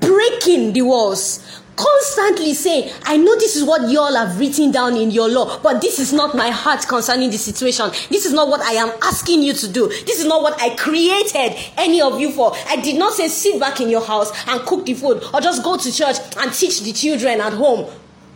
breaking 0.00 0.72
the 0.74 0.82
walls, 0.82 1.60
constantly 1.76 2.54
saying, 2.54 2.92
I 3.04 3.16
know 3.16 3.34
this 3.36 3.56
is 3.56 3.64
what 3.64 3.88
you 3.88 3.98
all 3.98 4.14
have 4.14 4.38
written 4.38 4.70
down 4.70 4.96
in 4.96 5.10
your 5.10 5.28
law, 5.28 5.58
but 5.60 5.80
this 5.80 5.98
is 5.98 6.12
not 6.12 6.36
my 6.36 6.50
heart 6.50 6.86
concerning 6.86 7.30
the 7.30 7.38
situation. 7.38 7.90
This 8.10 8.26
is 8.26 8.32
not 8.32 8.48
what 8.48 8.60
I 8.60 8.72
am 8.72 8.92
asking 9.02 9.42
you 9.42 9.54
to 9.54 9.68
do. 9.68 9.88
This 9.88 10.20
is 10.20 10.26
not 10.26 10.42
what 10.42 10.60
I 10.60 10.74
created 10.76 11.56
any 11.76 12.00
of 12.00 12.20
you 12.20 12.30
for. 12.32 12.52
I 12.68 12.76
did 12.76 12.96
not 12.96 13.14
say 13.14 13.28
sit 13.28 13.58
back 13.58 13.80
in 13.80 13.88
your 13.88 14.04
house 14.04 14.30
and 14.46 14.60
cook 14.62 14.86
the 14.86 14.94
food 14.94 15.22
or 15.32 15.40
just 15.40 15.64
go 15.64 15.76
to 15.76 15.92
church 15.92 16.16
and 16.36 16.52
teach 16.52 16.82
the 16.82 16.92
children 16.92 17.40
at 17.40 17.54
home. 17.54 17.90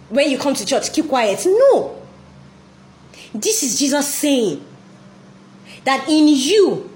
When 0.09 0.31
you 0.31 0.39
come 0.39 0.55
to 0.55 0.65
church, 0.65 0.93
keep 0.93 1.09
quiet. 1.09 1.45
No. 1.45 2.03
This 3.35 3.63
is 3.63 3.79
Jesus 3.79 4.15
saying 4.15 4.65
that 5.85 6.09
in 6.09 6.29
you 6.29 6.91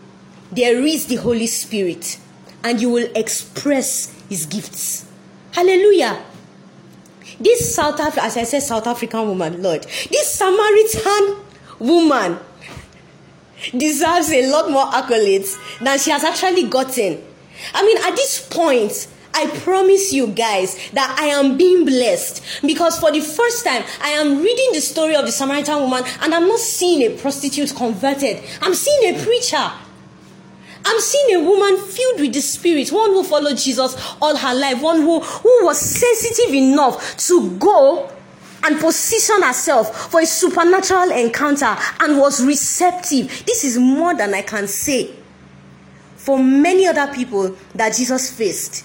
there 0.53 0.85
is 0.85 1.07
the 1.07 1.17
Holy 1.17 1.47
Spirit 1.47 2.19
and 2.63 2.81
you 2.81 2.91
will 2.91 3.11
express 3.15 4.15
his 4.29 4.47
gifts. 4.47 5.07
Hallelujah. 5.53 6.23
This 7.39 7.75
South 7.75 7.99
African, 8.01 8.25
as 8.25 8.37
I 8.37 8.45
said, 8.45 8.63
South 8.63 8.87
African 8.87 9.27
woman, 9.27 9.63
Lord, 9.63 9.83
this 10.11 10.35
Samaritan 10.35 11.37
woman 11.79 12.39
deserves 13.77 14.31
a 14.31 14.51
lot 14.51 14.71
more 14.71 14.87
accolades 14.87 15.57
than 15.79 15.99
she 15.99 16.11
has 16.11 16.25
actually 16.25 16.65
gotten. 16.69 17.23
I 17.75 17.85
mean, 17.85 17.99
at 17.99 18.17
this 18.17 18.47
point, 18.47 19.09
I 19.33 19.47
promise 19.63 20.13
you 20.13 20.29
guys 20.29 20.91
that 20.91 21.17
I 21.19 21.27
am 21.27 21.57
being 21.57 21.85
blessed 21.85 22.43
because 22.63 22.99
for 22.99 23.13
the 23.13 23.21
first 23.21 23.65
time 23.65 23.85
I 24.03 24.11
am 24.11 24.43
reading 24.43 24.71
the 24.73 24.81
story 24.81 25.15
of 25.15 25.25
the 25.25 25.33
Samaritan 25.33 25.81
woman 25.81 26.05
and 26.21 26.35
I'm 26.35 26.49
not 26.49 26.59
seeing 26.59 27.03
a 27.03 27.17
prostitute 27.17 27.75
converted. 27.75 28.43
I'm 28.61 28.75
seeing 28.75 29.15
a 29.15 29.23
preacher. 29.25 29.73
I'm 30.85 31.01
seeing 31.01 31.37
a 31.37 31.45
woman 31.49 31.79
filled 31.79 32.21
with 32.21 32.33
the 32.33 32.41
Spirit, 32.41 32.91
one 32.91 33.11
who 33.11 33.23
followed 33.23 33.59
Jesus 33.59 33.97
all 34.21 34.37
her 34.37 34.55
life, 34.55 34.83
one 34.83 35.03
who, 35.03 35.21
who 35.21 35.65
was 35.65 35.79
sensitive 35.79 36.55
enough 36.55 37.17
to 37.29 37.51
go 37.59 38.11
and 38.63 38.81
position 38.81 39.43
herself 39.43 40.11
for 40.11 40.21
a 40.21 40.27
supernatural 40.27 41.11
encounter 41.11 41.77
and 42.01 42.19
was 42.19 42.45
receptive. 42.45 43.45
This 43.47 43.65
is 43.65 43.79
more 43.79 44.15
than 44.15 44.35
I 44.35 44.43
can 44.43 44.67
say 44.67 45.15
for 46.17 46.39
many 46.39 46.87
other 46.87 47.13
people 47.13 47.57
that 47.75 47.95
Jesus 47.95 48.31
faced. 48.37 48.85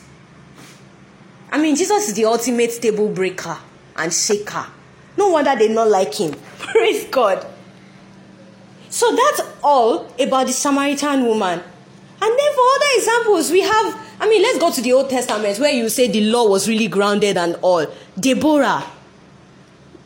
I 1.55 1.57
mean, 1.57 1.77
Jesus 1.77 2.09
is 2.09 2.15
the 2.15 2.25
ultimate 2.25 2.81
table 2.81 3.07
breaker 3.07 3.57
and 3.95 4.11
shaker. 4.13 4.65
No 5.15 5.29
wonder 5.29 5.55
they 5.55 5.69
not 5.69 5.87
like 5.87 6.13
him. 6.13 6.33
Praise 6.59 7.05
God. 7.05 7.47
So 8.89 9.15
that's 9.15 9.39
all 9.63 10.05
about 10.19 10.47
the 10.47 10.51
Samaritan 10.51 11.23
woman. 11.25 11.57
And 11.57 12.39
then 12.39 12.53
for 12.53 12.61
other 12.75 12.85
examples, 12.97 13.51
we 13.51 13.61
have, 13.61 14.17
I 14.19 14.27
mean, 14.27 14.41
let's 14.41 14.59
go 14.59 14.69
to 14.69 14.81
the 14.81 14.91
Old 14.91 15.09
Testament 15.09 15.57
where 15.57 15.71
you 15.71 15.87
say 15.87 16.09
the 16.09 16.29
law 16.29 16.45
was 16.45 16.67
really 16.67 16.89
grounded 16.89 17.37
and 17.37 17.55
all. 17.61 17.87
Deborah. 18.19 18.83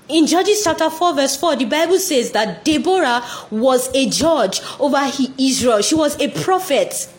in 0.08 0.28
Judges 0.28 0.64
chapter 0.64 0.92
4, 0.92 1.16
verse 1.16 1.36
4, 1.36 1.56
the 1.56 1.66
Bible 1.66 1.98
says 1.98 2.30
that 2.34 2.64
Deborah 2.64 3.24
was 3.50 3.90
a 3.96 4.08
judge 4.08 4.62
over 4.80 5.02
Israel. 5.40 5.82
She 5.82 5.96
was 5.96 6.16
a 6.22 6.30
prophet. 6.44 7.10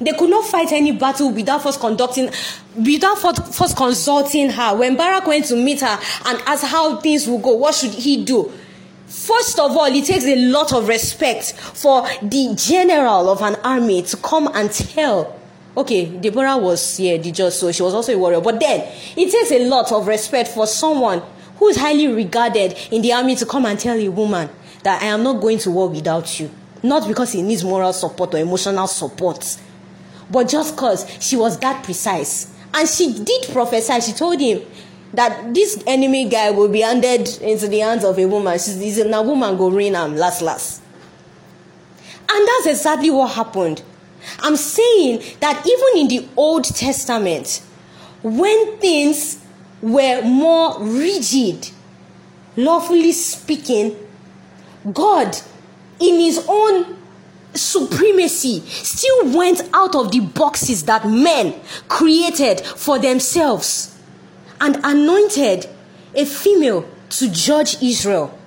They 0.00 0.12
could 0.12 0.30
not 0.30 0.44
fight 0.46 0.72
any 0.72 0.92
battle 0.92 1.30
without 1.30 1.62
first 1.62 1.80
conducting, 1.80 2.30
without 2.76 3.16
first 3.16 3.76
consulting 3.76 4.50
her. 4.50 4.76
When 4.76 4.96
Barak 4.96 5.26
went 5.26 5.46
to 5.46 5.56
meet 5.56 5.80
her 5.80 5.98
and 6.26 6.42
asked 6.46 6.64
how 6.64 7.00
things 7.00 7.26
will 7.28 7.38
go, 7.38 7.54
what 7.54 7.74
should 7.74 7.92
he 7.92 8.24
do? 8.24 8.52
First 9.06 9.58
of 9.60 9.76
all, 9.76 9.84
it 9.86 10.04
takes 10.04 10.24
a 10.24 10.36
lot 10.36 10.72
of 10.72 10.88
respect 10.88 11.52
for 11.52 12.02
the 12.22 12.54
general 12.56 13.30
of 13.30 13.42
an 13.42 13.54
army 13.62 14.02
to 14.02 14.16
come 14.16 14.50
and 14.54 14.70
tell. 14.72 15.38
Okay, 15.76 16.06
Deborah 16.06 16.56
was 16.56 16.98
yeah, 16.98 17.16
the 17.16 17.30
judge, 17.30 17.52
so 17.52 17.70
she 17.70 17.82
was 17.82 17.94
also 17.94 18.12
a 18.12 18.18
warrior. 18.18 18.40
But 18.40 18.60
then 18.60 18.80
it 19.16 19.30
takes 19.30 19.52
a 19.52 19.68
lot 19.68 19.92
of 19.92 20.06
respect 20.06 20.48
for 20.48 20.66
someone 20.66 21.22
who 21.56 21.68
is 21.68 21.76
highly 21.76 22.08
regarded 22.08 22.76
in 22.90 23.02
the 23.02 23.12
army 23.12 23.36
to 23.36 23.46
come 23.46 23.66
and 23.66 23.78
tell 23.78 23.96
a 23.96 24.08
woman 24.08 24.48
that 24.82 25.02
I 25.02 25.06
am 25.06 25.22
not 25.22 25.40
going 25.40 25.58
to 25.58 25.70
war 25.70 25.88
without 25.88 26.40
you. 26.40 26.50
Not 26.82 27.08
because 27.08 27.32
he 27.32 27.42
needs 27.42 27.64
moral 27.64 27.92
support 27.92 28.34
or 28.34 28.38
emotional 28.38 28.86
support, 28.86 29.58
but 30.30 30.48
just 30.48 30.76
because 30.76 31.06
she 31.20 31.36
was 31.36 31.58
that 31.58 31.84
precise. 31.84 32.52
And 32.72 32.88
she 32.88 33.12
did 33.12 33.48
prophesy. 33.52 34.00
She 34.00 34.12
told 34.12 34.40
him 34.40 34.62
that 35.12 35.54
this 35.54 35.82
enemy 35.86 36.28
guy 36.28 36.50
will 36.50 36.68
be 36.68 36.80
handed 36.80 37.28
into 37.40 37.68
the 37.68 37.78
hands 37.78 38.04
of 38.04 38.18
a 38.18 38.26
woman. 38.26 38.58
She's 38.58 38.98
a 38.98 39.22
woman 39.22 39.56
go 39.56 39.70
reign 39.70 39.94
him 39.94 40.16
last 40.16 40.42
last. 40.42 40.82
And 42.28 42.48
that's 42.48 42.66
exactly 42.66 43.10
what 43.10 43.32
happened. 43.32 43.82
I'm 44.40 44.56
saying 44.56 45.22
that 45.40 45.64
even 45.66 46.00
in 46.00 46.08
the 46.08 46.28
Old 46.36 46.64
Testament, 46.64 47.62
when 48.22 48.78
things 48.78 49.44
were 49.82 50.22
more 50.22 50.80
rigid, 50.80 51.68
lawfully 52.56 53.12
speaking, 53.12 53.94
God, 54.92 55.36
in 56.00 56.18
His 56.20 56.44
own 56.48 56.96
supremacy, 57.54 58.60
still 58.60 59.36
went 59.36 59.62
out 59.72 59.94
of 59.94 60.12
the 60.12 60.20
boxes 60.20 60.84
that 60.84 61.08
men 61.08 61.54
created 61.88 62.60
for 62.60 62.98
themselves 62.98 63.98
and 64.60 64.76
anointed 64.84 65.68
a 66.14 66.24
female 66.24 66.88
to 67.10 67.30
judge 67.30 67.82
Israel. 67.82 68.38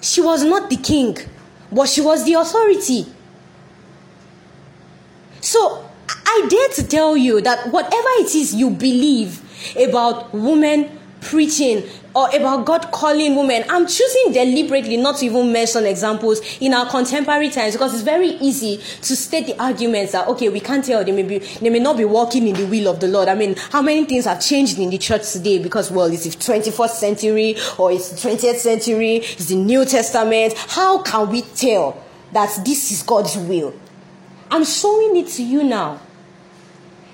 She 0.00 0.20
was 0.20 0.44
not 0.44 0.70
the 0.70 0.76
king, 0.76 1.16
but 1.72 1.88
she 1.88 2.00
was 2.00 2.24
the 2.24 2.34
authority. 2.34 3.06
So 5.40 5.88
I 6.08 6.46
dare 6.48 6.68
to 6.76 6.88
tell 6.88 7.16
you 7.16 7.40
that 7.40 7.72
whatever 7.72 8.08
it 8.18 8.34
is 8.34 8.54
you 8.54 8.70
believe 8.70 9.42
about 9.76 10.32
women 10.32 10.98
preaching 11.20 11.82
or 12.18 12.28
about 12.34 12.66
God 12.66 12.90
calling 12.90 13.36
women, 13.36 13.62
I'm 13.68 13.86
choosing 13.86 14.32
deliberately 14.32 14.96
not 14.96 15.18
to 15.18 15.26
even 15.26 15.52
mention 15.52 15.86
examples 15.86 16.40
in 16.60 16.74
our 16.74 16.90
contemporary 16.90 17.48
times 17.48 17.74
because 17.74 17.94
it's 17.94 18.02
very 18.02 18.30
easy 18.30 18.78
to 18.78 19.14
state 19.14 19.46
the 19.46 19.62
arguments 19.62 20.12
that 20.12 20.26
okay, 20.26 20.48
we 20.48 20.58
can't 20.58 20.84
tell 20.84 21.04
they 21.04 21.12
may 21.12 21.22
be 21.22 21.38
they 21.38 21.70
may 21.70 21.78
not 21.78 21.96
be 21.96 22.04
walking 22.04 22.48
in 22.48 22.56
the 22.56 22.66
will 22.66 22.88
of 22.88 22.98
the 22.98 23.06
Lord. 23.06 23.28
I 23.28 23.36
mean, 23.36 23.54
how 23.70 23.82
many 23.82 24.04
things 24.04 24.24
have 24.24 24.40
changed 24.40 24.80
in 24.80 24.90
the 24.90 24.98
church 24.98 25.30
today 25.32 25.62
because 25.62 25.92
well, 25.92 26.06
it's 26.12 26.24
the 26.24 26.30
21st 26.30 26.90
century 26.90 27.56
or 27.78 27.92
it's 27.92 28.10
the 28.10 28.28
20th 28.28 28.56
century, 28.56 29.16
it's 29.18 29.46
the 29.46 29.56
New 29.56 29.84
Testament. 29.84 30.54
How 30.56 31.02
can 31.02 31.30
we 31.30 31.42
tell 31.42 32.02
that 32.32 32.64
this 32.64 32.90
is 32.90 33.04
God's 33.04 33.36
will? 33.36 33.72
I'm 34.50 34.64
showing 34.64 35.16
it 35.16 35.28
to 35.28 35.44
you 35.44 35.62
now. 35.62 36.00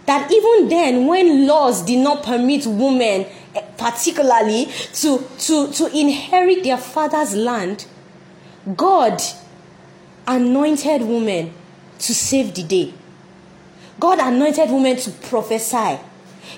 That 0.07 0.31
even 0.31 0.69
then, 0.69 1.07
when 1.07 1.47
laws 1.47 1.83
did 1.83 1.99
not 1.99 2.23
permit 2.23 2.67
women, 2.67 3.27
particularly, 3.77 4.67
to, 4.95 5.27
to, 5.39 5.71
to 5.73 5.87
inherit 5.97 6.65
their 6.65 6.79
father's 6.79 7.35
land, 7.35 7.87
God 8.77 9.21
anointed 10.27 11.03
women 11.03 11.53
to 11.99 12.15
save 12.15 12.55
the 12.55 12.63
day. 12.63 12.95
God 14.01 14.19
anointed 14.19 14.71
women 14.71 14.97
to 14.97 15.11
prophesy. 15.11 15.99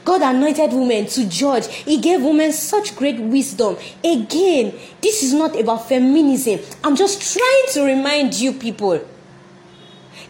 God 0.05 0.23
anointed 0.23 0.73
women 0.73 1.07
to 1.07 1.29
judge. 1.29 1.73
He 1.73 2.01
gave 2.01 2.23
women 2.23 2.53
such 2.53 2.97
great 2.97 3.19
wisdom. 3.21 3.77
Again, 4.03 4.75
this 5.01 5.23
is 5.23 5.33
not 5.33 5.59
about 5.59 5.89
feminism. 5.89 6.61
I'm 6.83 6.97
just 6.97 7.33
trying 7.37 7.73
to 7.75 7.85
remind 7.85 8.35
you 8.35 8.53
people 8.53 9.07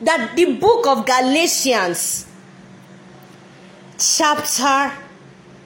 that 0.02 0.34
the 0.36 0.54
book 0.56 0.86
of 0.86 1.06
Galatians, 1.06 2.26
chapter, 3.98 4.92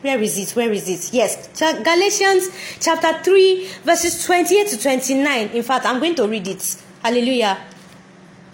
where 0.02 0.20
is 0.20 0.38
it? 0.38 0.56
Where 0.56 0.72
is 0.72 0.88
it? 0.88 1.12
Yes, 1.12 1.48
Galatians 1.58 2.48
chapter 2.80 3.22
3, 3.22 3.68
verses 3.84 4.24
28 4.24 4.68
to 4.68 4.80
29. 4.80 5.48
In 5.48 5.62
fact, 5.62 5.84
I'm 5.86 6.00
going 6.00 6.14
to 6.16 6.26
read 6.26 6.48
it. 6.48 6.82
Hallelujah. 7.02 7.58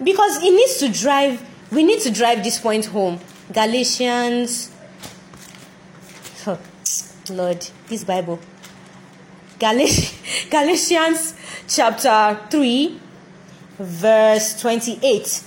Because 0.03 0.37
it 0.43 0.51
needs 0.51 0.77
to 0.77 0.89
drive, 0.89 1.41
we 1.71 1.83
need 1.83 2.01
to 2.01 2.11
drive 2.11 2.43
this 2.43 2.59
point 2.59 2.85
home. 2.85 3.19
Galatians, 3.51 4.71
oh, 6.45 6.59
Lord, 7.29 7.65
this 7.87 8.03
Bible. 8.03 8.39
Galatians 9.59 11.33
chapter 11.67 12.39
3, 12.51 12.99
verse 13.79 14.61
28. 14.61 15.43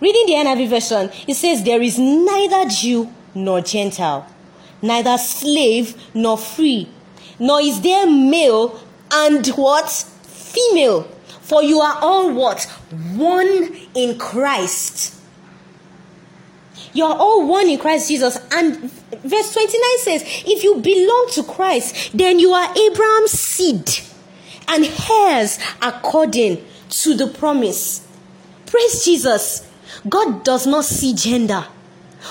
Reading 0.00 0.26
the 0.26 0.32
NIV 0.32 0.68
version, 0.68 1.10
it 1.26 1.34
says, 1.34 1.62
There 1.64 1.80
is 1.80 1.98
neither 1.98 2.68
Jew 2.68 3.12
nor 3.34 3.60
Gentile, 3.60 4.26
neither 4.82 5.18
slave 5.18 5.96
nor 6.14 6.38
free, 6.38 6.88
nor 7.38 7.60
is 7.60 7.80
there 7.80 8.06
male 8.06 8.80
and 9.12 9.46
what? 9.48 9.90
Female. 9.90 11.02
For 11.42 11.62
you 11.62 11.80
are 11.80 11.98
all 12.02 12.32
what? 12.32 12.64
One 13.14 13.76
in 13.94 14.18
Christ. 14.18 15.14
You 16.92 17.04
are 17.04 17.16
all 17.16 17.46
one 17.46 17.68
in 17.68 17.78
Christ 17.78 18.08
Jesus. 18.08 18.38
And 18.52 18.90
verse 19.22 19.52
29 19.52 19.98
says, 20.00 20.22
If 20.46 20.64
you 20.64 20.76
belong 20.80 21.28
to 21.32 21.42
Christ, 21.44 22.10
then 22.12 22.38
you 22.38 22.52
are 22.52 22.70
Abraham's 22.76 23.30
seed 23.30 23.88
and 24.68 24.84
heirs 25.10 25.58
according 25.80 26.64
to 26.90 27.14
the 27.14 27.26
promise. 27.26 28.06
Praise 28.66 29.04
Jesus. 29.04 29.66
God 30.08 30.44
does 30.44 30.66
not 30.66 30.84
see 30.84 31.14
gender. 31.14 31.66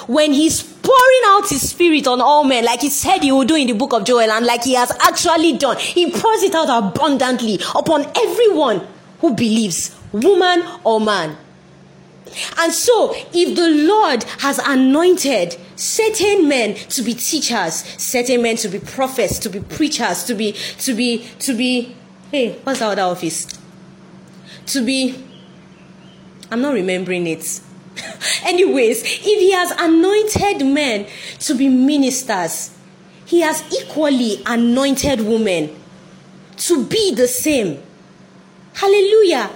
When 0.08 0.34
He's 0.34 0.62
pouring 0.64 1.22
out 1.26 1.50
His 1.50 1.70
Spirit 1.70 2.08
on 2.08 2.22
all 2.22 2.44
men, 2.44 2.66
like 2.66 2.82
He 2.82 2.90
said 2.90 3.24
He 3.24 3.32
will 3.32 3.46
do 3.46 3.56
in 3.56 3.68
the 3.68 3.74
book 3.74 3.94
of 3.94 4.04
Joel, 4.04 4.32
and 4.32 4.46
like 4.46 4.64
He 4.64 4.74
has 4.74 4.92
actually 5.02 5.58
done, 5.58 5.78
He 5.78 6.12
pours 6.12 6.44
it 6.44 6.56
out 6.56 6.70
abundantly 6.70 7.60
upon 7.76 8.06
everyone 8.18 8.88
who 9.20 9.34
believes, 9.34 9.96
woman 10.12 10.64
or 10.84 11.00
man. 11.02 11.38
And 12.58 12.74
so, 12.74 13.16
if 13.34 13.56
the 13.56 13.70
Lord 13.88 14.24
has 14.40 14.60
anointed 14.60 15.58
certain 15.76 16.48
men 16.48 16.76
to 16.76 17.02
be 17.02 17.14
teachers, 17.14 17.84
certain 17.98 18.42
men 18.42 18.58
to 18.58 18.68
be 18.68 18.80
prophets, 18.80 19.40
to 19.40 19.50
be 19.50 19.62
preachers, 19.62 20.24
to 20.26 20.36
be, 20.36 20.52
to 20.80 20.94
be, 20.94 21.26
to 21.40 21.56
be, 21.56 21.96
hey, 22.32 22.60
what's 22.64 22.80
the 22.80 22.88
other 22.88 23.04
office? 23.04 23.48
To 24.68 24.84
be 24.84 25.28
I'm 26.50 26.62
not 26.62 26.74
remembering 26.74 27.28
it. 27.28 27.62
Anyways, 28.44 29.04
if 29.04 29.22
he 29.22 29.52
has 29.52 29.72
anointed 29.72 30.66
men 30.66 31.08
to 31.40 31.56
be 31.56 31.70
ministers, 31.70 32.76
he 33.26 33.42
has 33.42 33.64
equally 33.74 34.42
anointed 34.46 35.22
women 35.22 35.76
to 36.58 36.86
be 36.86 37.14
the 37.14 37.28
same. 37.28 37.82
Hallelujah. 38.74 39.50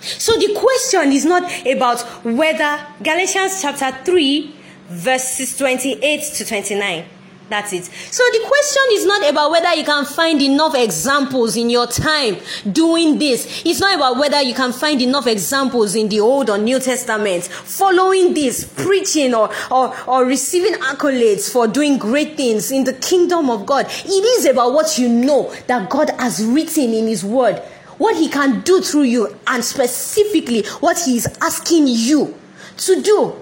So 0.00 0.38
the 0.38 0.54
question 0.54 1.12
is 1.12 1.24
not 1.24 1.44
about 1.66 2.00
whether 2.24 2.86
Galatians 3.02 3.60
chapter 3.60 3.90
3, 4.04 4.54
verses 4.88 5.56
28 5.58 6.22
to 6.34 6.44
29 6.46 7.04
that's 7.50 7.72
it. 7.72 7.84
So 7.84 8.22
the 8.32 8.44
question 8.46 8.82
is 8.92 9.04
not 9.04 9.28
about 9.28 9.50
whether 9.50 9.74
you 9.74 9.84
can 9.84 10.04
find 10.04 10.40
enough 10.40 10.74
examples 10.76 11.56
in 11.56 11.68
your 11.68 11.88
time 11.88 12.36
doing 12.70 13.18
this. 13.18 13.62
It's 13.66 13.80
not 13.80 13.96
about 13.96 14.18
whether 14.18 14.40
you 14.40 14.54
can 14.54 14.72
find 14.72 15.02
enough 15.02 15.26
examples 15.26 15.96
in 15.96 16.08
the 16.08 16.20
Old 16.20 16.48
or 16.48 16.58
New 16.58 16.78
Testament 16.78 17.44
following 17.44 18.34
this, 18.34 18.64
preaching 18.64 19.34
or, 19.34 19.50
or, 19.70 19.92
or 20.08 20.24
receiving 20.24 20.74
accolades 20.74 21.52
for 21.52 21.66
doing 21.66 21.98
great 21.98 22.36
things 22.36 22.70
in 22.70 22.84
the 22.84 22.94
kingdom 22.94 23.50
of 23.50 23.66
God. 23.66 23.86
It 23.88 24.38
is 24.38 24.46
about 24.46 24.72
what 24.72 24.96
you 24.96 25.08
know 25.08 25.52
that 25.66 25.90
God 25.90 26.10
has 26.20 26.44
written 26.44 26.92
in 26.94 27.08
His 27.08 27.24
Word, 27.24 27.56
what 27.98 28.14
He 28.14 28.28
can 28.28 28.60
do 28.60 28.80
through 28.80 29.02
you, 29.02 29.36
and 29.48 29.64
specifically 29.64 30.62
what 30.78 31.00
He 31.00 31.16
is 31.16 31.26
asking 31.42 31.88
you 31.88 32.38
to 32.76 33.02
do. 33.02 33.34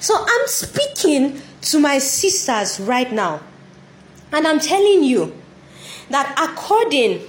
So 0.00 0.14
I'm 0.26 0.46
speaking 0.46 1.42
to 1.62 1.78
my 1.78 1.98
sisters 1.98 2.80
right 2.80 3.10
now. 3.12 3.40
And 4.32 4.46
I'm 4.46 4.60
telling 4.60 5.04
you 5.04 5.34
that 6.10 6.34
according 6.38 7.20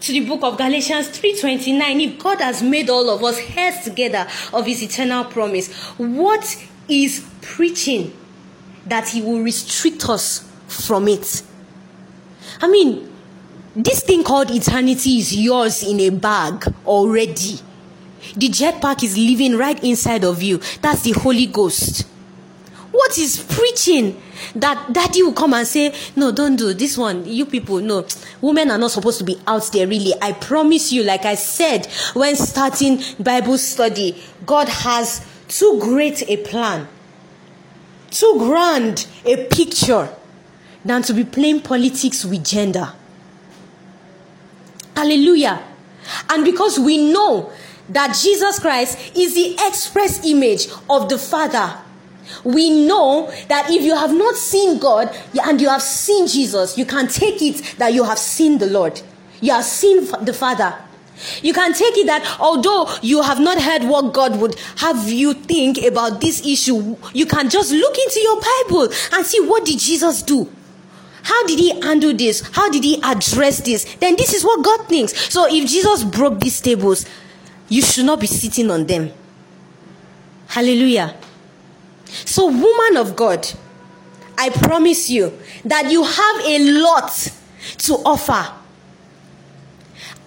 to 0.00 0.12
the 0.12 0.20
book 0.20 0.42
of 0.42 0.56
Galatians 0.56 1.08
3:29 1.08 2.00
if 2.00 2.18
God 2.18 2.40
has 2.40 2.62
made 2.62 2.88
all 2.88 3.10
of 3.10 3.22
us 3.22 3.38
heirs 3.54 3.84
together 3.84 4.26
of 4.52 4.64
his 4.64 4.82
eternal 4.82 5.24
promise 5.24 5.68
what 5.98 6.56
is 6.88 7.26
preaching 7.42 8.16
that 8.86 9.10
he 9.10 9.20
will 9.20 9.40
restrict 9.42 10.08
us 10.08 10.48
from 10.68 11.06
it 11.06 11.42
I 12.60 12.68
mean, 12.68 13.10
this 13.74 14.02
thing 14.02 14.22
called 14.22 14.50
eternity 14.50 15.18
is 15.18 15.34
yours 15.34 15.82
in 15.82 16.00
a 16.00 16.10
bag 16.10 16.64
already. 16.86 17.60
The 18.36 18.48
jetpack 18.48 19.02
is 19.02 19.16
living 19.16 19.56
right 19.56 19.82
inside 19.82 20.24
of 20.24 20.42
you. 20.42 20.58
That's 20.82 21.02
the 21.02 21.12
Holy 21.12 21.46
Ghost. 21.46 22.06
What 22.92 23.16
is 23.18 23.42
preaching? 23.42 24.20
That 24.54 24.92
daddy 24.92 25.22
will 25.22 25.32
come 25.32 25.54
and 25.54 25.66
say, 25.66 25.94
No, 26.16 26.32
don't 26.32 26.56
do 26.56 26.74
this 26.74 26.98
one. 26.98 27.24
You 27.24 27.46
people, 27.46 27.78
no. 27.80 28.06
Women 28.40 28.70
are 28.70 28.78
not 28.78 28.90
supposed 28.90 29.18
to 29.18 29.24
be 29.24 29.40
out 29.46 29.70
there, 29.72 29.86
really. 29.86 30.12
I 30.20 30.32
promise 30.32 30.92
you, 30.92 31.04
like 31.04 31.24
I 31.24 31.36
said 31.36 31.86
when 32.14 32.34
starting 32.36 33.00
Bible 33.20 33.58
study, 33.58 34.20
God 34.44 34.68
has 34.68 35.24
too 35.46 35.78
great 35.80 36.28
a 36.28 36.38
plan, 36.38 36.88
too 38.10 38.34
grand 38.38 39.06
a 39.24 39.46
picture 39.46 40.08
than 40.84 41.02
to 41.02 41.12
be 41.12 41.24
playing 41.24 41.60
politics 41.60 42.24
with 42.24 42.44
gender. 42.44 42.92
Hallelujah. 44.96 45.62
And 46.28 46.44
because 46.44 46.78
we 46.78 47.12
know 47.12 47.52
that 47.88 48.18
Jesus 48.20 48.58
Christ 48.58 49.16
is 49.16 49.34
the 49.34 49.56
express 49.66 50.24
image 50.24 50.68
of 50.88 51.08
the 51.08 51.18
Father, 51.18 51.78
we 52.44 52.86
know 52.86 53.30
that 53.48 53.70
if 53.70 53.82
you 53.82 53.94
have 53.94 54.12
not 54.12 54.36
seen 54.36 54.78
God 54.78 55.14
and 55.42 55.60
you 55.60 55.68
have 55.68 55.82
seen 55.82 56.26
Jesus, 56.26 56.76
you 56.76 56.84
can 56.84 57.08
take 57.08 57.42
it 57.42 57.74
that 57.78 57.92
you 57.92 58.04
have 58.04 58.18
seen 58.18 58.58
the 58.58 58.66
Lord. 58.66 59.00
You 59.40 59.52
have 59.52 59.64
seen 59.64 60.06
the 60.24 60.32
Father. 60.32 60.74
You 61.42 61.52
can 61.52 61.72
take 61.74 61.96
it 61.98 62.06
that 62.06 62.36
although 62.40 62.88
you 63.02 63.22
have 63.22 63.40
not 63.40 63.60
heard 63.60 63.84
what 63.84 64.14
God 64.14 64.40
would 64.40 64.58
have 64.76 65.08
you 65.08 65.34
think 65.34 65.78
about 65.82 66.20
this 66.20 66.44
issue, 66.46 66.96
you 67.12 67.26
can 67.26 67.50
just 67.50 67.72
look 67.72 67.96
into 67.98 68.20
your 68.20 68.40
Bible 68.40 68.88
and 69.12 69.26
see 69.26 69.40
what 69.40 69.64
did 69.64 69.78
Jesus 69.78 70.22
do? 70.22 70.50
How 71.22 71.46
did 71.46 71.58
he 71.58 71.78
handle 71.80 72.14
this? 72.14 72.40
How 72.52 72.70
did 72.70 72.82
he 72.82 73.00
address 73.02 73.60
this? 73.60 73.84
Then 73.96 74.16
this 74.16 74.32
is 74.32 74.44
what 74.44 74.64
God 74.64 74.88
thinks. 74.88 75.32
So 75.32 75.46
if 75.50 75.68
Jesus 75.68 76.04
broke 76.04 76.40
these 76.40 76.60
tables, 76.60 77.04
you 77.68 77.82
should 77.82 78.06
not 78.06 78.20
be 78.20 78.26
sitting 78.26 78.70
on 78.70 78.86
them. 78.86 79.12
Hallelujah. 80.48 81.14
So, 82.24 82.46
woman 82.46 82.96
of 82.96 83.16
God, 83.16 83.46
I 84.38 84.50
promise 84.50 85.10
you 85.10 85.32
that 85.64 85.90
you 85.90 86.02
have 86.02 86.46
a 86.46 86.80
lot 86.80 87.32
to 87.78 87.94
offer. 88.04 88.52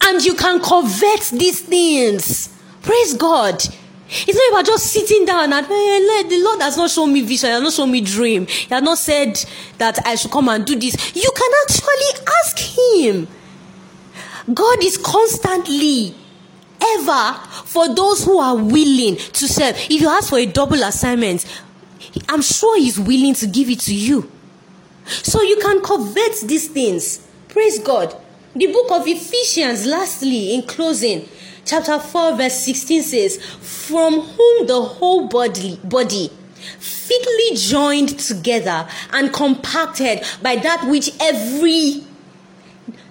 And 0.05 0.23
you 0.23 0.35
can 0.35 0.61
covet 0.61 1.31
these 1.33 1.61
things. 1.61 2.49
Praise 2.81 3.13
God. 3.13 3.63
It's 4.09 4.35
not 4.35 4.49
about 4.51 4.65
just 4.65 4.87
sitting 4.87 5.25
down 5.25 5.51
and 5.51 5.65
hey, 5.65 6.23
the 6.27 6.41
Lord 6.43 6.61
has 6.61 6.77
not 6.77 6.91
shown 6.91 7.11
me 7.11 7.21
vision, 7.21 7.49
He 7.49 7.53
has 7.53 7.63
not 7.63 7.73
shown 7.73 7.89
me 7.89 8.01
dream. 8.01 8.45
He 8.45 8.67
has 8.69 8.83
not 8.83 8.97
said 8.99 9.43
that 9.79 10.05
I 10.05 10.15
should 10.15 10.29
come 10.29 10.49
and 10.49 10.63
do 10.65 10.75
this. 10.75 11.15
You 11.15 11.31
can 11.35 11.51
actually 11.63 12.27
ask 12.43 12.59
Him. 12.59 13.27
God 14.53 14.83
is 14.83 14.97
constantly 14.97 16.13
ever 16.97 17.33
for 17.65 17.93
those 17.95 18.25
who 18.25 18.37
are 18.39 18.55
willing 18.55 19.15
to 19.15 19.47
serve. 19.47 19.75
If 19.89 20.01
you 20.01 20.09
ask 20.09 20.29
for 20.29 20.37
a 20.37 20.45
double 20.45 20.83
assignment, 20.83 21.45
I'm 22.29 22.41
sure 22.41 22.77
He's 22.77 22.99
willing 22.99 23.33
to 23.35 23.47
give 23.47 23.69
it 23.69 23.79
to 23.81 23.95
you. 23.95 24.31
So 25.05 25.41
you 25.41 25.57
can 25.57 25.81
covet 25.81 26.41
these 26.45 26.67
things. 26.69 27.27
Praise 27.49 27.79
God. 27.79 28.15
The 28.55 28.67
book 28.67 28.91
of 28.91 29.07
Ephesians, 29.07 29.85
lastly, 29.85 30.53
in 30.53 30.63
closing, 30.63 31.27
chapter 31.65 31.99
4, 31.99 32.37
verse 32.37 32.53
16 32.65 33.01
says, 33.03 33.43
From 33.87 34.21
whom 34.21 34.67
the 34.67 34.81
whole 34.81 35.27
body, 35.27 35.79
body 35.83 36.29
fitly 36.79 37.57
joined 37.57 38.17
together 38.19 38.87
and 39.11 39.33
compacted 39.33 40.23
by 40.41 40.55
that 40.55 40.87
which 40.87 41.09
every, 41.19 42.03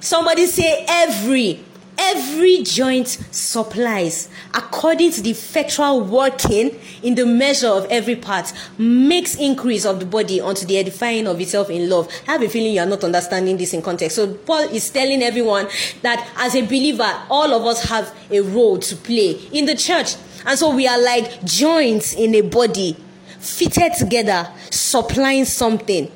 somebody 0.00 0.46
say 0.46 0.84
every, 0.88 1.64
every 1.98 2.62
joint 2.62 3.08
supplies 3.30 4.28
according 4.54 5.12
to 5.12 5.22
the 5.22 5.30
effectual 5.30 6.02
working 6.02 6.78
in 7.02 7.14
the 7.14 7.26
measure 7.26 7.68
of 7.68 7.86
every 7.90 8.16
part. 8.16 8.52
Makes 8.78 9.36
increase 9.36 9.84
of 9.84 10.00
the 10.00 10.06
body 10.06 10.40
unto 10.40 10.66
the 10.66 10.78
edifying 10.78 11.26
of 11.26 11.40
itself 11.40 11.70
in 11.70 11.88
love. 11.88 12.08
I 12.28 12.32
have 12.32 12.42
a 12.42 12.48
feeling 12.48 12.74
you 12.74 12.80
are 12.80 12.86
not 12.86 13.04
understanding 13.04 13.56
this 13.56 13.72
in 13.72 13.82
context. 13.82 14.16
So 14.16 14.34
paul 14.34 14.62
is 14.70 14.90
telling 14.90 15.22
everyone 15.22 15.68
that 16.02 16.28
as 16.36 16.54
a 16.54 16.62
believer 16.62 17.10
all 17.30 17.52
of 17.52 17.64
us 17.64 17.84
have 17.84 18.14
a 18.30 18.40
role 18.40 18.78
to 18.78 18.96
play 18.96 19.32
in 19.52 19.66
the 19.66 19.74
church. 19.74 20.16
And 20.46 20.58
so 20.58 20.74
we 20.74 20.88
are 20.88 21.00
like 21.00 21.44
joints 21.44 22.14
in 22.14 22.34
a 22.34 22.40
body 22.40 22.96
fitted 23.38 23.92
together 23.94 24.48
supplying 24.70 25.44
something 25.44 26.10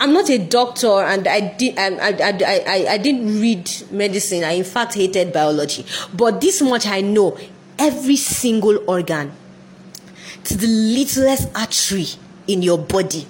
I'm 0.00 0.12
not 0.12 0.30
a 0.30 0.38
doctor, 0.38 1.00
and 1.02 1.26
I 1.26 1.40
did 1.40 1.76
um, 1.78 1.94
I, 2.00 2.10
I, 2.20 2.64
I, 2.66 2.86
I, 2.92 2.98
didn't 2.98 3.40
read 3.40 3.68
medicine. 3.90 4.44
I 4.44 4.52
in 4.52 4.64
fact 4.64 4.94
hated 4.94 5.32
biology. 5.32 5.84
But 6.14 6.40
this 6.40 6.62
much 6.62 6.86
I 6.86 7.00
know: 7.00 7.36
every 7.78 8.16
single 8.16 8.78
organ, 8.88 9.32
to 10.44 10.56
the 10.56 10.68
littlest 10.68 11.48
artery 11.56 12.06
in 12.46 12.62
your 12.62 12.78
body, 12.78 13.26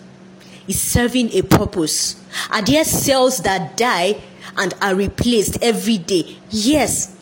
is 0.66 0.80
serving 0.80 1.32
a 1.32 1.42
purpose. 1.42 2.22
Are 2.50 2.62
there 2.62 2.84
cells 2.84 3.38
that 3.38 3.76
die 3.76 4.20
and 4.56 4.74
are 4.82 4.94
replaced 4.94 5.62
every 5.62 5.98
day? 5.98 6.36
Yes. 6.50 7.16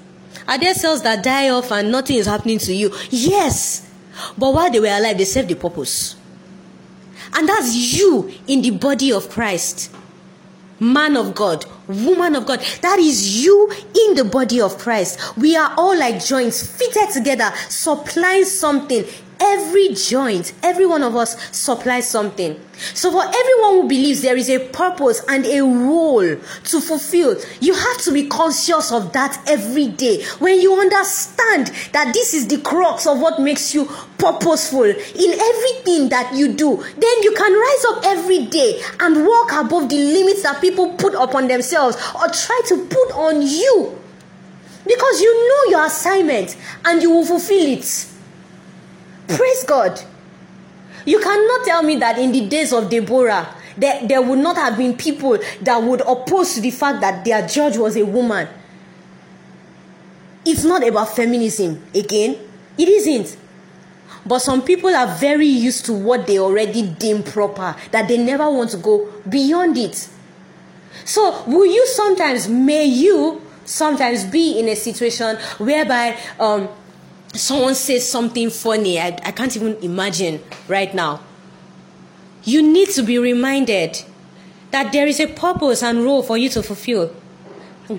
Are 0.48 0.58
there 0.58 0.74
cells 0.74 1.02
that 1.02 1.22
die 1.24 1.50
off 1.50 1.70
and 1.72 1.90
nothing 1.90 2.16
is 2.16 2.26
happening 2.26 2.58
to 2.58 2.74
you? 2.74 2.92
Yes. 3.10 3.90
But 4.38 4.54
while 4.54 4.70
they 4.70 4.80
were 4.80 4.86
alive, 4.86 5.18
they 5.18 5.24
served 5.24 5.50
a 5.50 5.56
purpose. 5.56 6.16
And 7.34 7.48
that's 7.48 7.74
you 7.98 8.32
in 8.46 8.62
the 8.62 8.70
body 8.70 9.12
of 9.12 9.28
Christ. 9.30 9.90
Man 10.78 11.16
of 11.16 11.34
God, 11.34 11.64
woman 11.88 12.34
of 12.34 12.46
God, 12.46 12.60
that 12.82 12.98
is 12.98 13.44
you 13.44 13.70
in 14.06 14.14
the 14.14 14.24
body 14.24 14.60
of 14.60 14.78
Christ. 14.78 15.36
We 15.36 15.56
are 15.56 15.72
all 15.76 15.96
like 15.96 16.24
joints 16.24 16.66
fitted 16.66 17.10
together, 17.10 17.52
supplying 17.68 18.44
something 18.44 19.04
Every 19.38 19.90
joint, 19.92 20.54
every 20.62 20.86
one 20.86 21.02
of 21.02 21.14
us 21.14 21.36
supplies 21.54 22.08
something. 22.08 22.58
So, 22.94 23.10
for 23.10 23.22
everyone 23.22 23.82
who 23.82 23.88
believes 23.88 24.22
there 24.22 24.36
is 24.36 24.48
a 24.48 24.58
purpose 24.68 25.22
and 25.28 25.44
a 25.46 25.60
role 25.62 26.36
to 26.36 26.80
fulfill, 26.80 27.36
you 27.60 27.74
have 27.74 27.98
to 28.02 28.12
be 28.12 28.28
conscious 28.28 28.92
of 28.92 29.12
that 29.12 29.42
every 29.46 29.88
day. 29.88 30.24
When 30.38 30.60
you 30.60 30.74
understand 30.74 31.68
that 31.92 32.12
this 32.14 32.34
is 32.34 32.48
the 32.48 32.58
crux 32.58 33.06
of 33.06 33.20
what 33.20 33.40
makes 33.40 33.74
you 33.74 33.86
purposeful 34.18 34.84
in 34.84 34.94
everything 35.40 36.08
that 36.10 36.32
you 36.34 36.52
do, 36.52 36.76
then 36.76 37.22
you 37.22 37.32
can 37.36 37.52
rise 37.52 37.84
up 37.90 38.04
every 38.06 38.46
day 38.46 38.80
and 39.00 39.26
walk 39.26 39.52
above 39.52 39.88
the 39.88 39.96
limits 39.98 40.42
that 40.42 40.60
people 40.60 40.94
put 40.94 41.14
upon 41.14 41.48
themselves 41.48 41.75
or 41.76 42.28
try 42.28 42.60
to 42.66 42.86
put 42.86 43.12
on 43.12 43.42
you. 43.42 43.98
Because 44.86 45.20
you 45.20 45.48
know 45.48 45.70
your 45.78 45.86
assignment 45.86 46.56
and 46.84 47.02
you 47.02 47.10
will 47.10 47.24
fulfill 47.24 47.66
it. 47.66 48.06
Praise 49.28 49.64
God. 49.64 50.00
You 51.04 51.20
cannot 51.20 51.64
tell 51.64 51.82
me 51.82 51.96
that 51.96 52.18
in 52.18 52.32
the 52.32 52.46
days 52.48 52.72
of 52.72 52.88
Deborah, 52.88 53.54
there, 53.76 54.06
there 54.06 54.22
would 54.22 54.38
not 54.38 54.56
have 54.56 54.76
been 54.76 54.96
people 54.96 55.38
that 55.62 55.82
would 55.82 56.00
oppose 56.02 56.56
the 56.60 56.70
fact 56.70 57.00
that 57.00 57.24
their 57.24 57.46
judge 57.46 57.76
was 57.76 57.96
a 57.96 58.04
woman. 58.04 58.48
It's 60.44 60.64
not 60.64 60.86
about 60.86 61.14
feminism 61.14 61.82
again. 61.94 62.38
It 62.78 62.88
isn't. 62.88 63.36
But 64.24 64.40
some 64.40 64.62
people 64.62 64.94
are 64.94 65.06
very 65.18 65.46
used 65.46 65.84
to 65.86 65.92
what 65.92 66.26
they 66.26 66.38
already 66.38 66.82
deem 66.82 67.22
proper, 67.22 67.76
that 67.90 68.08
they 68.08 68.18
never 68.18 68.50
want 68.50 68.70
to 68.70 68.76
go 68.76 69.12
beyond 69.28 69.76
it. 69.78 70.08
So, 71.06 71.44
will 71.46 71.66
you 71.66 71.86
sometimes, 71.86 72.48
may 72.48 72.84
you 72.84 73.40
sometimes 73.64 74.24
be 74.24 74.58
in 74.58 74.68
a 74.68 74.74
situation 74.74 75.36
whereby 75.58 76.18
um, 76.40 76.68
someone 77.32 77.76
says 77.76 78.10
something 78.10 78.50
funny, 78.50 78.98
I, 78.98 79.16
I 79.22 79.30
can't 79.30 79.54
even 79.56 79.76
imagine 79.82 80.42
right 80.66 80.92
now. 80.92 81.20
You 82.42 82.60
need 82.60 82.90
to 82.90 83.04
be 83.04 83.18
reminded 83.18 84.02
that 84.72 84.92
there 84.92 85.06
is 85.06 85.20
a 85.20 85.28
purpose 85.28 85.80
and 85.84 86.02
role 86.02 86.24
for 86.24 86.36
you 86.36 86.48
to 86.48 86.62
fulfill. 86.62 87.14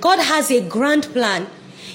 God 0.02 0.20
has 0.20 0.52
a 0.52 0.68
grand 0.68 1.04
plan. 1.04 1.48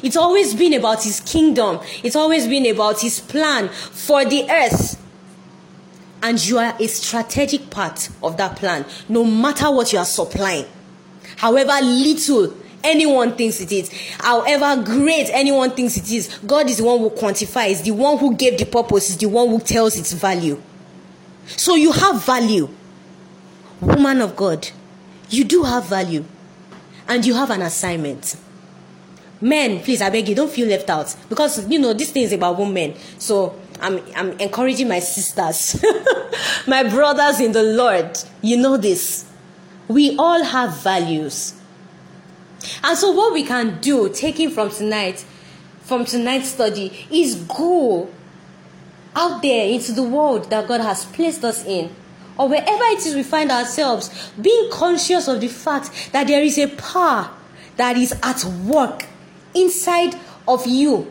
It's 0.02 0.16
always 0.16 0.54
been 0.54 0.72
about 0.72 1.04
His 1.04 1.20
kingdom, 1.20 1.80
it's 2.02 2.16
always 2.16 2.48
been 2.48 2.64
about 2.64 3.02
His 3.02 3.20
plan 3.20 3.68
for 3.68 4.24
the 4.24 4.50
earth. 4.50 4.98
And 6.22 6.42
you 6.42 6.56
are 6.56 6.74
a 6.80 6.86
strategic 6.86 7.68
part 7.68 8.08
of 8.22 8.38
that 8.38 8.56
plan, 8.56 8.86
no 9.10 9.24
matter 9.24 9.70
what 9.70 9.92
you 9.92 9.98
are 9.98 10.06
supplying. 10.06 10.64
However 11.42 11.84
little 11.84 12.54
anyone 12.84 13.32
thinks 13.34 13.60
it 13.60 13.72
is. 13.72 13.90
However 14.20 14.80
great 14.84 15.28
anyone 15.30 15.72
thinks 15.72 15.96
it 15.96 16.08
is, 16.12 16.38
God 16.46 16.70
is 16.70 16.76
the 16.76 16.84
one 16.84 17.00
who 17.00 17.10
quantifies, 17.10 17.82
the 17.82 17.90
one 17.90 18.16
who 18.16 18.36
gave 18.36 18.58
the 18.58 18.64
purpose, 18.64 19.10
is 19.10 19.16
the 19.16 19.26
one 19.26 19.48
who 19.48 19.58
tells 19.58 19.98
its 19.98 20.12
value. 20.12 20.62
So 21.46 21.74
you 21.74 21.90
have 21.90 22.24
value. 22.24 22.68
Woman 23.80 24.20
of 24.20 24.36
God, 24.36 24.68
you 25.30 25.42
do 25.42 25.64
have 25.64 25.86
value. 25.86 26.24
And 27.08 27.26
you 27.26 27.34
have 27.34 27.50
an 27.50 27.62
assignment. 27.62 28.36
Men, 29.40 29.80
please, 29.80 30.00
I 30.00 30.10
beg 30.10 30.28
you, 30.28 30.36
don't 30.36 30.52
feel 30.52 30.68
left 30.68 30.88
out. 30.88 31.12
Because, 31.28 31.68
you 31.68 31.80
know, 31.80 31.92
this 31.92 32.12
thing 32.12 32.22
is 32.22 32.32
about 32.32 32.56
women. 32.56 32.94
So 33.18 33.58
I'm, 33.80 34.00
I'm 34.14 34.30
encouraging 34.38 34.86
my 34.86 35.00
sisters, 35.00 35.84
my 36.68 36.88
brothers 36.88 37.40
in 37.40 37.50
the 37.50 37.64
Lord. 37.64 38.16
You 38.42 38.58
know 38.58 38.76
this 38.76 39.31
we 39.92 40.16
all 40.16 40.42
have 40.42 40.82
values. 40.82 41.54
And 42.82 42.96
so, 42.96 43.10
what 43.10 43.32
we 43.32 43.44
can 43.44 43.80
do, 43.80 44.08
taking 44.08 44.50
from 44.50 44.70
tonight, 44.70 45.24
from 45.82 46.04
tonight's 46.04 46.50
study, 46.50 47.06
is 47.10 47.34
go 47.44 48.08
out 49.14 49.42
there 49.42 49.68
into 49.68 49.92
the 49.92 50.02
world 50.02 50.48
that 50.50 50.68
God 50.68 50.80
has 50.80 51.04
placed 51.06 51.44
us 51.44 51.64
in, 51.64 51.94
or 52.38 52.48
wherever 52.48 52.84
it 52.84 53.04
is 53.04 53.14
we 53.14 53.22
find 53.22 53.50
ourselves, 53.50 54.32
being 54.40 54.70
conscious 54.70 55.28
of 55.28 55.40
the 55.40 55.48
fact 55.48 56.10
that 56.12 56.26
there 56.26 56.42
is 56.42 56.58
a 56.58 56.68
power 56.68 57.30
that 57.76 57.96
is 57.96 58.14
at 58.22 58.44
work 58.44 59.06
inside 59.54 60.14
of 60.46 60.66
you 60.66 61.10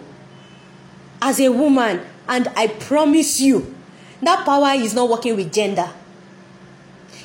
as 1.22 1.40
a 1.40 1.50
woman. 1.50 2.02
And 2.28 2.48
I 2.56 2.68
promise 2.68 3.40
you, 3.40 3.76
that 4.22 4.46
power 4.46 4.74
is 4.74 4.94
not 4.94 5.10
working 5.10 5.36
with 5.36 5.54
gender. 5.54 5.92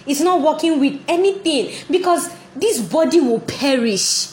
It's 0.06 0.20
not 0.20 0.40
working 0.40 0.80
with 0.80 1.00
anything 1.08 1.72
because 1.90 2.34
this 2.54 2.80
body 2.80 3.20
will 3.20 3.40
perish. 3.40 4.28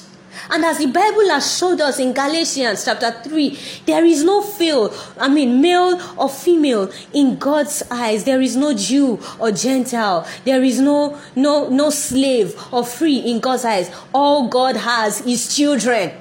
And 0.49 0.65
as 0.65 0.77
the 0.77 0.87
Bible 0.87 1.29
has 1.29 1.57
showed 1.57 1.79
us 1.81 1.99
in 1.99 2.13
Galatians 2.13 2.83
chapter 2.85 3.11
3, 3.11 3.57
there 3.85 4.03
is 4.03 4.23
no 4.23 4.41
fail, 4.41 4.93
I 5.17 5.29
mean, 5.29 5.61
male 5.61 5.99
or 6.17 6.29
female 6.29 6.91
in 7.13 7.37
God's 7.37 7.83
eyes. 7.89 8.23
There 8.23 8.41
is 8.41 8.55
no 8.55 8.73
Jew 8.73 9.19
or 9.39 9.51
Gentile. 9.51 10.27
There 10.43 10.63
is 10.63 10.79
no, 10.79 11.19
no, 11.35 11.69
no 11.69 11.89
slave 11.89 12.61
or 12.73 12.85
free 12.85 13.17
in 13.19 13.39
God's 13.39 13.65
eyes. 13.65 13.91
All 14.13 14.47
God 14.47 14.75
has 14.75 15.21
is 15.25 15.55
children, 15.55 16.11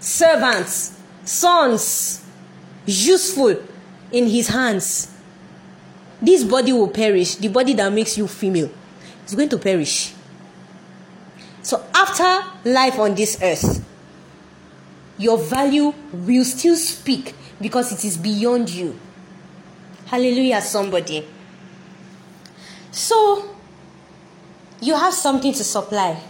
servants, 0.00 0.98
sons, 1.24 2.24
useful 2.86 3.62
in 4.12 4.28
his 4.28 4.48
hands. 4.48 5.13
This 6.24 6.42
body 6.42 6.72
will 6.72 6.88
perish. 6.88 7.34
The 7.36 7.48
body 7.48 7.74
that 7.74 7.92
makes 7.92 8.16
you 8.16 8.26
female 8.26 8.70
is 9.26 9.34
going 9.34 9.50
to 9.50 9.58
perish. 9.58 10.14
So 11.62 11.84
after 11.94 12.44
life 12.68 12.98
on 12.98 13.14
this 13.14 13.38
earth, 13.42 13.84
your 15.18 15.38
value 15.38 15.92
will 16.12 16.44
still 16.44 16.76
speak 16.76 17.34
because 17.60 17.92
it 17.92 18.04
is 18.04 18.16
beyond 18.16 18.70
you. 18.70 18.98
Hallelujah, 20.06 20.60
somebody. 20.60 21.26
So, 22.90 23.54
you 24.80 24.94
have 24.94 25.14
something 25.14 25.52
to 25.52 25.64
supply. 25.64 26.20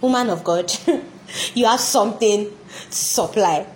Woman 0.00 0.30
of 0.30 0.42
God, 0.44 0.72
you 1.54 1.66
have 1.66 1.80
something 1.80 2.46
to 2.46 2.92
supply. 2.94 3.66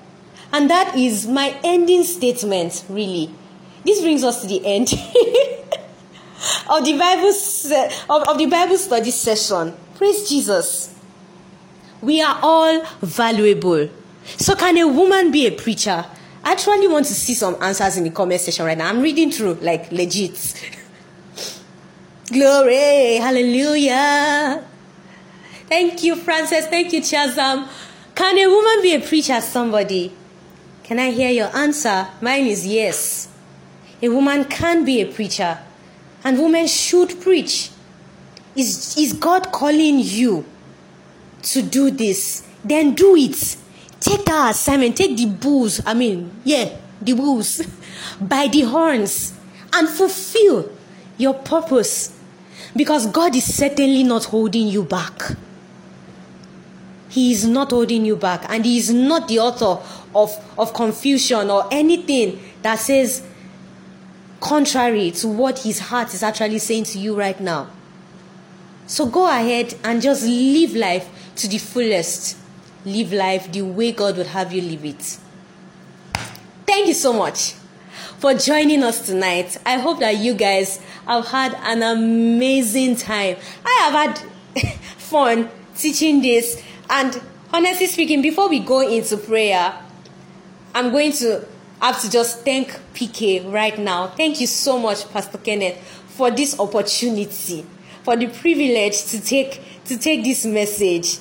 And 0.53 0.69
that 0.71 0.97
is 0.97 1.27
my 1.27 1.59
ending 1.63 2.05
statement, 2.05 2.85
really. 2.89 3.35
This 3.85 4.01
brings 4.01 4.23
us 4.25 4.41
to 4.43 4.47
the 4.47 4.65
end 4.65 4.89
of 6.71 6.85
the 6.85 6.97
Bible 6.99 7.33
se- 7.33 7.91
of, 8.09 8.29
of 8.29 8.39
the 8.39 8.47
Bible 8.47 8.77
study 8.77 9.11
session. 9.11 9.75
Praise 9.97 10.29
Jesus. 10.29 10.95
We 12.01 12.21
are 12.23 12.39
all 12.43 12.85
valuable. 13.01 13.89
So, 14.25 14.55
can 14.55 14.77
a 14.79 14.87
woman 14.87 15.31
be 15.31 15.47
a 15.47 15.53
preacher? 15.53 16.05
I 16.45 16.53
actually 16.53 16.89
want 16.89 17.07
to 17.07 17.15
see 17.15 17.35
some 17.35 17.57
answers 17.63 17.97
in 17.97 18.05
the 18.05 18.11
comment 18.11 18.41
section 18.41 18.67
right 18.67 18.77
now. 18.77 18.89
I'm 18.89 19.01
reading 19.01 19.31
through, 19.31 19.55
like, 19.55 19.93
legit. 19.93 20.71
Glory, 22.33 23.17
hallelujah. 23.17 24.65
Thank 25.69 26.03
you, 26.03 26.17
Frances. 26.17 26.67
Thank 26.67 26.93
you, 26.93 27.01
Chazam. 27.01 27.69
Can 28.15 28.39
a 28.39 28.47
woman 28.47 28.83
be 28.83 28.95
a 28.95 29.01
preacher, 29.01 29.41
somebody? 29.41 30.13
Can 30.83 30.99
I 30.99 31.11
hear 31.11 31.31
your 31.31 31.57
answer? 31.57 32.09
Mine 32.21 32.47
is 32.47 32.67
yes. 32.67 33.29
A 34.03 34.09
woman 34.09 34.45
can 34.47 34.85
be 34.85 35.01
a 35.01 35.07
preacher, 35.07 35.59
and 36.25 36.37
women 36.39 36.67
should 36.67 37.21
preach. 37.21 37.71
Is, 38.57 38.99
is 38.99 39.13
God 39.13 39.53
calling 39.53 40.01
you 40.01 40.45
to 41.43 41.63
do 41.63 41.91
this? 41.91 42.47
Then 42.65 42.95
do 42.95 43.15
it. 43.17 43.57
Take 44.01 44.25
that 44.25 44.51
assignment, 44.51 44.97
take 44.97 45.17
the 45.17 45.27
bulls, 45.27 45.81
I 45.87 45.95
mean, 45.95 46.33
yeah, 46.43 46.77
the 47.01 47.13
bulls, 47.13 47.63
by 48.21 48.49
the 48.49 48.63
horns, 48.63 49.39
and 49.73 49.89
fulfill 49.89 50.73
your 51.17 51.35
purpose. 51.35 52.19
Because 52.75 53.07
God 53.07 53.37
is 53.37 53.55
certainly 53.55 54.03
not 54.03 54.25
holding 54.25 54.67
you 54.67 54.83
back. 54.83 55.37
He 57.09 57.31
is 57.31 57.47
not 57.47 57.71
holding 57.71 58.05
you 58.05 58.17
back, 58.17 58.47
and 58.49 58.65
He 58.65 58.79
is 58.79 58.93
not 58.93 59.29
the 59.29 59.39
author 59.39 59.81
of, 60.15 60.35
of 60.59 60.75
confusion 60.75 61.51
or 61.51 61.69
anything 61.71 62.41
that 62.63 62.81
says 62.81 63.23
contrary 64.43 65.13
to 65.13 65.29
what 65.29 65.61
His 65.61 65.79
heart 65.79 66.13
is 66.13 66.23
actually 66.23 66.59
saying 66.59 66.85
to 66.85 66.99
you 66.99 67.17
right 67.17 67.41
now. 67.41 67.69
So 68.87 69.07
go 69.07 69.27
ahead 69.27 69.75
and 69.85 70.03
just 70.03 70.25
live 70.25 70.75
life 70.75 71.09
to 71.37 71.49
the 71.49 71.59
fullest. 71.59 72.37
Live 72.85 73.13
life 73.13 73.51
the 73.51 73.63
way 73.63 73.93
God 73.93 74.17
would 74.19 74.27
have 74.27 74.53
you 74.53 74.61
live 74.61 74.85
it. 74.85 75.19
Thank 76.67 76.89
you 76.89 76.95
so 76.95 77.13
much 77.13 77.53
for 78.19 78.35
joining 78.35 78.83
us 78.83 79.07
tonight. 79.07 79.57
I 79.65 79.79
hope 79.79 80.01
that 80.01 80.17
you 80.17 80.35
guys 80.35 80.81
have 81.07 81.29
had 81.29 81.55
an 81.63 81.83
amazing 81.83 82.97
time. 82.97 83.37
I 83.65 83.79
have 83.83 83.93
had 83.93 84.73
fun 84.99 85.49
teaching 85.77 86.21
this. 86.21 86.61
And 86.91 87.23
honestly 87.53 87.87
speaking, 87.87 88.21
before 88.21 88.49
we 88.49 88.59
go 88.59 88.81
into 88.81 89.17
prayer, 89.17 89.73
I'm 90.75 90.91
going 90.91 91.13
to 91.13 91.47
have 91.87 92.01
to 92.03 92.11
just 92.11 92.45
thank 92.45 92.71
PK 92.95 93.51
right 93.53 93.79
now. 93.79 94.09
Thank 94.09 94.41
you 94.41 94.47
so 94.47 94.79
much, 94.79 95.11
Pastor 95.11 95.39
Kenneth, 95.39 95.79
for 96.09 96.31
this 96.31 96.59
opportunity 96.59 97.67
for 98.03 98.17
the 98.17 98.27
privilege 98.27 99.05
to 99.07 99.21
take 99.21 99.61
to 99.87 99.97
take 99.99 100.25
this 100.25 100.45
message. 100.45 101.19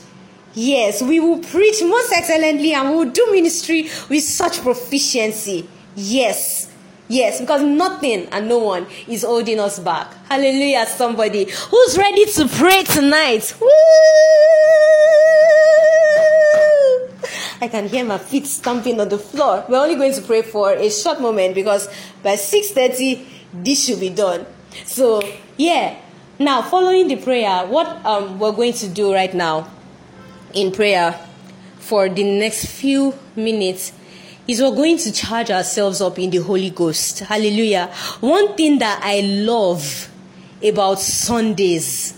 Yes, 0.53 1.01
we 1.01 1.20
will 1.20 1.39
preach 1.39 1.82
most 1.82 2.12
excellently 2.12 2.74
and 2.74 2.89
we 2.89 2.95
will 2.97 3.12
do 3.12 3.28
ministry 3.32 3.84
with 4.09 4.24
such 4.24 4.59
proficiency. 4.62 5.68
Yes. 5.95 6.70
Yes, 7.07 7.41
because 7.41 7.62
nothing 7.62 8.28
and 8.32 8.47
no 8.47 8.59
one 8.59 8.88
is 9.07 9.24
holding 9.24 9.59
us 9.59 9.80
back. 9.80 10.14
Hallelujah, 10.30 10.86
somebody. 10.88 11.45
Who's 11.45 11.97
ready 11.97 12.26
to 12.26 12.47
pray 12.47 12.84
tonight? 12.84 13.53
Woo! 13.59 13.68
I 17.62 17.68
can 17.68 17.88
hear 17.88 18.03
my 18.03 18.18
feet 18.18 18.47
stamping 18.47 18.99
on 18.99 19.09
the 19.09 19.20
floor. 19.20 19.64
We're 19.70 19.78
only 19.78 19.95
going 19.95 20.14
to 20.14 20.22
pray 20.22 20.41
for 20.41 20.74
a 20.74 20.89
short 20.89 21.22
moment 21.22 21.55
because 21.55 21.88
by 22.24 22.36
6:30 22.36 23.26
this 23.53 23.86
should 23.86 23.99
be 23.99 24.09
done. 24.09 24.45
So, 24.86 25.22
yeah, 25.57 25.97
now, 26.41 26.64
following 26.64 27.07
the 27.07 27.18
prayer, 27.18 27.68
what 27.68 28.03
um, 28.03 28.39
we're 28.39 28.51
going 28.51 28.74
to 28.74 28.88
do 28.88 29.14
right 29.14 29.32
now 29.32 29.70
in 30.55 30.72
prayer 30.72 31.14
for 31.78 32.09
the 32.09 32.24
next 32.24 32.66
few 32.66 33.14
minutes 33.36 33.93
is 34.47 34.59
we're 34.59 34.76
going 34.76 34.97
to 34.97 35.12
charge 35.12 35.51
ourselves 35.51 36.01
up 36.01 36.18
in 36.18 36.32
the 36.32 36.39
Holy 36.39 36.72
Ghost. 36.72 37.20
Hallelujah. 37.20 37.93
One 38.22 38.55
thing 38.55 38.80
that 38.80 39.01
I 39.03 39.22
love 39.22 40.09
about 40.64 40.99
Sundays 40.99 42.18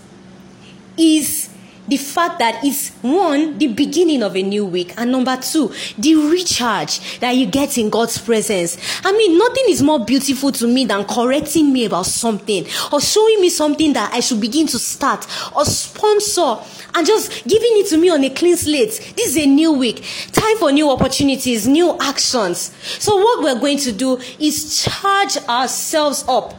is 0.96 1.53
the 1.88 1.96
fact 1.96 2.38
that 2.38 2.64
it's 2.64 2.90
one, 3.02 3.58
the 3.58 3.66
beginning 3.68 4.22
of 4.22 4.36
a 4.36 4.42
new 4.42 4.64
week, 4.64 4.94
and 4.96 5.12
number 5.12 5.36
two, 5.36 5.72
the 5.98 6.14
recharge 6.14 7.18
that 7.20 7.32
you 7.32 7.46
get 7.46 7.76
in 7.76 7.90
God's 7.90 8.18
presence. 8.18 8.78
I 9.04 9.12
mean, 9.12 9.36
nothing 9.38 9.64
is 9.68 9.82
more 9.82 10.04
beautiful 10.04 10.52
to 10.52 10.66
me 10.66 10.84
than 10.84 11.04
correcting 11.04 11.72
me 11.72 11.84
about 11.84 12.06
something 12.06 12.66
or 12.92 13.00
showing 13.00 13.40
me 13.40 13.50
something 13.50 13.92
that 13.92 14.12
I 14.12 14.20
should 14.20 14.40
begin 14.40 14.66
to 14.68 14.78
start 14.78 15.26
or 15.54 15.64
sponsor 15.64 16.56
and 16.94 17.06
just 17.06 17.46
giving 17.46 17.72
it 17.72 17.88
to 17.88 17.98
me 17.98 18.08
on 18.10 18.24
a 18.24 18.30
clean 18.30 18.56
slate. 18.56 19.12
This 19.16 19.36
is 19.36 19.38
a 19.38 19.46
new 19.46 19.72
week, 19.72 20.04
time 20.32 20.56
for 20.58 20.72
new 20.72 20.90
opportunities, 20.90 21.66
new 21.66 21.96
actions. 22.00 22.74
So, 22.98 23.16
what 23.16 23.42
we're 23.42 23.60
going 23.60 23.78
to 23.78 23.92
do 23.92 24.18
is 24.38 24.84
charge 24.84 25.36
ourselves 25.48 26.24
up 26.28 26.54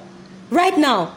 right 0.52 0.78
now 0.78 1.16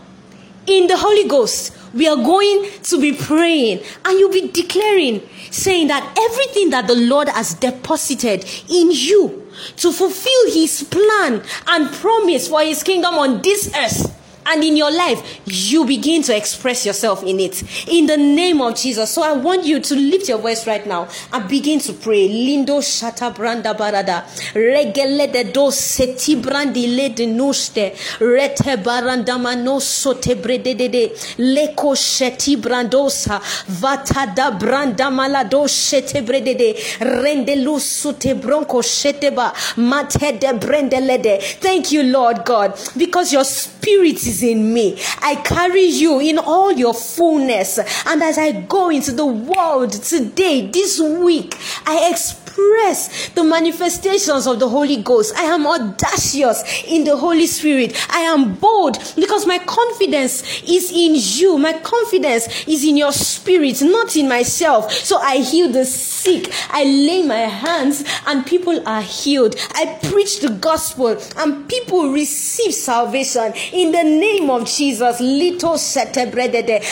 in 0.68 0.86
the 0.86 0.96
Holy 0.96 1.26
Ghost 1.28 1.74
we 1.94 2.06
are 2.06 2.16
going 2.16 2.68
to 2.82 3.00
be 3.00 3.12
praying 3.12 3.80
and 4.04 4.18
you'll 4.18 4.32
be 4.32 4.48
declaring, 4.48 5.22
saying 5.50 5.88
that 5.88 6.04
everything 6.18 6.70
that 6.70 6.86
the 6.86 6.94
Lord 6.94 7.28
has 7.28 7.54
deposited 7.54 8.44
in 8.68 8.90
you 8.90 9.46
to 9.76 9.92
fulfill 9.92 10.52
his 10.52 10.84
plan 10.84 11.42
and 11.66 11.92
promise 11.94 12.48
for 12.48 12.60
his 12.60 12.82
kingdom 12.82 13.14
on 13.14 13.42
this 13.42 13.72
earth 13.74 14.17
and 14.48 14.64
in 14.64 14.76
your 14.76 14.90
life, 14.90 15.40
you 15.46 15.84
begin 15.84 16.22
to 16.22 16.36
express 16.36 16.86
yourself 16.86 17.22
in 17.22 17.40
it. 17.40 17.62
In 17.88 18.06
the 18.06 18.16
name 18.16 18.60
of 18.60 18.76
Jesus. 18.76 19.10
So 19.10 19.22
I 19.22 19.32
want 19.32 19.64
you 19.64 19.80
to 19.80 19.94
lift 19.94 20.28
your 20.28 20.38
voice 20.38 20.66
right 20.66 20.86
now 20.86 21.08
and 21.32 21.48
begin 21.48 21.80
to 21.80 21.92
pray. 21.92 22.28
Lindo 22.28 22.80
shata 22.80 23.34
branda 23.34 23.76
barada. 23.76 24.24
Regele 24.54 25.30
de 25.32 25.52
do 25.52 25.70
seti 25.70 26.36
brandi 26.36 26.96
le 26.96 27.10
de 27.10 27.26
noste. 27.26 27.94
Rete 28.20 28.82
baranda 28.82 29.40
mano 29.40 29.78
sote 29.78 30.34
brede 30.40 30.76
de 30.76 30.88
de. 30.88 31.08
Leko 31.38 31.94
sheti 31.94 32.56
brandosa. 32.56 33.40
Vata 33.66 34.34
da 34.34 34.50
branda 34.50 35.10
malado 35.10 35.66
shete 35.68 36.24
brede 36.24 36.56
de. 36.56 36.74
Rende 37.00 37.56
lusute 37.62 38.40
bronco 38.40 38.80
shete 38.80 39.34
ba. 39.34 39.52
Mate 39.76 40.38
de 40.38 40.52
brende 40.58 41.00
lede. 41.00 41.40
Thank 41.60 41.92
you, 41.92 42.02
Lord 42.02 42.44
God, 42.44 42.78
because 42.96 43.32
your 43.32 43.44
spirit 43.44 44.26
is 44.26 44.37
in 44.42 44.72
me. 44.72 45.00
I 45.20 45.36
carry 45.36 45.84
you 45.84 46.20
in 46.20 46.38
all 46.38 46.72
your 46.72 46.94
fullness. 46.94 47.78
And 48.06 48.22
as 48.22 48.38
I 48.38 48.52
go 48.52 48.90
into 48.90 49.12
the 49.12 49.26
world 49.26 49.92
today, 49.92 50.66
this 50.66 51.00
week, 51.00 51.54
I 51.86 52.10
express 52.10 52.47
express 52.58 53.28
the 53.30 53.44
manifestations 53.44 54.46
of 54.46 54.58
the 54.58 54.68
Holy 54.68 54.96
Ghost. 55.02 55.34
I 55.36 55.42
am 55.42 55.66
audacious 55.66 56.84
in 56.86 57.04
the 57.04 57.16
Holy 57.16 57.46
Spirit. 57.46 57.96
I 58.10 58.20
am 58.20 58.54
bold 58.54 58.98
because 59.16 59.46
my 59.46 59.58
confidence 59.58 60.62
is 60.62 60.90
in 60.90 61.14
you. 61.14 61.58
My 61.58 61.74
confidence 61.74 62.66
is 62.66 62.84
in 62.84 62.96
your 62.96 63.12
spirit, 63.12 63.80
not 63.82 64.16
in 64.16 64.28
myself. 64.28 64.92
So 64.92 65.18
I 65.18 65.38
heal 65.38 65.70
the 65.70 65.84
sick. 65.84 66.52
I 66.70 66.84
lay 66.84 67.22
my 67.22 67.36
hands 67.36 68.04
and 68.26 68.44
people 68.44 68.86
are 68.86 69.02
healed. 69.02 69.56
I 69.74 69.98
preach 70.10 70.40
the 70.40 70.50
gospel 70.50 71.16
and 71.36 71.68
people 71.68 72.12
receive 72.12 72.74
salvation 72.74 73.52
in 73.72 73.92
the 73.92 74.04
name 74.04 74.50
of 74.50 74.66
Jesus. 74.66 75.20
Little 75.20 75.78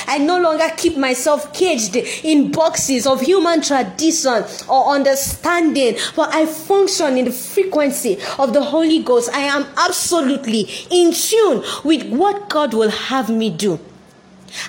I 0.09 0.19
no 0.19 0.41
longer 0.41 0.69
keep 0.77 0.97
myself 0.97 1.53
caged 1.53 1.97
in 1.97 2.51
boxes 2.53 3.07
of 3.07 3.21
human 3.21 3.63
tradition 3.63 4.45
or 4.69 4.95
understanding 4.95 5.56
understanding, 5.57 6.01
but 6.15 6.35
I 6.35 6.47
function 6.47 7.17
in 7.17 7.25
the 7.25 7.33
frequency 7.33 8.19
of 8.39 8.53
the 8.53 8.63
Holy 8.63 9.03
Ghost. 9.03 9.31
I 9.33 9.41
am 9.41 9.67
absolutely 9.77 10.69
in 10.91 11.13
tune 11.13 11.63
with 11.85 12.09
what 12.09 12.49
God 12.49 12.75
will 12.75 12.91
have 12.91 13.31
me 13.31 13.51
do. 13.51 13.81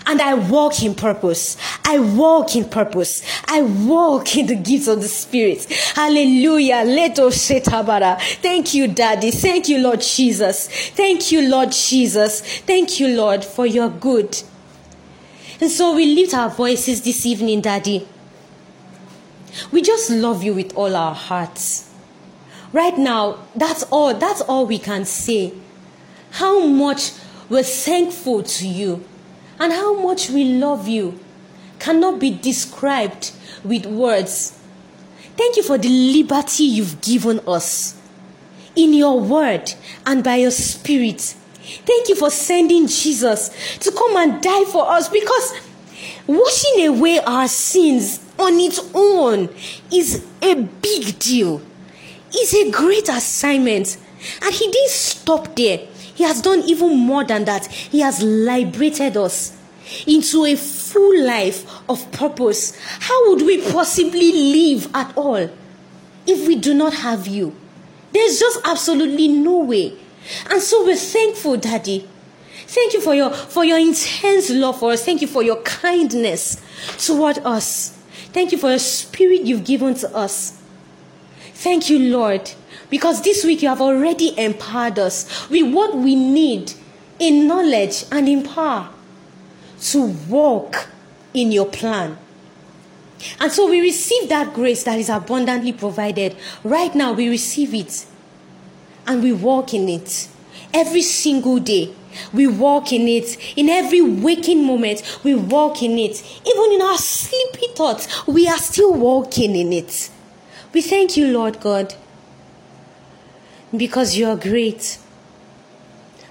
And 0.05 0.21
I 0.21 0.33
walk 0.33 0.83
in 0.83 0.95
purpose. 0.95 1.55
I 1.85 1.99
walk 1.99 2.57
in 2.57 2.65
purpose. 2.65 3.23
I 3.47 3.61
walk 3.61 4.35
in 4.35 4.47
the 4.47 4.55
gifts 4.55 4.87
of 4.87 5.01
the 5.01 5.07
Spirit. 5.07 5.63
Hallelujah. 5.95 6.83
Leto 6.85 7.29
shetabara. 7.29 8.19
Thank 8.41 8.73
you, 8.73 8.87
Daddy. 8.87 9.31
Thank 9.31 9.69
you, 9.69 9.77
Lord 9.77 10.01
Jesus. 10.01 10.67
Thank 10.89 11.31
you, 11.31 11.47
Lord 11.47 11.71
Jesus. 11.71 12.41
Thank 12.41 12.99
you, 12.99 13.15
Lord, 13.15 13.45
for 13.45 13.65
your 13.65 13.89
good. 13.89 14.41
And 15.61 15.71
so 15.71 15.95
we 15.95 16.13
lift 16.15 16.33
our 16.33 16.49
voices 16.49 17.01
this 17.03 17.25
evening, 17.25 17.61
Daddy. 17.61 18.05
We 19.71 19.81
just 19.81 20.09
love 20.09 20.43
you 20.43 20.53
with 20.53 20.75
all 20.75 20.95
our 20.95 21.15
hearts. 21.15 21.93
Right 22.73 22.97
now, 22.97 23.39
that's 23.55 23.83
all, 23.83 24.13
that's 24.13 24.41
all 24.41 24.65
we 24.65 24.77
can 24.77 25.05
say. 25.05 25.53
How 26.31 26.65
much 26.65 27.11
we're 27.49 27.63
thankful 27.63 28.43
to 28.43 28.67
you 28.67 29.05
and 29.59 29.71
how 29.71 29.99
much 29.99 30.29
we 30.29 30.43
love 30.43 30.87
you 30.87 31.19
cannot 31.79 32.19
be 32.19 32.31
described 32.31 33.31
with 33.63 33.85
words. 33.85 34.59
Thank 35.35 35.55
you 35.55 35.63
for 35.63 35.77
the 35.77 35.89
liberty 35.89 36.63
you've 36.63 37.01
given 37.01 37.39
us 37.47 37.99
in 38.75 38.93
your 38.93 39.19
word 39.19 39.73
and 40.05 40.23
by 40.23 40.35
your 40.35 40.51
spirit. 40.51 41.35
Thank 41.85 42.09
you 42.09 42.15
for 42.15 42.29
sending 42.29 42.87
Jesus 42.87 43.49
to 43.79 43.91
come 43.91 44.15
and 44.17 44.41
die 44.41 44.65
for 44.65 44.89
us 44.89 45.09
because 45.09 45.53
washing 46.25 46.87
away 46.87 47.19
our 47.19 47.47
sins 47.47 48.19
on 48.39 48.59
its 48.59 48.79
own 48.93 49.49
is 49.91 50.25
a 50.41 50.55
big 50.55 51.19
deal. 51.19 51.61
It's 52.31 52.53
a 52.53 52.71
great 52.71 53.09
assignment. 53.09 53.97
And 54.41 54.53
he 54.53 54.71
didn't 54.71 54.89
stop 54.89 55.55
there. 55.55 55.77
He 56.15 56.23
has 56.23 56.41
done 56.41 56.61
even 56.61 56.97
more 56.97 57.23
than 57.23 57.45
that. 57.45 57.67
He 57.67 57.99
has 57.99 58.21
liberated 58.21 59.17
us 59.17 59.57
into 60.05 60.45
a 60.45 60.55
full 60.55 61.23
life 61.25 61.65
of 61.89 62.11
purpose. 62.11 62.77
How 62.99 63.29
would 63.29 63.43
we 63.43 63.61
possibly 63.71 64.31
live 64.31 64.89
at 64.93 65.15
all 65.15 65.49
if 66.25 66.47
we 66.47 66.55
do 66.55 66.73
not 66.73 66.93
have 66.93 67.27
you? 67.27 67.55
There's 68.11 68.39
just 68.39 68.59
absolutely 68.65 69.27
no 69.27 69.59
way. 69.59 69.93
And 70.49 70.61
so 70.61 70.83
we're 70.83 70.95
thankful, 70.95 71.57
Daddy. 71.57 72.07
Thank 72.67 72.93
you 72.93 73.01
for 73.01 73.15
your 73.15 73.31
for 73.31 73.63
your 73.63 73.79
intense 73.79 74.49
love 74.49 74.79
for 74.79 74.91
us. 74.91 75.05
Thank 75.05 75.21
you 75.21 75.27
for 75.27 75.41
your 75.41 75.61
kindness 75.61 76.61
toward 76.97 77.37
us. 77.39 77.96
Thank 78.33 78.51
you 78.51 78.57
for 78.57 78.69
the 78.69 78.79
spirit 78.79 79.41
you've 79.41 79.65
given 79.65 79.93
to 79.95 80.15
us. 80.15 80.61
Thank 81.53 81.89
you, 81.89 81.97
Lord, 81.99 82.51
because 82.89 83.23
this 83.23 83.43
week 83.43 83.61
you 83.61 83.69
have 83.69 83.81
already 83.81 84.37
empowered 84.39 84.99
us 84.99 85.49
with 85.49 85.73
what 85.73 85.97
we 85.97 86.15
need 86.15 86.73
in 87.19 87.47
knowledge 87.47 88.05
and 88.11 88.29
in 88.29 88.43
power 88.43 88.89
to 89.79 90.05
walk 90.29 90.87
in 91.33 91.51
your 91.51 91.65
plan. 91.65 92.17
And 93.39 93.51
so 93.51 93.69
we 93.69 93.81
receive 93.81 94.29
that 94.29 94.53
grace 94.53 94.83
that 94.83 94.99
is 94.99 95.09
abundantly 95.09 95.73
provided. 95.73 96.35
Right 96.63 96.93
now, 96.93 97.13
we 97.13 97.29
receive 97.29 97.73
it 97.73 98.05
and 99.07 99.23
we 99.23 99.33
walk 99.33 99.73
in 99.73 99.89
it 99.89 100.27
every 100.73 101.01
single 101.01 101.59
day. 101.59 101.93
We 102.33 102.47
walk 102.47 102.91
in 102.91 103.07
it. 103.07 103.37
In 103.57 103.69
every 103.69 104.01
waking 104.01 104.65
moment, 104.65 105.19
we 105.23 105.35
walk 105.35 105.81
in 105.83 105.97
it. 105.97 106.23
Even 106.45 106.71
in 106.73 106.81
our 106.81 106.97
sleepy 106.97 107.67
thoughts, 107.75 108.27
we 108.27 108.47
are 108.47 108.57
still 108.57 108.93
walking 108.93 109.55
in 109.55 109.73
it. 109.73 110.09
We 110.73 110.81
thank 110.81 111.17
you, 111.17 111.27
Lord 111.27 111.59
God, 111.59 111.95
because 113.75 114.15
you 114.15 114.27
are 114.27 114.35
great 114.35 114.99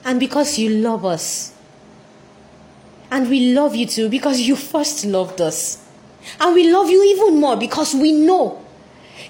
and 0.05 0.21
because 0.21 0.59
you 0.59 0.71
love 0.71 1.05
us. 1.05 1.53
And 3.11 3.29
we 3.31 3.55
love 3.55 3.75
you 3.75 3.87
too 3.87 4.09
because 4.09 4.41
you 4.41 4.57
first 4.57 5.05
loved 5.05 5.41
us. 5.41 5.83
And 6.41 6.55
we 6.55 6.73
love 6.73 6.91
you 6.91 7.03
even 7.05 7.41
more 7.41 7.57
because 7.57 7.95
we 7.95 8.13
know 8.13 8.65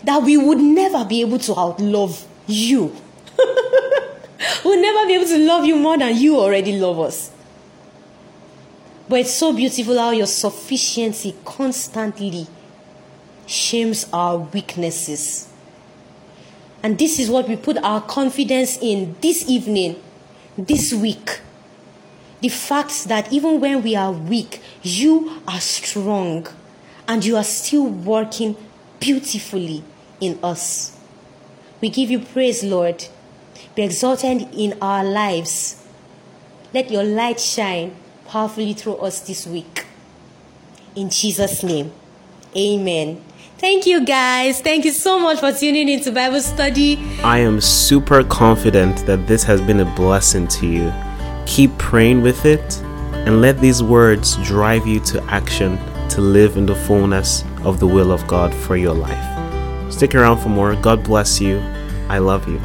that 0.05 0.23
we 0.23 0.37
would 0.37 0.59
never 0.59 1.05
be 1.05 1.21
able 1.21 1.39
to 1.41 1.53
outlove 1.53 2.25
you. 2.47 2.95
We'll 4.65 4.81
never 4.81 5.07
be 5.07 5.15
able 5.15 5.27
to 5.27 5.39
love 5.39 5.65
you 5.65 5.77
more 5.77 5.99
than 5.99 6.17
you 6.17 6.39
already 6.39 6.79
love 6.79 7.01
us. 7.01 7.31
But 9.09 9.21
it's 9.21 9.35
so 9.35 9.53
beautiful 9.53 9.99
how 9.99 10.11
your 10.11 10.27
sufficiency 10.27 11.35
constantly 11.45 12.47
shames 13.47 14.07
our 14.13 14.39
weaknesses. 14.39 15.49
And 16.83 16.99
this 16.99 17.19
is 17.19 17.31
what 17.31 17.49
we 17.49 17.57
put 17.57 17.79
our 17.79 18.01
confidence 18.01 18.79
in 18.81 19.17
this 19.21 19.49
evening, 19.49 20.03
this 20.59 20.93
week. 20.93 21.41
The 22.41 22.49
fact 22.49 23.05
that 23.05 23.33
even 23.33 23.61
when 23.61 23.83
we 23.83 23.97
are 23.97 24.13
weak, 24.13 24.61
you 24.83 25.41
are 25.49 25.61
strong 25.61 26.47
and 27.09 27.25
you 27.25 27.37
are 27.37 27.45
still 27.45 27.87
working 27.87 28.57
beautifully 29.01 29.83
in 30.21 30.39
us. 30.43 30.97
We 31.81 31.89
give 31.89 32.11
you 32.11 32.21
praise, 32.21 32.65
Lord 32.65 33.07
be 33.77 33.83
exalted 33.83 34.49
in 34.55 34.75
our 34.81 35.05
lives. 35.05 35.85
Let 36.73 36.91
your 36.91 37.05
light 37.05 37.39
shine 37.39 37.95
powerfully 38.27 38.73
through 38.73 38.97
us 38.97 39.21
this 39.21 39.47
week. 39.47 39.85
In 40.95 41.11
Jesus' 41.11 41.63
name, 41.63 41.93
amen. 42.57 43.23
Thank 43.59 43.87
you 43.87 44.05
guys. 44.05 44.63
Thank 44.63 44.87
you 44.87 44.93
so 44.93 45.19
much 45.19 45.41
for 45.41 45.53
tuning 45.53 45.91
into 45.91 46.11
Bible 46.11 46.41
study. 46.41 46.99
I 47.23 47.39
am 47.39 47.61
super 47.61 48.25
confident 48.25 49.05
that 49.07 49.27
this 49.27 49.43
has 49.45 49.61
been 49.61 49.81
a 49.81 49.95
blessing 49.95 50.49
to 50.49 50.67
you. 50.67 50.93
Keep 51.45 51.77
praying 51.77 52.23
with 52.23 52.47
it 52.47 52.81
and 53.27 53.43
let 53.43 53.61
these 53.61 53.83
words 53.83 54.37
drive 54.37 54.87
you 54.87 55.01
to 55.01 55.23
action 55.25 55.79
to 56.09 56.23
live 56.23 56.57
in 56.57 56.65
the 56.65 56.75
fullness 56.75 57.45
of 57.63 57.79
the 57.79 57.87
will 57.87 58.11
of 58.11 58.27
God 58.27 58.55
for 58.55 58.77
your 58.77 58.95
life. 58.95 59.93
Stick 59.93 60.15
around 60.15 60.39
for 60.39 60.49
more. 60.49 60.75
God 60.77 61.05
bless 61.05 61.41
you. 61.41 61.59
I 62.09 62.19
love 62.19 62.49
you. 62.49 62.59